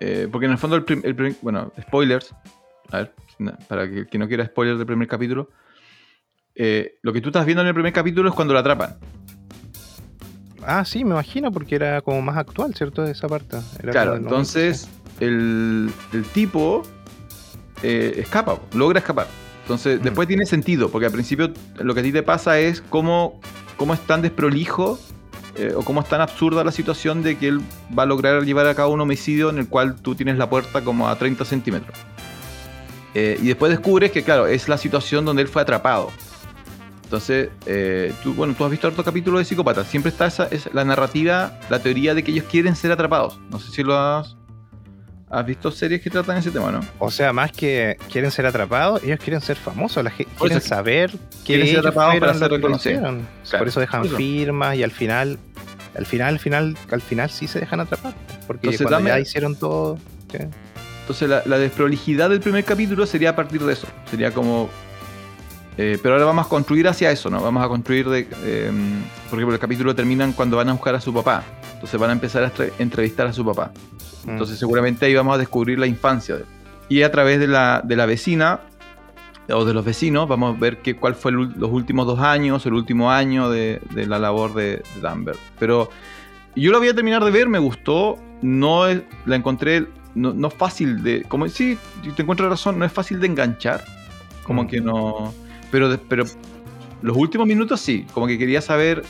Eh, 0.01 0.29
porque 0.31 0.47
en 0.47 0.53
el 0.53 0.59
fondo 0.59 0.77
el, 0.77 0.85
prim- 0.85 1.03
el 1.05 1.15
prim- 1.15 1.37
bueno, 1.43 1.73
spoilers. 1.81 2.35
A 2.91 2.99
ver, 2.99 3.15
para 3.69 3.89
que 3.89 4.07
que 4.07 4.19
no 4.19 4.27
quiera 4.29 4.45
spoilers 4.47 4.79
del 4.79 4.87
primer 4.87 5.07
capítulo. 5.09 5.51
eh, 6.55 6.97
lo 7.03 7.13
que 7.13 7.21
tú 7.21 7.29
estás 7.29 7.47
viendo 7.47 7.63
en 7.63 7.69
el 7.69 7.75
primer 7.75 7.93
capítulo 7.93 8.29
es 8.29 8.35
cuando 8.35 8.53
lo 8.55 8.61
atrapan. 8.61 8.97
Ah, 10.67 10.85
sí, 10.85 11.05
me 11.05 11.13
imagino, 11.13 11.51
porque 11.53 11.77
era 11.77 12.01
como 12.03 12.21
más 12.21 12.37
actual, 12.37 12.75
¿cierto? 12.75 13.05
Esa 13.07 13.29
parte. 13.29 13.59
Era 13.83 13.93
claro, 13.93 14.17
entonces 14.17 14.89
el, 15.21 15.91
el 16.13 16.25
tipo 16.25 16.83
eh, 17.83 18.15
escapa, 18.19 18.59
logra 18.75 18.99
escapar. 18.99 19.29
Entonces, 19.63 20.01
Mm. 20.01 20.03
después 20.05 20.29
tiene 20.29 20.47
sentido, 20.47 20.91
porque 20.91 21.07
al 21.07 21.13
principio 21.13 21.53
lo 21.79 21.95
que 21.95 22.01
a 22.01 22.03
ti 22.03 22.13
te 22.13 22.23
pasa 22.23 22.59
es 22.59 22.81
cómo, 22.83 23.41
cómo 23.77 23.95
es 23.95 24.01
tan 24.01 24.21
desprolijo 24.23 24.99
eh, 25.59 25.73
o 25.75 25.83
cómo 25.83 26.01
es 26.01 26.09
tan 26.09 26.21
absurda 26.21 26.63
la 26.63 26.71
situación 26.71 27.23
de 27.23 27.37
que 27.37 27.49
él 27.49 27.61
va 27.97 28.05
a 28.05 28.07
lograr 28.07 28.45
llevar 28.45 28.67
a 28.67 28.75
cabo 28.75 28.93
un 28.93 29.01
homicidio 29.01 29.51
en 29.51 29.59
el 29.59 29.69
cual 29.69 29.97
tú 29.97 30.15
tienes 30.15 30.39
la 30.39 30.49
puerta 30.49 30.83
como 30.85 31.09
a 31.09 31.17
30 31.17 31.45
centímetros. 31.45 31.99
Eh, 33.15 33.39
y 33.43 33.49
después 33.49 33.71
descubres 33.71 34.13
que, 34.13 34.23
claro, 34.23 34.47
es 34.47 34.69
la 34.69 34.79
situación 34.79 35.25
donde 35.25 35.43
él 35.43 35.49
fue 35.49 35.63
atrapado. 35.63 36.11
Entonces, 37.03 37.51
eh, 37.67 38.13
tú, 38.23 38.35
bueno, 38.35 38.55
tú 38.57 38.65
has 38.65 38.71
visto 38.71 38.87
otro 38.87 39.03
capítulo 39.03 39.39
de 39.39 39.45
Psicópata. 39.45 39.83
Siempre 39.83 40.11
está 40.11 40.27
esa, 40.27 40.45
es 40.45 40.73
la 40.73 40.85
narrativa, 40.85 41.59
la 41.71 41.81
teoría 41.81 42.15
de 42.15 42.23
que 42.23 42.31
ellos 42.31 42.45
quieren 42.49 42.77
ser 42.77 42.93
atrapados. 42.93 43.41
No 43.51 43.59
sé 43.59 43.73
si 43.73 43.83
lo 43.83 43.99
has, 43.99 44.37
has 45.31 45.47
visto 45.47 45.71
series 45.71 46.01
que 46.01 46.11
tratan 46.11 46.39
ese 46.39 46.51
tema, 46.51 46.71
¿no? 46.71 46.81
O 46.99 47.11
sea, 47.11 47.33
más 47.33 47.53
que 47.53 47.97
quieren 48.11 48.31
ser 48.31 48.47
atrapados, 48.47 49.03
ellos 49.03 49.19
quieren 49.21 49.41
ser 49.41 49.57
famosos, 49.57 50.03
la 50.03 50.11
gente 50.11 50.33
quieren 50.39 50.61
saber 50.61 51.11
que 51.11 51.19
quieren 51.45 51.67
ser 51.67 51.79
atrapados 51.79 52.17
para 52.19 52.35
ser 52.35 52.51
reconocidos. 52.51 53.03
Claro, 53.03 53.59
Por 53.59 53.69
eso 53.69 53.81
dejan 53.81 54.01
por 54.01 54.07
eso. 54.09 54.17
firmas 54.17 54.77
y 54.77 54.83
al 54.83 54.91
final, 54.91 55.39
al 55.97 56.07
final, 56.07 56.29
al 56.35 56.39
final, 56.39 56.77
al 56.91 57.01
final 57.03 57.31
sí 57.31 57.47
se 57.47 57.61
dejan 57.61 57.81
atrapar. 57.81 58.15
Porque 58.47 58.69
Entonces, 58.69 58.87
cuando 58.87 59.09
ya 59.09 59.21
hicieron 59.21 59.57
todo. 59.57 59.99
Entonces 61.01 61.29
la, 61.29 61.43
la 61.47 61.59
desprolijidad 61.59 62.29
del 62.29 62.41
primer 62.41 62.65
capítulo 62.65 63.07
sería 63.07 63.31
a 63.31 63.37
partir 63.37 63.63
de 63.63 63.73
eso. 63.73 63.87
Sería 64.11 64.31
como... 64.33 64.69
eh, 65.79 65.97
pero 66.03 66.15
ahora 66.15 66.27
vamos 66.27 66.47
a 66.47 66.49
construir 66.49 66.87
hacia 66.89 67.11
eso, 67.11 67.31
¿no? 67.31 67.41
Vamos 67.41 67.65
a 67.65 67.69
construir 67.69 68.09
de... 68.09 68.29
eh, 68.43 68.71
por 69.31 69.39
ejemplo, 69.39 69.55
el 69.55 69.61
capítulo 69.61 69.95
terminan 69.95 70.33
cuando 70.33 70.57
van 70.57 70.69
a 70.69 70.73
buscar 70.73 70.95
a 70.95 71.01
su 71.01 71.15
papá. 71.15 71.45
Entonces 71.75 71.99
van 72.01 72.11
a 72.11 72.13
empezar 72.13 72.43
a 72.45 72.53
entrevistar 72.81 73.27
a 73.29 73.33
su 73.33 73.45
papá. 73.45 73.71
Mm. 74.25 74.31
Entonces 74.31 74.59
seguramente 74.59 75.07
ahí 75.07 75.15
vamos 75.15 75.35
a 75.35 75.39
descubrir 75.39 75.79
la 75.79 75.87
infancia 75.87 76.35
de 76.35 76.41
él. 76.43 76.47
Y 76.89 77.03
a 77.03 77.11
través 77.13 77.39
de 77.39 77.47
la, 77.47 77.81
de 77.85 77.95
la 77.97 78.07
vecina 78.07 78.61
o 79.51 79.65
de 79.65 79.73
los 79.73 79.85
vecinos 79.85 80.29
vamos 80.29 80.57
a 80.57 80.59
ver 80.59 80.79
que, 80.79 80.97
cuál 80.97 81.15
fue 81.15 81.31
el 81.31 81.37
los 81.57 81.71
últimos 81.71 82.07
dos 82.07 82.19
años, 82.19 82.67
el 82.67 82.75
último 82.75 83.11
año 83.11 83.49
de, 83.49 83.81
de 83.95 84.07
la 84.07 84.19
labor 84.19 84.55
de, 84.55 84.83
de 84.95 85.01
Danvers. 85.01 85.39
Pero 85.59 85.91
yo 86.57 86.73
la 86.73 86.79
voy 86.79 86.89
a 86.89 86.95
terminar 86.95 87.25
de 87.25 87.31
ver, 87.31 87.49
me 87.49 87.59
gustó, 87.61 88.19
no 88.43 88.87
es- 88.89 89.03
la 89.27 89.37
encontré 89.37 89.87
no, 90.15 90.33
no 90.33 90.51
fácil 90.51 91.03
de... 91.05 91.23
Como, 91.23 91.47
sí, 91.49 91.79
te 92.17 92.23
encuentro 92.23 92.49
razón, 92.51 92.79
no 92.79 92.85
es 92.85 92.91
fácil 92.93 93.21
de 93.21 93.29
enganchar. 93.29 93.85
Como 94.43 94.65
Mm. 94.65 94.67
que 94.67 94.81
no... 94.81 95.33
Pero, 95.71 95.89
de- 95.91 95.99
pero 95.99 96.25
los 97.03 97.17
últimos 97.17 97.47
minutos 97.47 97.81
sí, 97.81 98.07
como 98.13 98.27
que 98.27 98.39
quería 98.39 98.61
saber... 98.61 99.03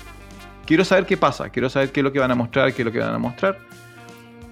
Quiero 0.66 0.84
saber 0.84 1.06
qué 1.06 1.16
pasa, 1.16 1.48
quiero 1.48 1.70
saber 1.70 1.92
qué 1.92 2.00
es 2.00 2.04
lo 2.04 2.12
que 2.12 2.18
van 2.18 2.30
a 2.30 2.34
mostrar, 2.34 2.74
qué 2.74 2.82
es 2.82 2.86
lo 2.86 2.92
que 2.92 2.98
van 2.98 3.14
a 3.14 3.18
mostrar. 3.18 3.58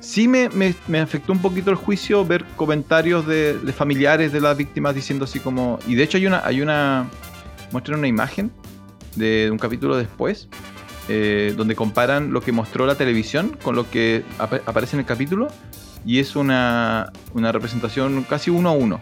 Sí 0.01 0.29
me, 0.29 0.49
me- 0.51 0.75
me 0.89 1.01
afectó 1.01 1.33
un 1.33 1.41
poquito 1.41 1.71
el 1.71 1.77
juicio 1.77 2.25
ver 2.25 2.45
comentarios 2.57 3.27
de, 3.27 3.59
de 3.59 3.73
familiares 3.73 4.33
de 4.33 4.41
las 4.41 4.57
víctimas 4.57 4.95
diciendo 4.95 5.25
así 5.25 5.41
como... 5.41 5.79
Y 5.87 5.95
de 5.95 6.03
hecho 6.05 6.17
hay 6.17 6.27
una... 6.27 6.41
Hay 6.47 6.61
una 6.63 7.07
muestran 7.73 7.99
una 7.99 8.09
imagen 8.09 8.51
de 9.17 9.49
un 9.51 9.59
capítulo 9.59 9.97
después 9.97 10.49
eh, 11.09 11.53
donde 11.57 11.75
comparan 11.75 12.33
lo 12.33 12.41
que 12.41 12.53
mostró 12.53 12.87
la 12.87 12.95
televisión 12.95 13.57
con 13.63 13.75
lo 13.75 13.91
que 13.91 14.25
ap- 14.39 14.67
aparece 14.67 14.95
en 14.97 15.01
el 15.01 15.07
capítulo 15.07 15.49
y 16.05 16.21
es 16.21 16.37
una, 16.37 17.11
una 17.35 17.51
representación 17.51 18.25
casi 18.29 18.51
uno 18.51 18.69
a 18.69 18.73
uno. 18.73 19.01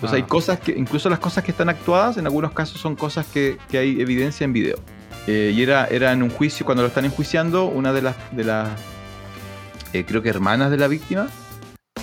Entonces 0.00 0.16
hay 0.16 0.22
Ah. 0.22 0.28
cosas 0.28 0.60
que, 0.60 0.72
incluso 0.72 1.10
las 1.10 1.18
cosas 1.18 1.44
que 1.44 1.50
están 1.50 1.68
actuadas, 1.68 2.16
en 2.16 2.24
algunos 2.26 2.52
casos 2.52 2.80
son 2.80 2.96
cosas 2.96 3.26
que, 3.26 3.58
que 3.70 3.76
hay 3.78 4.00
evidencia 4.00 4.44
en 4.44 4.52
video. 4.54 4.78
Eh, 5.26 5.52
y 5.54 5.62
era, 5.62 5.84
era 5.86 6.12
en 6.12 6.22
un 6.22 6.30
juicio, 6.30 6.64
cuando 6.64 6.82
lo 6.82 6.88
están 6.88 7.04
enjuiciando, 7.04 7.66
una 7.66 7.92
de 7.92 8.00
las, 8.00 8.16
de 8.32 8.44
las 8.44 8.68
eh, 9.92 10.04
creo 10.06 10.22
que 10.22 10.30
hermanas 10.30 10.70
de 10.70 10.78
la 10.78 10.88
víctima, 10.88 11.28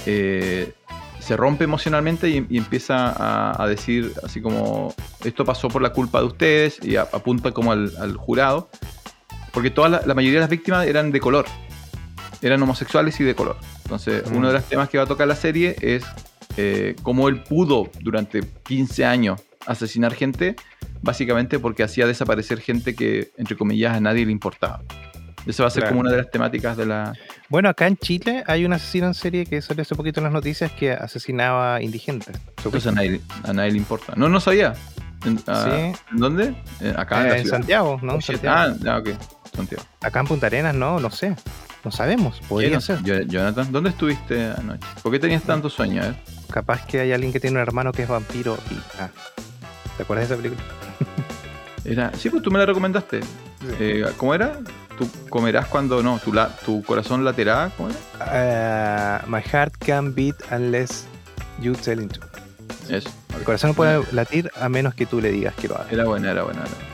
eh, 0.05 0.73
se 1.19 1.35
rompe 1.35 1.63
emocionalmente 1.63 2.29
y, 2.29 2.45
y 2.49 2.57
empieza 2.57 3.09
a, 3.09 3.61
a 3.61 3.67
decir 3.67 4.13
así 4.23 4.41
como, 4.41 4.93
esto 5.23 5.43
pasó 5.43 5.67
por 5.67 5.81
la 5.81 5.89
culpa 5.91 6.19
de 6.19 6.25
ustedes, 6.27 6.77
y 6.83 6.95
a- 6.97 7.01
apunta 7.11 7.51
como 7.51 7.71
al, 7.71 7.91
al 7.99 8.15
jurado, 8.15 8.69
porque 9.51 9.71
toda 9.71 9.89
la, 9.89 10.01
la 10.05 10.13
mayoría 10.13 10.37
de 10.39 10.41
las 10.41 10.49
víctimas 10.49 10.85
eran 10.85 11.11
de 11.11 11.19
color, 11.19 11.45
eran 12.43 12.61
homosexuales 12.61 13.19
y 13.19 13.23
de 13.23 13.33
color. 13.35 13.57
Entonces, 13.83 14.29
Mm. 14.29 14.35
uno 14.37 14.47
de 14.49 14.53
los 14.53 14.63
temas 14.65 14.87
que 14.89 14.97
va 14.99 15.05
a 15.05 15.07
tocar 15.07 15.27
la 15.27 15.35
serie 15.35 15.75
es 15.81 16.03
eh, 16.57 16.95
cómo 17.03 17.29
él 17.29 17.41
pudo 17.43 17.89
durante 18.01 18.41
15 18.63 19.05
años 19.05 19.41
asesinar 19.65 20.13
gente, 20.13 20.55
básicamente 21.01 21.59
porque 21.59 21.83
hacía 21.83 22.07
desaparecer 22.07 22.59
gente 22.59 22.95
que, 22.95 23.31
entre 23.37 23.55
comillas, 23.57 23.95
a 23.95 23.99
nadie 23.99 24.25
le 24.25 24.31
importaba. 24.31 24.81
Esa 25.45 25.63
va 25.63 25.67
a 25.67 25.69
ser 25.71 25.83
Claro. 25.83 25.91
como 25.95 26.01
una 26.01 26.11
de 26.11 26.17
las 26.17 26.29
temáticas 26.31 26.75
de 26.75 26.85
la... 26.85 27.13
Bueno, 27.47 27.69
acá 27.69 27.87
en 27.87 27.95
Chile 27.95 28.43
hay 28.47 28.65
un 28.65 28.73
asesino 28.73 29.07
en 29.07 29.13
serie 29.13 29.45
que 29.45 29.61
salió 29.61 29.81
hace 29.83 29.95
poquito 29.95 30.19
en 30.19 30.25
las 30.25 30.33
noticias 30.33 30.71
que 30.73 30.91
asasinaba 30.91 31.81
indigentes. 31.81 32.35
Entonces 32.57 32.85
a 32.87 32.91
nadie, 32.91 33.21
a 33.43 33.53
nadie 33.53 33.71
le 33.71 33.77
importa. 33.77 34.13
No, 34.17 34.27
no 34.27 34.39
sabía. 34.41 34.73
¿En, 35.25 35.37
Sí. 35.39 35.43
¿en 36.11 36.17
dónde? 36.17 36.53
Eh, 36.81 36.93
acá 36.97 37.21
en 37.21 37.27
Eh, 37.27 37.35
en 37.37 37.41
ciudad. 37.43 37.57
Santiago, 37.59 37.99
¿no? 38.03 38.13
Oh, 38.13 38.15
En. 38.15 38.21
Santiago. 38.21 38.75
Ah, 38.85 38.97
ok. 38.97 39.09
Santiago. 39.55 39.83
Acá 40.01 40.19
en 40.19 40.25
Punta 40.27 40.47
Arenas, 40.47 40.75
no, 40.75 40.99
no 40.99 41.09
sé. 41.11 41.33
No 41.85 41.91
sabemos, 41.91 42.39
¿Qué 42.41 42.45
podría 42.47 42.69
no- 42.75 42.81
ser. 42.81 43.01
Jonathan, 43.27 43.71
¿dónde 43.71 43.91
estuviste 43.91 44.47
anoche? 44.47 44.85
¿Por 45.01 45.11
qué 45.13 45.19
tenías 45.19 45.43
tanto 45.43 45.69
sueño? 45.69 46.03
eh? 46.03 46.13
Capaz 46.51 46.85
que 46.85 46.99
hay 46.99 47.11
alguien 47.11 47.33
que 47.33 47.39
tiene 47.39 47.57
un 47.57 47.61
hermano 47.61 47.91
que 47.91 48.03
es 48.03 48.09
vampiro 48.09 48.57
y. 48.71 48.75
Ah, 48.99 49.09
¿Te 49.97 50.03
acuerdas 50.03 50.29
de 50.29 50.35
esa 50.35 50.41
película? 50.41 50.67
Era... 51.85 52.11
Sí, 52.15 52.29
pues 52.29 52.43
tú 52.43 52.51
me 52.51 52.59
la 52.59 52.65
recomendaste. 52.65 53.21
Eh, 53.79 54.05
¿Cómo 54.17 54.33
era? 54.33 54.59
¿Tú 54.97 55.09
comerás 55.29 55.67
cuando 55.67 56.03
no? 56.03 56.19
¿Tu, 56.19 56.33
la... 56.33 56.49
¿Tu 56.49 56.83
corazón 56.83 57.23
laterá? 57.23 57.71
¿Cómo 57.77 57.89
era? 57.89 57.99
Ah, 58.19 59.25
my 59.27 59.41
heart 59.41 59.73
can 59.79 60.13
beat 60.13 60.35
unless 60.51 61.05
you 61.61 61.73
tell 61.73 61.99
him 61.99 62.09
to. 62.09 62.19
Eso. 62.89 63.09
El 63.37 63.43
corazón 63.43 63.69
no 63.69 63.73
puede 63.75 64.01
latir 64.11 64.51
a 64.59 64.69
menos 64.69 64.95
que 64.95 65.05
tú 65.05 65.21
le 65.21 65.31
digas 65.31 65.55
que 65.55 65.67
lo 65.67 65.75
haga. 65.75 65.87
Era 65.89 66.05
buena, 66.05 66.31
era 66.31 66.43
buena. 66.43 66.61
era 66.61 66.69
buena. 66.69 66.87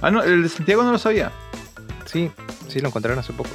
Ah, 0.00 0.10
no, 0.10 0.22
el 0.22 0.42
de 0.42 0.48
Santiago 0.48 0.82
no 0.82 0.92
lo 0.92 0.98
sabía. 0.98 1.32
Sí, 2.04 2.30
sí, 2.68 2.80
lo 2.80 2.88
encontraron 2.88 3.18
hace 3.18 3.32
poco. 3.32 3.50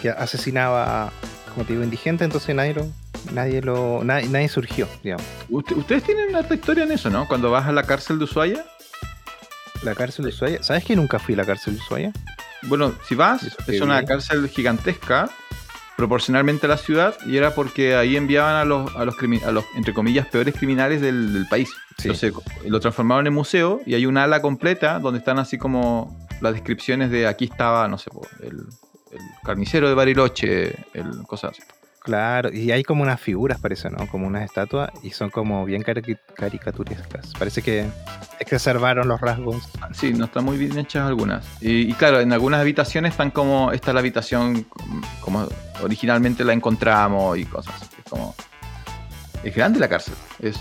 Que 0.00 0.10
asesinaba, 0.10 1.12
como 1.52 1.66
te 1.66 1.72
digo, 1.74 1.84
indigente, 1.84 2.24
entonces 2.24 2.54
nadie 2.54 2.74
lo, 2.74 2.86
nadie 3.32 3.60
lo 3.62 4.02
nadie, 4.04 4.28
nadie 4.28 4.48
surgió, 4.48 4.88
digamos. 5.02 5.24
Usted- 5.48 5.76
ustedes 5.76 6.02
tienen 6.04 6.28
una 6.34 6.40
historia 6.54 6.84
en 6.84 6.92
eso, 6.92 7.10
¿no? 7.10 7.26
Cuando 7.28 7.50
vas 7.50 7.66
a 7.66 7.72
la 7.72 7.82
cárcel 7.84 8.18
de 8.18 8.24
Ushuaia. 8.24 8.64
La 9.82 9.94
cárcel 9.94 10.24
de 10.24 10.30
Ushuaia. 10.30 10.62
¿Sabes 10.62 10.84
que 10.84 10.96
nunca 10.96 11.18
fui 11.18 11.34
a 11.34 11.38
la 11.38 11.44
cárcel 11.44 11.74
de 11.74 11.80
Ushuaia? 11.80 12.12
Bueno, 12.62 12.94
si 13.06 13.14
vas, 13.14 13.42
es 13.66 13.80
una 13.80 14.04
cárcel 14.04 14.48
gigantesca, 14.48 15.28
proporcionalmente 15.96 16.66
a 16.66 16.68
la 16.70 16.76
ciudad, 16.78 17.14
y 17.26 17.36
era 17.36 17.54
porque 17.54 17.94
ahí 17.94 18.16
enviaban 18.16 18.56
a 18.56 18.64
los, 18.64 18.94
a 18.96 19.04
los, 19.04 19.14
crimi- 19.16 19.42
a 19.44 19.52
los 19.52 19.64
entre 19.76 19.92
comillas, 19.92 20.26
peores 20.26 20.54
criminales 20.54 21.00
del, 21.00 21.32
del 21.34 21.46
país. 21.48 21.68
Sí. 21.98 22.08
Entonces 22.08 22.32
lo 22.66 22.80
transformaron 22.80 23.26
en 23.26 23.32
museo 23.34 23.80
y 23.86 23.94
hay 23.94 24.06
una 24.06 24.24
ala 24.24 24.40
completa 24.42 24.98
donde 24.98 25.18
están 25.18 25.38
así 25.38 25.58
como 25.58 26.18
las 26.40 26.54
descripciones 26.54 27.10
de 27.10 27.26
aquí 27.26 27.44
estaba, 27.44 27.86
no 27.86 27.98
sé, 27.98 28.10
el, 28.42 28.56
el 29.12 29.20
carnicero 29.44 29.88
de 29.88 29.94
Bariloche, 29.94 30.74
el 30.94 31.22
cosas 31.26 31.52
así. 31.52 31.62
Claro, 32.04 32.52
y 32.52 32.70
hay 32.70 32.82
como 32.82 33.02
unas 33.02 33.18
figuras, 33.18 33.58
parece, 33.58 33.88
¿no? 33.88 34.06
Como 34.08 34.26
unas 34.26 34.42
estatuas, 34.44 34.90
y 35.02 35.12
son 35.12 35.30
como 35.30 35.64
bien 35.64 35.82
cari- 35.82 36.18
caricaturescas. 36.34 37.32
Parece 37.38 37.62
que 37.62 37.86
exacerbaron 38.38 39.08
los 39.08 39.22
rasgos. 39.22 39.66
Sí, 39.92 40.12
no 40.12 40.26
están 40.26 40.44
muy 40.44 40.58
bien 40.58 40.76
hechas 40.78 41.08
algunas. 41.08 41.46
Y, 41.62 41.90
y 41.90 41.94
claro, 41.94 42.20
en 42.20 42.30
algunas 42.34 42.60
habitaciones 42.60 43.12
están 43.12 43.30
como, 43.30 43.72
esta 43.72 43.90
es 43.90 43.94
la 43.94 44.00
habitación 44.00 44.66
como 45.22 45.48
originalmente 45.82 46.44
la 46.44 46.52
encontramos 46.52 47.38
y 47.38 47.46
cosas. 47.46 47.74
Es 47.82 48.10
como, 48.10 48.34
es 49.42 49.54
grande 49.56 49.78
la 49.80 49.88
cárcel. 49.88 50.12
Es 50.40 50.60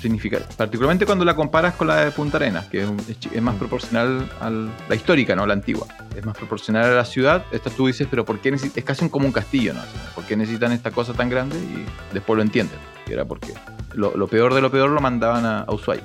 significa, 0.00 0.38
particularmente 0.56 1.04
cuando 1.04 1.24
la 1.26 1.34
comparas 1.34 1.74
con 1.74 1.88
la 1.88 1.96
de 2.04 2.12
Punta 2.12 2.38
Arenas, 2.38 2.64
que 2.66 2.84
es, 2.84 2.90
es 3.30 3.42
más 3.42 3.56
proporcional 3.56 4.30
a 4.40 4.48
la 4.48 4.94
histórica, 4.94 5.36
no 5.36 5.44
la 5.44 5.52
antigua. 5.52 5.86
Es 6.18 6.26
más 6.26 6.36
proporcional 6.36 6.84
a 6.84 6.94
la 6.96 7.04
ciudad. 7.04 7.44
Esta 7.52 7.70
tú 7.70 7.86
dices, 7.86 8.08
pero 8.10 8.24
¿por 8.24 8.40
qué 8.40 8.50
necesitan? 8.50 8.78
Es 8.80 8.84
casi 8.84 9.08
como 9.08 9.26
un 9.26 9.32
castillo, 9.32 9.72
¿no? 9.72 9.80
¿Por 10.16 10.24
qué 10.24 10.36
necesitan 10.36 10.72
esta 10.72 10.90
cosa 10.90 11.12
tan 11.14 11.28
grande? 11.30 11.56
Y 11.56 11.86
después 12.12 12.36
lo 12.36 12.42
entienden. 12.42 12.76
Y 13.06 13.12
era 13.12 13.24
porque 13.24 13.54
lo, 13.94 14.16
lo 14.16 14.26
peor 14.26 14.52
de 14.52 14.60
lo 14.60 14.68
peor 14.70 14.90
lo 14.90 15.00
mandaban 15.00 15.46
a, 15.46 15.60
a 15.60 15.72
Ushuaia. 15.72 16.02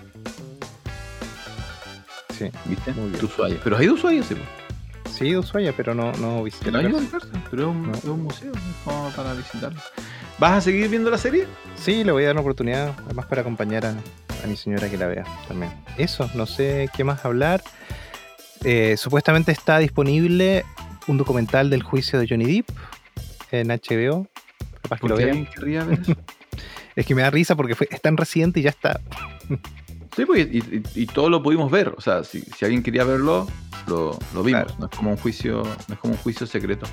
Sí, 2.38 2.49
¿Viste? 2.66 2.91
Muy 2.93 3.09
bien. 3.09 3.26
Ushuaia. 3.26 3.57
Pero 3.64 3.78
hay 3.78 3.88
de 3.88 3.91
Ushuaia, 3.93 4.22
sí. 4.24 4.36
po. 4.36 5.09
sí, 5.09 5.36
Ushuaia, 5.36 5.74
pero 5.76 5.95
no, 5.95 6.11
no 6.14 6.43
visité 6.43 6.72
No 6.72 6.78
pero 6.78 6.89
es 6.89 7.68
un, 7.68 7.84
No. 7.84 7.93
es 7.97 8.03
un 8.05 8.22
museo, 8.24 8.51
es 8.53 8.59
como 8.84 9.09
para 9.11 9.34
visitarlo. 9.34 9.80
¿Vas 10.38 10.51
a 10.53 10.61
seguir 10.61 10.89
viendo 10.89 11.09
la 11.09 11.18
serie? 11.18 11.47
Sí, 11.76 12.03
le 12.03 12.11
voy 12.11 12.24
a 12.24 12.28
dar 12.28 12.36
una 12.36 12.41
oportunidad, 12.41 12.93
además 13.05 13.26
para 13.28 13.41
acompañar 13.41 13.86
a, 13.86 13.89
a 14.43 14.47
mi 14.47 14.55
señora 14.57 14.89
que 14.89 14.97
la 14.97 15.07
vea 15.07 15.24
también. 15.47 15.72
Eso, 15.97 16.30
no 16.36 16.45
sé 16.45 16.89
qué 16.95 17.03
más 17.03 17.24
hablar. 17.26 17.64
Eh, 18.64 18.95
supuestamente 18.97 19.51
está 19.51 19.78
disponible 19.80 20.64
un 21.07 21.18
documental 21.18 21.70
del 21.70 21.84
juicio 21.84 22.20
de 22.20 22.28
Johnny 22.28 22.45
Depp 22.45 22.70
en 23.51 23.68
HBO. 23.70 24.28
Capaz 24.82 24.99
que 24.99 25.07
lo 25.07 25.16
vean. 25.16 25.47
ver 25.61 25.99
eso. 26.01 26.14
Es 26.95 27.07
que 27.07 27.16
me 27.16 27.24
da 27.24 27.32
risa 27.32 27.55
porque 27.55 27.74
fue, 27.74 27.88
es 27.89 27.99
tan 28.01 28.16
reciente 28.18 28.59
y 28.59 28.64
ya 28.64 28.70
está. 28.70 28.99
Sí, 30.16 30.26
pues, 30.28 30.47
y, 30.51 30.59
y- 30.59 30.84
y 30.93 31.05
todo 31.07 31.28
lo 31.28 31.41
pudimos 31.41 31.72
ver. 31.72 31.91
O 31.97 32.01
sea, 32.01 32.24
si, 32.24 32.41
si 32.41 32.66
alguien 32.66 32.84
quería 32.84 33.03
verlo, 33.03 33.47
lo, 33.88 34.20
lo 34.36 34.43
vimos. 34.43 34.66
Claro. 34.66 34.76
No 34.80 34.86
es 34.86 34.95
como 34.95 35.09
un 35.09 35.18
juicio, 35.18 35.64
no 35.88 35.93
es 35.95 35.99
como 35.99 36.14
un 36.14 36.20
juicio 36.20 36.45
secreto. 36.45 36.86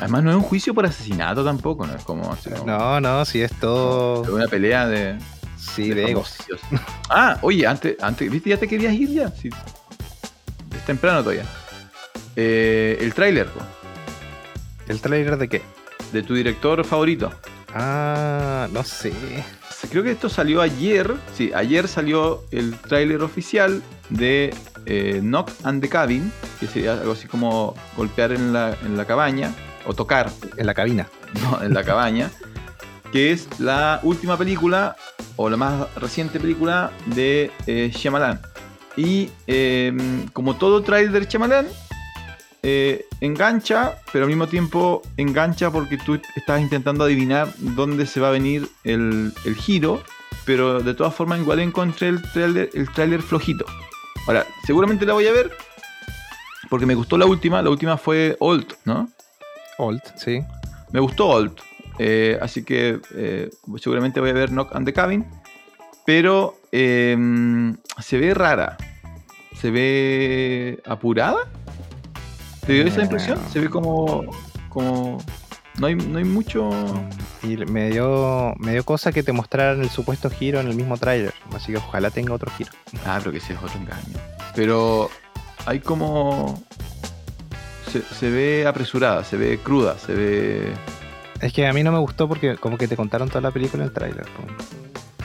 Además, 0.00 0.22
no 0.22 0.30
es 0.30 0.36
un 0.36 0.42
juicio 0.42 0.72
por 0.72 0.86
asesinato 0.86 1.44
tampoco, 1.44 1.86
no 1.86 1.94
es 1.94 2.02
como, 2.04 2.22
como- 2.42 2.64
No, 2.64 3.00
no, 3.02 3.24
si 3.26 3.42
es 3.42 3.52
todo. 3.60 4.22
es 4.22 4.30
una 4.30 4.46
pelea 4.46 4.86
de, 4.88 5.18
Sí, 5.58 5.90
de 5.90 6.10
egos. 6.10 6.30
famosillos. 6.48 6.60
Ah, 7.10 7.36
oye, 7.42 7.66
antes, 7.66 7.96
antes, 8.00 8.30
¿viste? 8.30 8.48
Ya 8.48 8.56
te 8.56 8.66
querías 8.66 8.94
ir 8.94 9.10
ya. 9.10 9.30
Sí. 9.30 9.50
Temprano 10.88 11.20
todavía. 11.20 11.44
Eh, 12.34 12.96
el 13.02 13.12
tráiler 13.12 13.46
¿El 14.88 15.02
trailer 15.02 15.36
de 15.36 15.46
qué? 15.46 15.62
de 16.14 16.22
tu 16.22 16.34
director 16.34 16.82
favorito. 16.82 17.30
Ah, 17.74 18.66
no 18.72 18.82
sé. 18.84 19.12
Creo 19.90 20.02
que 20.02 20.12
esto 20.12 20.30
salió 20.30 20.62
ayer. 20.62 21.14
Sí, 21.34 21.52
ayer 21.54 21.88
salió 21.88 22.42
el 22.52 22.74
tráiler 22.78 23.20
oficial 23.20 23.82
de 24.08 24.54
eh, 24.86 25.18
Knock 25.20 25.50
and 25.64 25.82
the 25.82 25.90
Cabin, 25.90 26.32
que 26.58 26.66
sería 26.66 26.94
algo 26.94 27.12
así 27.12 27.28
como 27.28 27.74
golpear 27.94 28.32
en 28.32 28.54
la, 28.54 28.74
en 28.82 28.96
la 28.96 29.04
cabaña, 29.04 29.52
o 29.84 29.92
tocar 29.92 30.30
En 30.56 30.64
la 30.64 30.72
cabina. 30.72 31.06
¿no? 31.42 31.62
en 31.62 31.74
la 31.74 31.84
cabaña, 31.84 32.30
que 33.12 33.32
es 33.32 33.46
la 33.60 34.00
última 34.02 34.38
película, 34.38 34.96
o 35.36 35.50
la 35.50 35.58
más 35.58 35.94
reciente 35.96 36.40
película 36.40 36.90
de 37.04 37.50
eh, 37.66 37.92
Shyamalan. 37.94 38.40
Y 38.98 39.30
eh, 39.46 39.96
como 40.32 40.56
todo 40.56 40.82
tráiler 40.82 41.12
de 41.12 41.26
Shyamalan, 41.26 41.68
eh, 42.64 43.06
engancha, 43.20 43.94
pero 44.12 44.24
al 44.24 44.28
mismo 44.28 44.48
tiempo 44.48 45.02
engancha 45.16 45.70
porque 45.70 45.96
tú 45.98 46.20
estás 46.34 46.60
intentando 46.60 47.04
adivinar 47.04 47.48
dónde 47.58 48.06
se 48.06 48.18
va 48.18 48.28
a 48.28 48.32
venir 48.32 48.68
el, 48.82 49.32
el 49.44 49.54
giro, 49.54 50.02
pero 50.44 50.80
de 50.80 50.94
todas 50.94 51.14
formas 51.14 51.38
igual 51.38 51.60
encontré 51.60 52.08
el 52.08 52.20
tráiler 52.92 53.22
flojito. 53.22 53.64
Ahora, 54.26 54.44
seguramente 54.66 55.06
la 55.06 55.12
voy 55.12 55.28
a 55.28 55.32
ver 55.32 55.52
porque 56.68 56.84
me 56.84 56.96
gustó 56.96 57.16
la 57.16 57.26
última, 57.26 57.62
la 57.62 57.70
última 57.70 57.96
fue 57.96 58.36
Old, 58.40 58.74
¿no? 58.84 59.08
Old, 59.78 60.02
sí. 60.16 60.40
Me 60.90 60.98
gustó 61.00 61.28
Old. 61.28 61.52
eh, 62.00 62.36
así 62.42 62.64
que 62.64 63.00
eh, 63.14 63.48
seguramente 63.80 64.18
voy 64.20 64.30
a 64.30 64.34
ver 64.34 64.50
Knock 64.50 64.74
and 64.74 64.84
the 64.86 64.92
Cabin. 64.92 65.24
Pero 66.04 66.58
eh, 66.72 67.16
se 68.00 68.18
ve 68.18 68.34
rara. 68.34 68.76
Se 69.60 69.70
ve 69.70 70.80
apurada. 70.86 71.38
¿Te 72.66 72.74
dio 72.74 72.84
esa 72.84 73.02
impresión? 73.02 73.38
Se 73.50 73.60
ve 73.60 73.68
como. 73.68 74.24
como. 74.68 75.18
No 75.78 75.86
hay, 75.86 75.94
no 75.94 76.18
hay 76.18 76.24
mucho. 76.24 76.70
Y 77.42 77.56
me 77.56 77.90
dio, 77.90 78.54
me 78.58 78.72
dio 78.72 78.84
cosa 78.84 79.12
que 79.12 79.22
te 79.22 79.32
mostraran 79.32 79.80
el 79.80 79.90
supuesto 79.90 80.28
giro 80.28 80.60
en 80.60 80.68
el 80.68 80.74
mismo 80.74 80.96
tráiler. 80.96 81.34
Así 81.54 81.72
que 81.72 81.78
ojalá 81.78 82.10
tenga 82.10 82.34
otro 82.34 82.50
giro. 82.52 82.70
Ah, 83.06 83.16
pero 83.18 83.32
que 83.32 83.38
ese 83.38 83.54
es 83.54 83.62
otro 83.62 83.78
engaño. 83.78 84.18
Pero 84.54 85.08
hay 85.66 85.80
como. 85.80 86.62
Se, 87.90 88.02
se 88.02 88.30
ve 88.30 88.66
apresurada, 88.66 89.24
se 89.24 89.36
ve 89.36 89.58
cruda, 89.58 89.98
se 89.98 90.14
ve. 90.14 90.72
Es 91.40 91.52
que 91.52 91.66
a 91.66 91.72
mí 91.72 91.82
no 91.82 91.92
me 91.92 91.98
gustó 91.98 92.28
porque 92.28 92.56
como 92.56 92.76
que 92.76 92.88
te 92.88 92.96
contaron 92.96 93.28
toda 93.28 93.40
la 93.40 93.50
película 93.50 93.82
en 93.82 93.88
el 93.88 93.94
tráiler. 93.94 94.26
pues. 94.36 94.68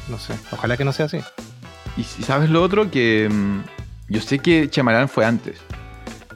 No 0.10 0.18
sé. 0.18 0.34
Ojalá 0.52 0.78
que 0.78 0.86
no 0.86 0.94
sea 0.94 1.06
así. 1.06 1.20
Y 1.98 2.04
si 2.04 2.24
sabes 2.24 2.50
lo 2.50 2.62
otro, 2.62 2.90
que 2.90 3.30
mm, 3.32 3.62
yo 4.10 4.22
sé 4.22 4.40
que 4.40 4.70
Chamarán 4.70 5.10
fue 5.10 5.26
antes, 5.26 5.60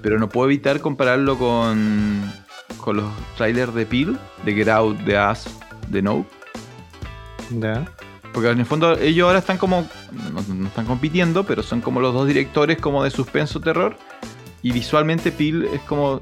pero 0.02 0.20
no 0.20 0.30
puedo 0.30 0.48
evitar 0.48 0.80
compararlo 0.82 1.38
con, 1.38 2.32
con 2.80 2.98
los 2.98 3.06
trailers 3.38 3.74
de 3.74 3.86
Peel, 3.86 4.18
de 4.44 4.54
Get 4.54 4.70
Out, 4.70 4.98
de 5.00 5.20
Us, 5.32 5.46
de 5.90 6.02
No. 6.02 6.26
Ya. 7.52 7.86
Porque 8.34 8.50
en 8.50 8.60
el 8.60 8.66
fondo 8.66 8.98
ellos 9.00 9.26
ahora 9.26 9.40
están 9.40 9.58
como, 9.58 9.88
no, 10.32 10.42
no 10.54 10.68
están 10.68 10.86
compitiendo, 10.86 11.44
pero 11.44 11.64
son 11.64 11.82
como 11.82 12.00
los 12.00 12.14
dos 12.14 12.28
directores 12.28 12.78
como 12.78 13.04
de 13.04 13.10
suspenso 13.10 13.60
terror. 13.62 13.98
Y 14.62 14.72
visualmente 14.72 15.32
Peel 15.32 15.66
es 15.66 15.82
como 15.82 16.22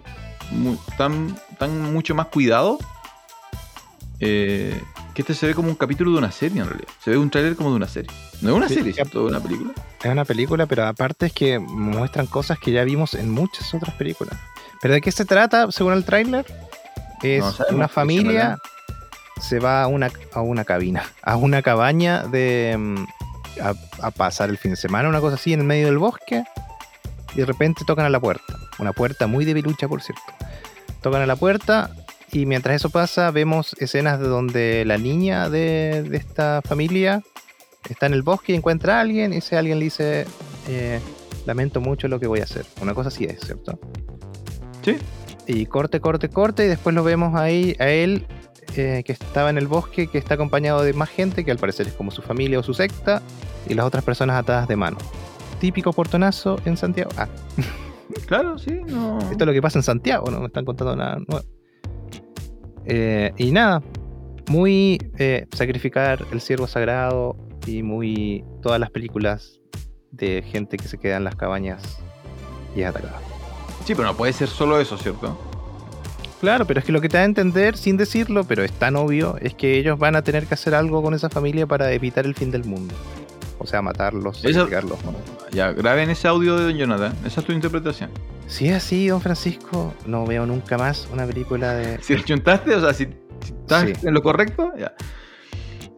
tan, 0.97 1.35
tan 1.57 1.93
mucho 1.93 2.15
más 2.15 2.27
cuidado. 2.27 2.77
eh, 4.19 4.79
que 5.15 5.21
este 5.21 5.33
se 5.33 5.47
ve 5.47 5.55
como 5.55 5.69
un 5.69 5.75
capítulo 5.75 6.11
de 6.11 6.17
una 6.17 6.31
serie 6.31 6.61
en 6.61 6.67
realidad. 6.67 6.89
Se 7.03 7.09
ve 7.09 7.17
un 7.17 7.29
trailer 7.29 7.55
como 7.55 7.69
de 7.71 7.77
una 7.77 7.87
serie. 7.87 8.11
No 8.41 8.49
es 8.49 8.55
una 8.55 8.67
Sí, 8.67 8.75
serie. 8.75 8.93
Es 8.97 9.15
una 9.15 9.39
película. 9.39 9.73
Es 10.03 10.11
una 10.11 10.25
película, 10.25 10.65
pero 10.65 10.85
aparte 10.85 11.27
es 11.27 11.33
que 11.33 11.57
muestran 11.57 12.27
cosas 12.27 12.59
que 12.59 12.71
ya 12.71 12.83
vimos 12.83 13.13
en 13.13 13.31
muchas 13.31 13.73
otras 13.73 13.95
películas. 13.95 14.37
¿Pero 14.81 14.93
de 14.93 15.01
qué 15.01 15.11
se 15.11 15.25
trata, 15.25 15.71
según 15.71 15.93
el 15.93 16.03
tráiler? 16.03 16.45
Es 17.23 17.43
No 17.43 17.51
sabemos, 17.51 17.77
una 17.77 17.87
familia 17.87 18.57
se 19.41 19.59
va 19.59 19.83
a 19.83 19.87
una, 19.87 20.11
a 20.33 20.41
una 20.41 20.65
cabina, 20.65 21.03
a 21.23 21.37
una 21.37 21.61
cabaña 21.61 22.23
de 22.27 22.75
mm, 22.77 23.05
a, 23.61 23.73
a 24.07 24.11
pasar 24.11 24.49
el 24.49 24.57
fin 24.57 24.71
de 24.71 24.77
semana, 24.77 25.07
una 25.09 25.21
cosa 25.21 25.35
así, 25.35 25.53
en 25.53 25.61
el 25.61 25.65
medio 25.65 25.85
del 25.87 25.97
bosque, 25.97 26.43
y 27.33 27.37
de 27.39 27.45
repente 27.45 27.83
tocan 27.87 28.05
a 28.05 28.09
la 28.09 28.19
puerta. 28.19 28.57
Una 28.79 28.91
puerta 28.91 29.27
muy 29.27 29.45
debilucha, 29.45 29.87
por 29.87 30.01
cierto. 30.01 30.23
Tocan 31.01 31.21
a 31.21 31.25
la 31.25 31.35
puerta 31.37 31.89
y 32.35 32.45
mientras 32.45 32.75
eso 32.75 32.89
pasa 32.89 33.31
vemos 33.31 33.77
escenas 33.79 34.19
de 34.19 34.27
donde 34.27 34.83
la 34.83 34.97
niña 34.97 35.49
de, 35.49 36.03
de 36.03 36.17
esta 36.17 36.61
familia 36.61 37.23
está 37.89 38.07
en 38.07 38.13
el 38.13 38.23
bosque 38.23 38.51
y 38.51 38.55
encuentra 38.55 38.97
a 38.97 39.01
alguien 39.01 39.31
y 39.31 39.37
ese 39.37 39.55
alguien 39.55 39.79
le 39.79 39.85
dice, 39.85 40.27
eh, 40.67 40.99
lamento 41.45 41.79
mucho 41.79 42.09
lo 42.09 42.19
que 42.19 42.27
voy 42.27 42.41
a 42.41 42.43
hacer. 42.43 42.65
Una 42.81 42.93
cosa 42.93 43.07
así 43.07 43.23
es, 43.23 43.39
¿cierto? 43.39 43.79
Sí. 44.81 44.97
Y 45.47 45.65
corte, 45.67 46.01
corte, 46.01 46.27
corte 46.27 46.65
y 46.65 46.67
después 46.67 46.93
lo 46.93 47.05
vemos 47.05 47.35
ahí 47.35 47.73
a 47.79 47.87
él 47.87 48.27
eh, 48.75 49.03
que 49.05 49.13
estaba 49.13 49.49
en 49.49 49.57
el 49.57 49.67
bosque, 49.67 50.07
que 50.07 50.17
está 50.17 50.33
acompañado 50.33 50.83
de 50.83 50.91
más 50.91 51.07
gente, 51.07 51.45
que 51.45 51.51
al 51.51 51.57
parecer 51.57 51.87
es 51.87 51.93
como 51.93 52.11
su 52.11 52.21
familia 52.21 52.59
o 52.59 52.63
su 52.63 52.73
secta, 52.73 53.21
y 53.65 53.75
las 53.75 53.85
otras 53.85 54.03
personas 54.03 54.35
atadas 54.35 54.67
de 54.67 54.75
mano. 54.75 54.97
Típico 55.61 55.93
portonazo 55.93 56.59
en 56.65 56.75
Santiago. 56.75 57.11
Ah, 57.15 57.29
Claro, 58.27 58.57
sí, 58.57 58.71
no. 58.85 59.19
esto 59.19 59.37
es 59.39 59.45
lo 59.45 59.53
que 59.53 59.61
pasa 59.61 59.79
en 59.79 59.83
Santiago, 59.83 60.29
no 60.29 60.39
me 60.39 60.47
están 60.47 60.65
contando 60.65 60.95
nada 60.95 61.17
nuevo. 61.27 61.45
Eh, 62.85 63.31
y 63.37 63.51
nada, 63.51 63.81
muy 64.47 64.99
eh, 65.17 65.47
sacrificar 65.51 66.25
el 66.31 66.41
ciervo 66.41 66.67
sagrado 66.67 67.35
y 67.65 67.83
muy 67.83 68.43
todas 68.61 68.79
las 68.79 68.91
películas 68.91 69.59
de 70.11 70.43
gente 70.43 70.77
que 70.77 70.87
se 70.87 70.97
queda 70.97 71.17
en 71.17 71.23
las 71.23 71.35
cabañas 71.35 71.99
y 72.75 72.81
es 72.81 72.87
atacada. 72.87 73.19
Sí, 73.85 73.93
pero 73.95 74.07
no 74.07 74.15
puede 74.15 74.33
ser 74.33 74.47
solo 74.47 74.79
eso, 74.79 74.97
¿cierto? 74.97 75.37
Claro, 76.41 76.65
pero 76.65 76.79
es 76.79 76.85
que 76.85 76.91
lo 76.91 77.01
que 77.01 77.09
te 77.09 77.17
da 77.17 77.23
a 77.23 77.25
entender, 77.25 77.77
sin 77.77 77.97
decirlo, 77.97 78.43
pero 78.43 78.63
es 78.63 78.71
tan 78.71 78.95
obvio, 78.95 79.37
es 79.41 79.55
que 79.55 79.77
ellos 79.77 79.97
van 79.97 80.15
a 80.15 80.21
tener 80.21 80.45
que 80.45 80.53
hacer 80.53 80.75
algo 80.75 81.01
con 81.01 81.13
esa 81.13 81.29
familia 81.29 81.65
para 81.65 81.91
evitar 81.91 82.25
el 82.25 82.35
fin 82.35 82.51
del 82.51 82.65
mundo. 82.65 82.93
O 83.59 83.65
sea, 83.67 83.81
matarlos, 83.81 84.37
sacrificarlos. 84.41 85.03
¿no? 85.05 85.13
Ya, 85.51 85.71
graben 85.71 86.09
ese 86.09 86.27
audio 86.27 86.57
de 86.57 86.65
Don 86.65 86.77
Jonathan. 86.77 87.13
Esa 87.25 87.39
es 87.41 87.45
tu 87.45 87.51
interpretación. 87.53 88.09
Si 88.47 88.67
es 88.67 88.75
así, 88.75 89.07
don 89.07 89.21
Francisco, 89.21 89.93
no 90.05 90.25
veo 90.25 90.45
nunca 90.45 90.77
más 90.77 91.07
una 91.11 91.25
película 91.25 91.73
de... 91.73 91.97
Si 92.01 92.21
chuntaste, 92.23 92.75
o 92.75 92.81
sea, 92.81 92.93
si, 92.93 93.05
si 93.41 93.53
estás 93.53 93.85
Sí. 93.85 94.07
en 94.07 94.13
lo 94.13 94.21
correcto, 94.21 94.71
ya. 94.77 94.93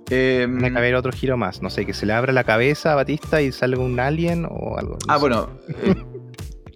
Eh, 0.09 0.45
Tiene 0.49 0.71
que 0.71 0.77
haber 0.77 0.95
otro 0.95 1.11
giro 1.11 1.35
más, 1.35 1.61
no 1.61 1.69
sé, 1.69 1.85
que 1.85 1.93
se 1.93 2.05
le 2.05 2.13
abra 2.13 2.31
la 2.31 2.45
cabeza 2.45 2.93
a 2.93 2.95
Batista 2.95 3.41
y 3.41 3.51
salga 3.51 3.81
un 3.81 3.99
alien 3.99 4.45
o 4.49 4.77
algo. 4.77 4.93
no 4.93 5.13
Ah, 5.13 5.15
sé. 5.15 5.19
bueno. 5.19 5.49
eh, 5.83 5.95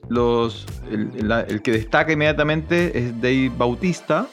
los, 0.09 0.65
el 0.89 1.61
que 1.61 1.71
destaca 1.71 2.11
inmediatamente 2.11 2.97
es 2.99 3.15
Dave 3.21 3.49
Bautista. 3.57 4.27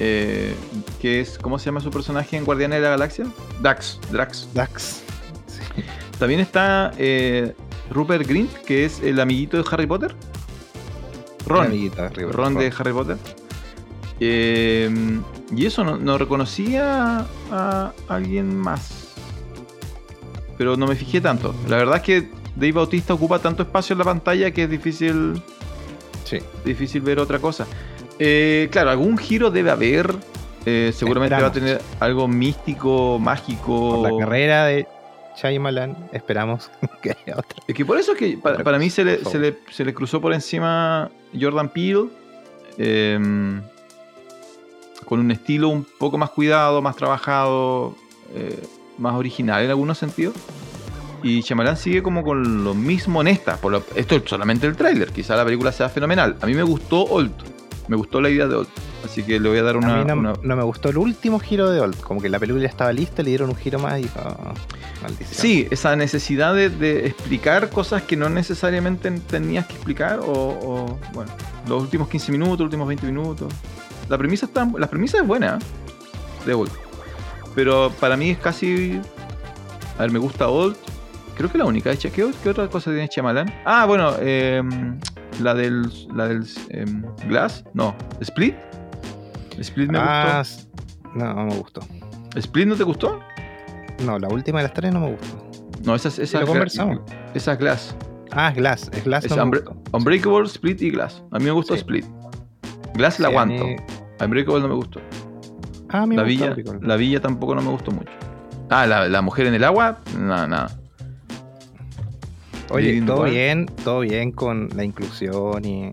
eh, 0.00 0.54
que 1.02 1.20
es. 1.20 1.36
¿Cómo 1.38 1.58
se 1.58 1.66
llama 1.66 1.80
su 1.80 1.90
personaje 1.90 2.38
en 2.38 2.44
Guardianes 2.46 2.78
de 2.78 2.82
la 2.84 2.90
Galaxia? 2.90 3.26
Dax. 3.60 4.00
Drax. 4.10 4.48
Dax. 4.54 5.03
También 6.18 6.40
está 6.40 6.92
eh, 6.98 7.54
Rupert 7.90 8.26
Grint, 8.26 8.52
que 8.52 8.84
es 8.84 9.00
el 9.02 9.20
amiguito 9.20 9.56
de 9.56 9.64
Harry 9.70 9.86
Potter. 9.86 10.14
Ron. 11.46 11.72
Ron 12.32 12.54
de 12.54 12.72
Harry 12.78 12.92
Potter. 12.92 13.16
Eh, 14.20 15.20
y 15.54 15.66
eso, 15.66 15.84
no, 15.84 15.96
no 15.98 16.16
reconocía 16.18 17.26
a 17.50 17.92
alguien 18.08 18.56
más. 18.56 19.12
Pero 20.56 20.76
no 20.76 20.86
me 20.86 20.94
fijé 20.94 21.20
tanto. 21.20 21.54
La 21.68 21.76
verdad 21.76 21.96
es 21.96 22.02
que 22.02 22.28
Dave 22.56 22.72
Bautista 22.72 23.12
ocupa 23.14 23.38
tanto 23.40 23.62
espacio 23.64 23.94
en 23.94 23.98
la 23.98 24.04
pantalla 24.04 24.50
que 24.52 24.64
es 24.64 24.70
difícil, 24.70 25.42
Sí. 26.24 26.38
difícil 26.64 27.02
ver 27.02 27.18
otra 27.18 27.38
cosa. 27.38 27.66
Eh, 28.18 28.68
claro, 28.70 28.90
algún 28.90 29.18
giro 29.18 29.50
debe 29.50 29.70
haber. 29.70 30.14
Eh, 30.66 30.92
seguramente 30.94 31.34
va 31.38 31.48
a 31.48 31.52
tener 31.52 31.82
algo 32.00 32.26
místico, 32.28 33.18
mágico. 33.18 34.00
Por 34.02 34.10
la 34.12 34.18
carrera 34.18 34.64
de 34.66 34.86
Shyamalan, 35.36 35.96
esperamos 36.12 36.70
que 37.02 37.10
haya 37.10 37.38
otra. 37.38 37.62
Es 37.66 37.74
que 37.74 37.84
por 37.84 37.98
eso 37.98 38.12
es 38.12 38.18
que 38.18 38.38
para, 38.38 38.78
mí 38.78 38.90
se 38.90 39.04
le, 39.04 39.24
se, 39.24 39.38
le, 39.38 39.58
se 39.70 39.84
le 39.84 39.92
cruzó 39.94 40.20
por 40.20 40.32
encima 40.32 41.10
Jordan 41.38 41.68
Peele. 41.70 42.06
eh, 42.78 43.60
con 45.04 45.20
un 45.20 45.30
estilo 45.30 45.68
un 45.68 45.84
poco 45.98 46.16
más 46.16 46.30
cuidado, 46.30 46.80
más 46.80 46.96
trabajado, 46.96 47.94
eh, 48.34 48.62
más 48.98 49.14
original 49.14 49.62
en 49.62 49.68
algunos 49.70 49.98
sentidos. 49.98 50.34
Y 51.22 51.40
Shyamalan 51.42 51.76
sigue 51.76 52.02
como 52.02 52.22
con 52.22 52.64
lo 52.64 52.74
mismo 52.74 53.20
honesta. 53.20 53.56
Por 53.56 53.72
lo- 53.72 53.84
esto 53.96 54.16
es 54.16 54.22
solamente 54.26 54.66
el 54.66 54.76
tráiler. 54.76 55.10
Quizá 55.12 55.36
la 55.36 55.44
película 55.44 55.72
sea 55.72 55.88
fenomenal. 55.88 56.36
A 56.40 56.46
mí 56.46 56.54
me 56.54 56.62
gustó 56.62 57.02
Old. 57.04 57.32
Me 57.88 57.96
gustó 57.96 58.20
la 58.20 58.30
idea 58.30 58.46
de 58.46 58.54
Old. 58.56 58.68
Así 59.04 59.22
que 59.22 59.38
le 59.38 59.48
voy 59.48 59.58
a 59.58 59.62
dar 59.62 59.76
una... 59.76 59.94
a 59.94 59.98
mí 59.98 60.04
no, 60.06 60.14
una- 60.14 60.32
no 60.42 60.56
me 60.56 60.62
gustó 60.62 60.88
el 60.88 60.96
último 60.98 61.38
giro 61.38 61.70
de 61.70 61.80
Old. 61.80 62.00
Como 62.00 62.20
que 62.22 62.28
la 62.30 62.38
película 62.38 62.66
estaba 62.66 62.92
lista, 62.92 63.22
le 63.22 63.28
dieron 63.30 63.50
un 63.50 63.56
giro 63.56 63.78
más 63.78 64.00
y 64.00 64.08
"Ah, 64.16 64.54
maldición. 65.02 65.28
Sí, 65.38 65.68
esa 65.70 65.94
necesidad 65.94 66.54
de, 66.54 66.70
de 66.70 67.06
explicar 67.06 67.68
cosas 67.70 68.02
que 68.02 68.16
no 68.16 68.28
necesariamente 68.30 69.10
tenías 69.10 69.66
que 69.66 69.74
explicar 69.74 70.20
o, 70.20 70.24
o, 70.32 70.98
bueno, 71.12 71.30
los 71.68 71.82
últimos 71.82 72.08
15 72.08 72.32
minutos, 72.32 72.58
los 72.60 72.66
últimos 72.66 72.88
20 72.88 73.06
minutos. 73.06 73.52
La 74.08 74.16
premisa, 74.16 74.46
está, 74.46 74.66
la 74.78 74.86
premisa 74.86 75.18
es 75.18 75.26
buena, 75.26 75.58
¿eh? 75.60 76.46
de 76.46 76.54
Old. 76.54 76.72
Pero 77.54 77.92
para 78.00 78.16
mí 78.16 78.30
es 78.30 78.38
casi... 78.38 79.00
A 79.98 80.02
ver, 80.02 80.10
me 80.10 80.18
gusta 80.18 80.48
Old. 80.48 80.76
Creo 81.36 81.50
que 81.50 81.58
la 81.58 81.64
única. 81.66 81.94
¿Qué, 81.96 82.10
qué 82.10 82.48
otra 82.50 82.68
cosa 82.68 82.90
tiene 82.90 83.08
Shyamalan? 83.08 83.52
Ah, 83.64 83.86
bueno, 83.86 84.14
em, 84.20 84.98
la 85.40 85.54
del, 85.54 85.82
la 86.14 86.28
del 86.28 86.44
em, 86.70 87.02
Glass. 87.28 87.64
No, 87.74 87.94
Split. 88.20 88.54
Split 89.58 89.90
me 89.90 89.98
Ah, 90.00 90.40
s- 90.42 90.66
no, 91.14 91.32
no 91.34 91.44
me 91.46 91.54
gustó. 91.56 91.80
gustó. 91.80 92.38
¿Split 92.38 92.66
no 92.68 92.74
te 92.76 92.82
gustó? 92.84 93.20
No, 94.04 94.18
la 94.18 94.28
última 94.28 94.58
de 94.58 94.64
las 94.64 94.74
tres 94.74 94.92
no 94.92 95.00
me 95.00 95.10
gustó. 95.12 95.48
No, 95.84 95.94
esa 95.94 96.08
es... 96.08 96.18
Esa 96.18 96.40
lo 96.40 96.46
conversamos. 96.46 97.00
Esa 97.34 97.52
es 97.52 97.58
Glass. 97.58 97.96
Ah, 98.32 98.48
es 98.50 98.56
Glass. 98.56 98.90
Es 98.92 99.04
Glass. 99.04 99.24
Es 99.26 99.36
no 99.36 99.46
me 99.46 99.58
gustó. 99.58 99.76
Unbreakable, 99.92 100.46
Split 100.46 100.82
y 100.82 100.90
Glass. 100.90 101.22
A 101.30 101.38
mí 101.38 101.44
me 101.44 101.50
gustó 101.52 101.74
Sí. 101.74 101.80
Split. 101.80 102.04
Glass 102.94 103.20
la 103.20 103.28
Sí, 103.28 103.34
a 103.34 103.40
aguanto. 103.40 103.64
mí- 103.66 103.76
Unbreakable 104.24 104.60
no 104.62 104.68
me 104.68 104.74
gustó. 104.74 105.00
Ah, 105.90 106.02
a 106.02 106.06
mí 106.06 106.16
La 106.16 106.24
me 106.24 106.34
gustó 106.34 106.54
villa, 106.56 106.78
la 106.82 106.96
villa 106.96 107.20
tampoco 107.20 107.54
no 107.54 107.62
me 107.62 107.68
gustó 107.70 107.92
mucho. 107.92 108.10
Ah, 108.70 108.86
la, 108.86 109.08
la 109.08 109.22
mujer 109.22 109.46
en 109.46 109.54
el 109.54 109.62
agua, 109.62 109.98
nada, 110.18 110.46
nada. 110.48 110.70
Oye, 112.74 113.02
todo 113.02 113.24
bien, 113.24 113.66
todo 113.84 114.00
bien 114.00 114.32
con 114.32 114.68
la 114.76 114.84
inclusión 114.84 115.64
y. 115.64 115.86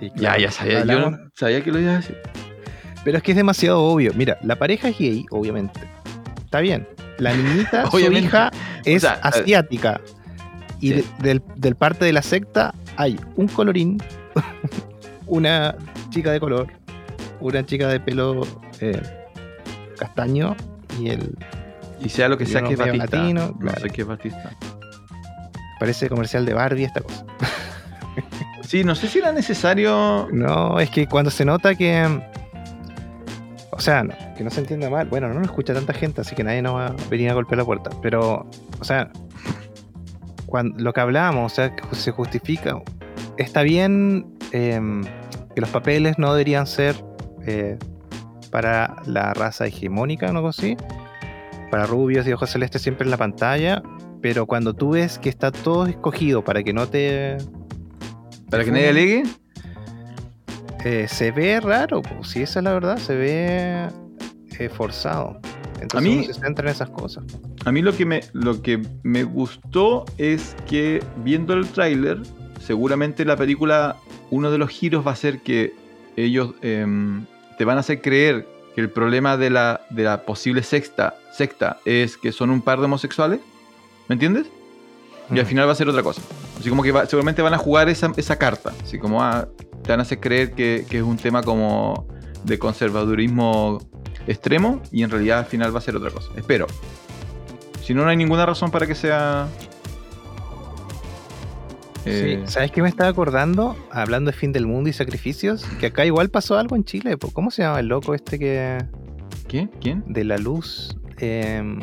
y 0.00 0.08
Ya, 0.08 0.12
claro, 0.14 0.40
ya 0.40 0.50
sabía, 0.50 0.72
yo 0.74 0.80
hablamos- 0.92 1.18
sabía 1.34 1.62
que 1.64 1.72
lo 1.72 1.78
ibas 1.80 1.94
a 1.94 1.96
decir. 1.98 2.16
Pero 3.04 3.16
es 3.18 3.22
que 3.22 3.30
es 3.32 3.36
demasiado 3.36 3.82
obvio. 3.82 4.12
Mira, 4.14 4.36
la 4.42 4.56
pareja 4.56 4.88
es 4.88 4.98
gay, 4.98 5.24
obviamente. 5.30 5.80
Está 6.44 6.60
bien. 6.60 6.86
La 7.18 7.32
niñita, 7.34 7.86
su 7.90 7.98
hija, 7.98 8.50
es 8.84 9.02
sea, 9.02 9.12
asiática. 9.22 10.00
Y 10.80 10.88
sí. 10.88 10.94
de- 10.94 11.04
del, 11.22 11.42
del 11.56 11.74
parte 11.76 12.04
de 12.04 12.12
la 12.12 12.22
secta 12.22 12.74
hay 12.96 13.18
un 13.36 13.48
colorín, 13.48 14.02
una 15.26 15.74
chica 16.10 16.32
de 16.32 16.40
color, 16.40 16.66
una 17.40 17.64
chica 17.64 17.88
de 17.88 18.00
pelo 18.00 18.42
eh, 18.80 19.00
castaño 19.98 20.54
y 21.00 21.08
el 21.10 21.34
Y 22.00 22.08
sea 22.08 22.28
lo 22.28 22.36
que 22.36 22.44
sea 22.46 22.62
que 22.62 22.74
es 22.74 22.78
Batista. 22.78 23.16
latino, 23.18 23.46
No 23.48 23.58
claro. 23.58 23.80
sé 23.80 23.90
qué 23.90 24.02
es 24.02 24.06
Batista. 24.08 24.50
Parece 25.78 26.08
comercial 26.08 26.44
de 26.46 26.54
Barbie 26.54 26.84
esta 26.84 27.00
cosa. 27.00 27.24
Sí, 28.66 28.82
no 28.82 28.96
sé 28.96 29.06
si 29.06 29.18
era 29.18 29.30
necesario. 29.30 30.28
No, 30.32 30.80
es 30.80 30.90
que 30.90 31.06
cuando 31.06 31.30
se 31.30 31.44
nota 31.44 31.76
que. 31.76 32.04
O 33.70 33.80
sea, 33.80 34.02
no, 34.02 34.14
que 34.36 34.42
no 34.42 34.50
se 34.50 34.60
entienda 34.60 34.90
mal. 34.90 35.06
Bueno, 35.06 35.28
no 35.28 35.34
nos 35.34 35.44
escucha 35.44 35.72
tanta 35.72 35.92
gente, 35.92 36.22
así 36.22 36.34
que 36.34 36.42
nadie 36.42 36.62
nos 36.62 36.74
va 36.74 36.86
a 36.86 36.96
venir 37.08 37.30
a 37.30 37.34
golpear 37.34 37.58
la 37.58 37.64
puerta. 37.64 37.90
Pero, 38.02 38.46
o 38.80 38.84
sea, 38.84 39.10
cuando, 40.46 40.82
lo 40.82 40.92
que 40.92 41.00
hablábamos, 41.00 41.52
o 41.52 41.54
sea, 41.54 41.76
que 41.76 41.94
se 41.94 42.10
justifica. 42.10 42.82
Está 43.36 43.62
bien 43.62 44.36
em, 44.50 45.04
que 45.54 45.60
los 45.60 45.70
papeles 45.70 46.18
no 46.18 46.32
deberían 46.32 46.66
ser 46.66 46.96
eh, 47.46 47.78
para 48.50 48.96
la 49.04 49.32
raza 49.32 49.66
hegemónica, 49.66 50.32
¿no? 50.32 50.48
así. 50.48 50.76
Para 51.70 51.86
rubios 51.86 52.26
y 52.26 52.32
ojos 52.32 52.50
celestes 52.50 52.82
siempre 52.82 53.04
en 53.04 53.10
la 53.12 53.16
pantalla. 53.16 53.82
Pero 54.22 54.46
cuando 54.46 54.74
tú 54.74 54.90
ves 54.90 55.18
que 55.18 55.28
está 55.28 55.52
todo 55.52 55.86
escogido 55.86 56.42
para 56.44 56.62
que 56.62 56.72
no 56.72 56.88
te 56.88 57.36
Para 58.50 58.64
que 58.64 58.70
nadie 58.70 58.88
alegue. 58.88 59.22
eh, 60.84 61.06
se 61.08 61.30
ve 61.32 61.60
raro, 61.60 62.02
pues, 62.02 62.28
si 62.30 62.42
esa 62.42 62.60
es 62.60 62.64
la 62.64 62.72
verdad, 62.72 62.96
se 62.98 63.14
ve 63.16 63.88
eh, 64.58 64.68
forzado. 64.68 65.38
Entonces 65.80 65.96
A 65.96 66.00
mí- 66.16 66.24
se 66.24 66.34
centra 66.34 66.68
en 66.68 66.74
esas 66.74 66.90
cosas. 66.90 67.24
A 67.64 67.72
mí 67.72 67.82
lo 67.82 67.94
que 67.96 68.06
me, 68.06 68.20
lo 68.32 68.62
que 68.62 68.80
me 69.02 69.24
gustó 69.24 70.04
es 70.18 70.56
que 70.68 71.02
viendo 71.24 71.52
el 71.54 71.66
tráiler, 71.68 72.18
seguramente 72.60 73.24
la 73.24 73.36
película, 73.36 73.96
uno 74.30 74.50
de 74.50 74.58
los 74.58 74.70
giros 74.70 75.06
va 75.06 75.12
a 75.12 75.16
ser 75.16 75.40
que 75.40 75.74
ellos 76.16 76.54
em, 76.62 77.26
te 77.58 77.64
van 77.64 77.76
a 77.76 77.80
hacer 77.80 78.00
creer 78.00 78.46
que 78.74 78.80
el 78.80 78.88
problema 78.90 79.36
de 79.36 79.50
la, 79.50 79.80
de 79.90 80.04
la 80.04 80.22
posible 80.22 80.62
sexta, 80.62 81.14
secta 81.32 81.78
es 81.84 82.16
que 82.16 82.30
son 82.32 82.50
un 82.50 82.62
par 82.62 82.78
de 82.78 82.84
homosexuales. 82.86 83.40
¿Me 84.08 84.14
entiendes? 84.14 84.46
Y 85.30 85.38
al 85.38 85.44
Mm. 85.44 85.48
final 85.48 85.68
va 85.68 85.72
a 85.72 85.74
ser 85.74 85.88
otra 85.88 86.02
cosa. 86.02 86.22
Así 86.58 86.68
como 86.70 86.82
que 86.82 86.92
va- 86.92 87.06
seguramente 87.06 87.42
van 87.42 87.54
a 87.54 87.58
jugar 87.58 87.88
esa, 87.88 88.12
esa 88.16 88.36
carta. 88.36 88.72
Así 88.82 88.98
como 88.98 89.22
ah, 89.22 89.48
te 89.82 89.90
van 89.90 90.00
a 90.00 90.02
hacer 90.02 90.20
creer 90.20 90.52
que, 90.52 90.86
que 90.88 90.98
es 90.98 91.02
un 91.02 91.16
tema 91.16 91.42
como 91.42 92.06
de 92.44 92.58
conservadurismo 92.58 93.78
extremo 94.28 94.80
y 94.92 95.02
en 95.02 95.10
realidad 95.10 95.38
al 95.40 95.46
final 95.46 95.74
va 95.74 95.78
a 95.78 95.82
ser 95.82 95.96
otra 95.96 96.10
cosa. 96.10 96.30
Espero. 96.36 96.66
Si 97.82 97.94
no, 97.94 98.02
no 98.04 98.10
hay 98.10 98.16
ninguna 98.16 98.46
razón 98.46 98.70
para 98.70 98.86
que 98.86 98.94
sea... 98.94 99.48
Eh, 102.04 102.42
Sí, 102.46 102.52
¿Sabes 102.52 102.70
qué 102.70 102.82
me 102.82 102.88
estaba 102.88 103.10
acordando? 103.10 103.76
Hablando 103.90 104.30
de 104.30 104.36
fin 104.36 104.52
del 104.52 104.66
mundo 104.66 104.88
y 104.88 104.92
sacrificios, 104.92 105.64
que 105.80 105.86
acá 105.86 106.04
igual 106.06 106.28
pasó 106.30 106.56
algo 106.56 106.76
en 106.76 106.84
Chile. 106.84 107.16
¿Cómo 107.32 107.50
se 107.50 107.62
llama 107.62 107.80
el 107.80 107.88
loco 107.88 108.14
este 108.14 108.38
que 108.38 108.78
¿Quién? 109.48 109.68
¿Quién? 109.80 110.04
de 110.06 110.24
la 110.24 110.38
luz? 110.38 110.96
Em, 111.18 111.80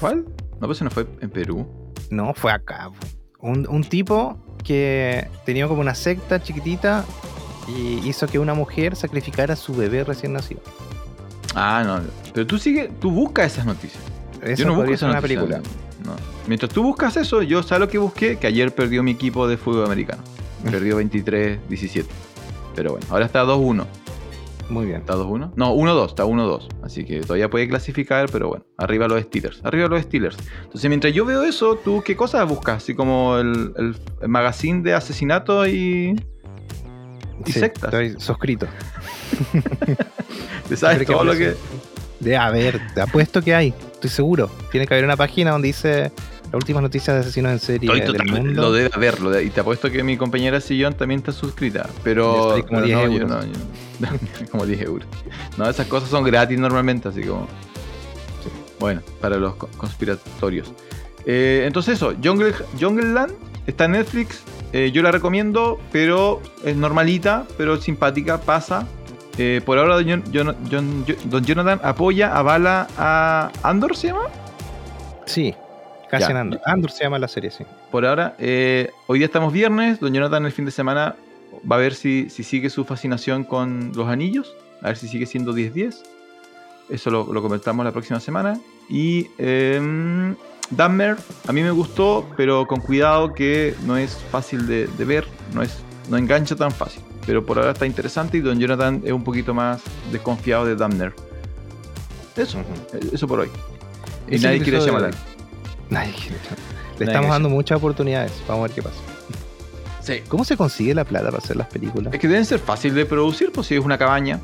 ¿Cuál? 0.00 0.24
No, 0.64 0.68
pues 0.68 0.80
no 0.80 0.88
fue 0.90 1.06
en 1.20 1.28
Perú. 1.28 1.66
no, 2.08 2.32
fue 2.32 2.50
acá. 2.50 2.90
Un, 3.38 3.66
un 3.68 3.84
tipo 3.84 4.38
que 4.64 5.28
tenía 5.44 5.68
como 5.68 5.82
una 5.82 5.94
secta 5.94 6.42
chiquitita 6.42 7.04
y 7.68 7.98
hizo 8.08 8.26
que 8.26 8.38
una 8.38 8.54
mujer 8.54 8.96
sacrificara 8.96 9.52
a 9.52 9.56
su 9.56 9.74
bebé 9.74 10.04
recién 10.04 10.32
nacido. 10.32 10.62
Ah, 11.54 11.82
no. 11.86 12.00
Pero 12.32 12.46
tú 12.46 12.58
sigue, 12.58 12.90
tú 12.98 13.10
buscas 13.10 13.52
esas 13.52 13.66
noticias. 13.66 14.02
Eso 14.40 14.62
yo 14.62 14.64
no 14.64 14.70
busco 14.72 14.80
podría 14.84 14.94
esa 14.94 15.00
ser 15.00 15.10
una 15.10 15.20
noticia. 15.20 15.40
película. 15.42 15.70
No. 16.06 16.16
Mientras 16.46 16.72
tú 16.72 16.82
buscas 16.82 17.14
eso, 17.18 17.42
yo 17.42 17.62
sabes 17.62 17.80
lo 17.80 17.88
que 17.90 17.98
busqué, 17.98 18.38
que 18.38 18.46
ayer 18.46 18.74
perdió 18.74 19.02
mi 19.02 19.10
equipo 19.10 19.46
de 19.46 19.58
fútbol 19.58 19.84
americano. 19.84 20.22
Perdió 20.64 20.98
23-17. 20.98 22.06
Pero 22.74 22.92
bueno, 22.92 23.06
ahora 23.10 23.26
está 23.26 23.44
2-1. 23.44 23.84
Muy 24.70 24.86
bien. 24.86 25.00
¿Está 25.00 25.14
2-1? 25.14 25.52
No, 25.56 25.74
1-2, 25.74 26.06
está 26.08 26.24
1-2. 26.24 26.68
Así 26.82 27.04
que 27.04 27.20
todavía 27.20 27.50
puede 27.50 27.68
clasificar, 27.68 28.28
pero 28.32 28.48
bueno, 28.48 28.64
arriba 28.78 29.06
los 29.08 29.20
Steelers. 29.22 29.60
Arriba 29.62 29.88
los 29.88 30.02
Steelers. 30.02 30.36
Entonces, 30.64 30.88
mientras 30.88 31.12
yo 31.12 31.24
veo 31.26 31.42
eso, 31.42 31.76
¿tú 31.76 32.02
qué 32.04 32.16
cosas 32.16 32.48
buscas? 32.48 32.78
Así 32.78 32.94
como 32.94 33.36
el, 33.38 33.72
el- 33.76 33.96
el 34.22 34.28
magazine 34.28 34.82
de 34.82 34.94
asesinato 34.94 35.66
y. 35.66 36.16
y 37.46 37.52
Sí, 37.52 37.60
sectas. 37.60 37.84
Estoy 37.92 38.14
suscrito. 38.18 38.66
Te 40.68 40.76
sabes 40.76 41.06
todo 41.06 41.24
lo 41.24 41.32
que. 41.34 41.54
De 42.20 42.36
haber, 42.38 42.80
te 42.94 43.02
apuesto 43.02 43.42
que 43.42 43.54
hay, 43.54 43.74
estoy 43.92 44.08
seguro. 44.08 44.48
Tiene 44.70 44.86
que 44.86 44.94
haber 44.94 45.04
una 45.04 45.16
página 45.16 45.50
donde 45.50 45.66
dice 45.68 46.10
las 46.54 46.62
últimas 46.62 46.82
noticias 46.82 47.14
de 47.16 47.20
asesinos 47.20 47.52
en 47.52 47.58
serie 47.58 47.90
Estoy 47.98 48.16
del 48.16 48.26
mundo. 48.30 48.62
lo 48.62 48.72
debe 48.72 48.90
haber, 48.94 49.20
lo 49.20 49.30
de- 49.30 49.44
y 49.44 49.50
te 49.50 49.60
apuesto 49.60 49.90
que 49.90 50.02
mi 50.02 50.16
compañera 50.16 50.60
Sillón 50.60 50.94
también 50.94 51.18
está 51.18 51.32
suscrita, 51.32 51.88
pero, 52.02 52.54
como 52.68 52.80
pero 52.80 52.82
10 52.82 52.96
no, 52.98 53.02
yo 53.06 53.12
euros. 53.12 53.30
no, 53.30 53.42
yo- 53.44 54.46
como 54.50 54.66
10 54.66 54.80
euros. 54.82 55.08
No, 55.56 55.68
esas 55.68 55.86
cosas 55.86 56.08
son 56.08 56.24
gratis 56.24 56.58
normalmente, 56.58 57.08
así 57.08 57.22
como. 57.22 57.46
sí. 58.42 58.50
Bueno, 58.78 59.00
para 59.20 59.36
los 59.36 59.56
co- 59.56 59.68
conspiratorios. 59.76 60.72
Eh, 61.26 61.64
entonces 61.66 61.94
eso, 61.96 62.14
Jungle, 62.22 62.54
Jungleland 62.80 63.32
está 63.66 63.86
en 63.86 63.92
Netflix, 63.92 64.42
eh, 64.72 64.90
yo 64.92 65.02
la 65.02 65.10
recomiendo, 65.10 65.80
pero 65.90 66.40
es 66.64 66.76
normalita, 66.76 67.46
pero 67.56 67.80
simpática, 67.80 68.40
pasa. 68.40 68.86
Eh, 69.38 69.60
por 69.64 69.78
ahora 69.78 69.96
don, 69.96 70.04
Jon- 70.08 70.24
Jon- 70.32 70.56
Jon- 70.70 71.04
don 71.24 71.44
Jonathan 71.44 71.80
apoya, 71.82 72.36
avala 72.36 72.86
a 72.96 73.50
Andor, 73.64 73.96
¿se 73.96 74.08
llama? 74.08 74.26
Sí, 75.26 75.54
Andor. 76.22 76.60
Andor 76.64 76.90
se 76.90 77.04
llama 77.04 77.18
la 77.18 77.28
serie, 77.28 77.50
sí. 77.50 77.64
por 77.90 78.04
ahora. 78.06 78.34
Eh, 78.38 78.90
hoy 79.06 79.18
día 79.18 79.26
estamos 79.26 79.52
viernes. 79.52 80.00
Don 80.00 80.12
Jonathan 80.12 80.44
el 80.46 80.52
fin 80.52 80.64
de 80.64 80.70
semana 80.70 81.16
va 81.70 81.76
a 81.76 81.78
ver 81.78 81.94
si, 81.94 82.28
si 82.30 82.42
sigue 82.42 82.70
su 82.70 82.84
fascinación 82.84 83.44
con 83.44 83.92
los 83.94 84.08
anillos. 84.08 84.54
A 84.82 84.88
ver 84.88 84.96
si 84.96 85.08
sigue 85.08 85.26
siendo 85.26 85.54
10-10. 85.54 85.96
Eso 86.90 87.10
lo, 87.10 87.32
lo 87.32 87.42
comentamos 87.42 87.84
la 87.84 87.92
próxima 87.92 88.20
semana. 88.20 88.58
Y 88.88 89.28
eh, 89.38 90.34
a 90.78 90.88
mí 91.52 91.62
me 91.62 91.70
gustó, 91.70 92.28
pero 92.36 92.66
con 92.66 92.80
cuidado 92.80 93.32
que 93.32 93.74
no 93.86 93.96
es 93.96 94.16
fácil 94.30 94.66
de, 94.66 94.86
de 94.86 95.04
ver. 95.04 95.26
No, 95.54 95.62
es, 95.62 95.78
no 96.08 96.16
engancha 96.16 96.56
tan 96.56 96.70
fácil. 96.70 97.02
Pero 97.26 97.44
por 97.44 97.58
ahora 97.58 97.72
está 97.72 97.86
interesante 97.86 98.36
y 98.36 98.40
Don 98.40 98.58
Jonathan 98.58 99.02
es 99.04 99.12
un 99.12 99.24
poquito 99.24 99.54
más 99.54 99.82
desconfiado 100.12 100.66
de 100.66 100.76
Dahmer. 100.76 101.14
Eso, 102.36 102.58
Ujú. 102.58 103.14
eso 103.14 103.26
por 103.26 103.40
hoy. 103.40 103.48
Y 104.28 104.38
nadie 104.38 104.60
quiere 104.60 104.80
llamar 104.80 105.14
Le 105.90 107.06
estamos 107.06 107.30
dando 107.30 107.48
muchas 107.48 107.78
oportunidades. 107.78 108.32
Vamos 108.48 108.64
a 108.64 108.66
ver 108.68 108.74
qué 108.74 108.82
pasa. 108.82 108.96
Sí. 110.00 110.22
¿Cómo 110.28 110.44
se 110.44 110.56
consigue 110.56 110.94
la 110.94 111.04
plata 111.04 111.26
para 111.26 111.38
hacer 111.38 111.56
las 111.56 111.66
películas? 111.68 112.12
Es 112.12 112.20
que 112.20 112.28
deben 112.28 112.44
ser 112.44 112.58
fácil 112.58 112.94
de 112.94 113.06
producir, 113.06 113.50
pues 113.52 113.66
si 113.68 113.74
es 113.74 113.84
una 113.84 113.96
cabaña. 113.98 114.38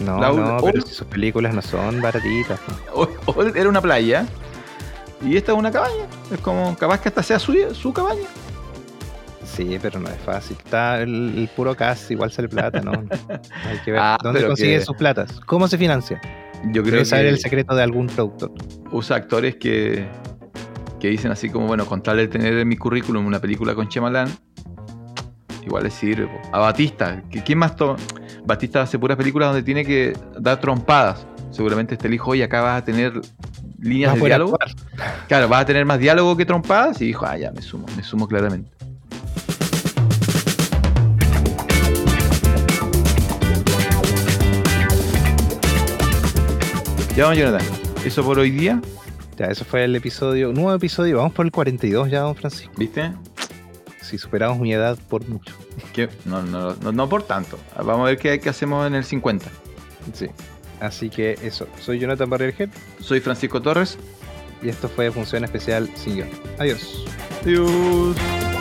No, 0.00 0.20
la- 0.20 0.32
no, 0.32 0.58
pero 0.62 0.80
si 0.86 0.94
sus 0.94 1.06
películas 1.06 1.54
no 1.54 1.62
son 1.62 2.00
baratitas. 2.00 2.60
¿no? 2.68 3.02
O, 3.02 3.08
o 3.26 3.42
era 3.44 3.68
una 3.68 3.80
playa 3.80 4.26
y 5.24 5.36
esta 5.36 5.52
es 5.52 5.58
una 5.58 5.70
cabaña. 5.70 6.06
Es 6.32 6.40
como, 6.40 6.76
capaz 6.76 7.00
que 7.00 7.08
hasta 7.08 7.22
sea 7.22 7.38
su, 7.38 7.54
su 7.74 7.92
cabaña. 7.92 8.26
Sí, 9.44 9.78
pero 9.80 9.98
no 9.98 10.08
es 10.08 10.18
fácil. 10.24 10.56
Está 10.64 11.00
el, 11.00 11.34
el 11.36 11.48
puro 11.56 11.74
cast, 11.74 12.10
igual 12.10 12.30
sale 12.30 12.48
plata, 12.48 12.80
¿no? 12.80 12.92
Hay 13.66 13.78
que 13.84 13.92
ver 13.92 14.00
Ah, 14.02 14.18
dónde 14.22 14.46
consigue 14.46 14.78
que- 14.78 14.84
sus 14.84 14.96
platas. 14.96 15.40
¿Cómo 15.46 15.66
se 15.68 15.78
financia? 15.78 16.20
Yo 16.72 16.82
creo 16.82 16.94
Debe 16.94 17.04
saber 17.04 17.26
el 17.26 17.38
secreto 17.38 17.74
de 17.74 17.82
algún 17.84 18.08
productor. 18.08 18.52
usa 18.90 19.16
actores 19.16 19.56
que, 19.56 20.06
que 21.00 21.08
dicen 21.08 21.30
así 21.30 21.48
como, 21.50 21.66
bueno, 21.66 21.86
con 21.86 22.02
tal 22.02 22.16
de 22.16 22.28
tener 22.28 22.54
en 22.58 22.68
mi 22.68 22.76
currículum 22.76 23.24
una 23.26 23.40
película 23.40 23.74
con 23.74 23.88
Chemalán, 23.88 24.28
igual 25.64 25.84
le 25.84 25.90
sirve. 25.90 26.26
po. 26.26 26.40
A 26.56 26.58
Batista, 26.60 27.22
que- 27.30 27.42
¿quién 27.42 27.58
más 27.58 27.76
toma? 27.76 27.96
Batista 28.44 28.82
hace 28.82 28.98
puras 28.98 29.16
películas 29.16 29.48
donde 29.50 29.62
tiene 29.62 29.84
que 29.84 30.16
dar 30.38 30.58
trompadas. 30.60 31.26
Seguramente 31.50 31.94
este 31.94 32.08
elijo 32.08 32.34
y 32.34 32.42
acá 32.42 32.60
vas 32.62 32.82
a 32.82 32.84
tener 32.84 33.12
líneas 33.80 34.12
Vas 34.12 34.20
de 34.20 34.26
diálogo. 34.26 34.56
actuar. 34.60 34.74
Claro, 35.28 35.48
vas 35.48 35.62
a 35.62 35.64
tener 35.66 35.84
más 35.84 35.98
diálogo 35.98 36.36
que 36.36 36.44
trompadas 36.46 37.00
y 37.02 37.06
dijo, 37.06 37.26
ah, 37.26 37.36
ya, 37.36 37.52
me 37.52 37.62
sumo, 37.62 37.86
me 37.96 38.02
sumo 38.02 38.26
claramente. 38.26 38.70
Ya 47.16 47.24
vamos, 47.24 47.38
Jonathan. 47.38 47.66
Eso 48.04 48.22
por 48.24 48.38
hoy 48.38 48.50
día, 48.50 48.80
Ya, 49.38 49.46
eso 49.46 49.64
fue 49.64 49.84
el 49.84 49.94
episodio, 49.94 50.52
nuevo 50.52 50.74
episodio. 50.74 51.18
Vamos 51.18 51.32
por 51.32 51.46
el 51.46 51.52
42 51.52 52.10
ya, 52.10 52.20
don 52.20 52.34
Francisco. 52.34 52.72
¿viste? 52.76 53.12
Si 54.02 54.18
superamos 54.18 54.58
mi 54.58 54.72
edad 54.72 54.98
por 55.08 55.26
mucho. 55.28 55.54
Que 55.92 56.08
no, 56.24 56.42
no, 56.42 56.74
no, 56.74 56.90
no 56.92 57.08
por 57.08 57.22
tanto. 57.22 57.56
Vamos 57.76 58.00
a 58.00 58.04
ver 58.04 58.18
qué, 58.18 58.40
qué 58.40 58.48
hacemos 58.48 58.86
en 58.86 58.96
el 58.96 59.04
50. 59.04 59.46
Sí. 60.12 60.26
Así 60.80 61.08
que 61.08 61.38
eso. 61.42 61.68
Soy 61.80 61.98
Jonathan 61.98 62.30
Barrierhead 62.30 62.70
Soy 63.00 63.20
Francisco 63.20 63.62
Torres. 63.62 63.96
y 64.62 64.68
esto 64.68 64.88
fue 64.88 65.10
Función 65.12 65.44
Especial 65.44 65.88
Sin. 65.94 66.24
Adiós. 66.58 67.04
Adiós. 67.42 68.57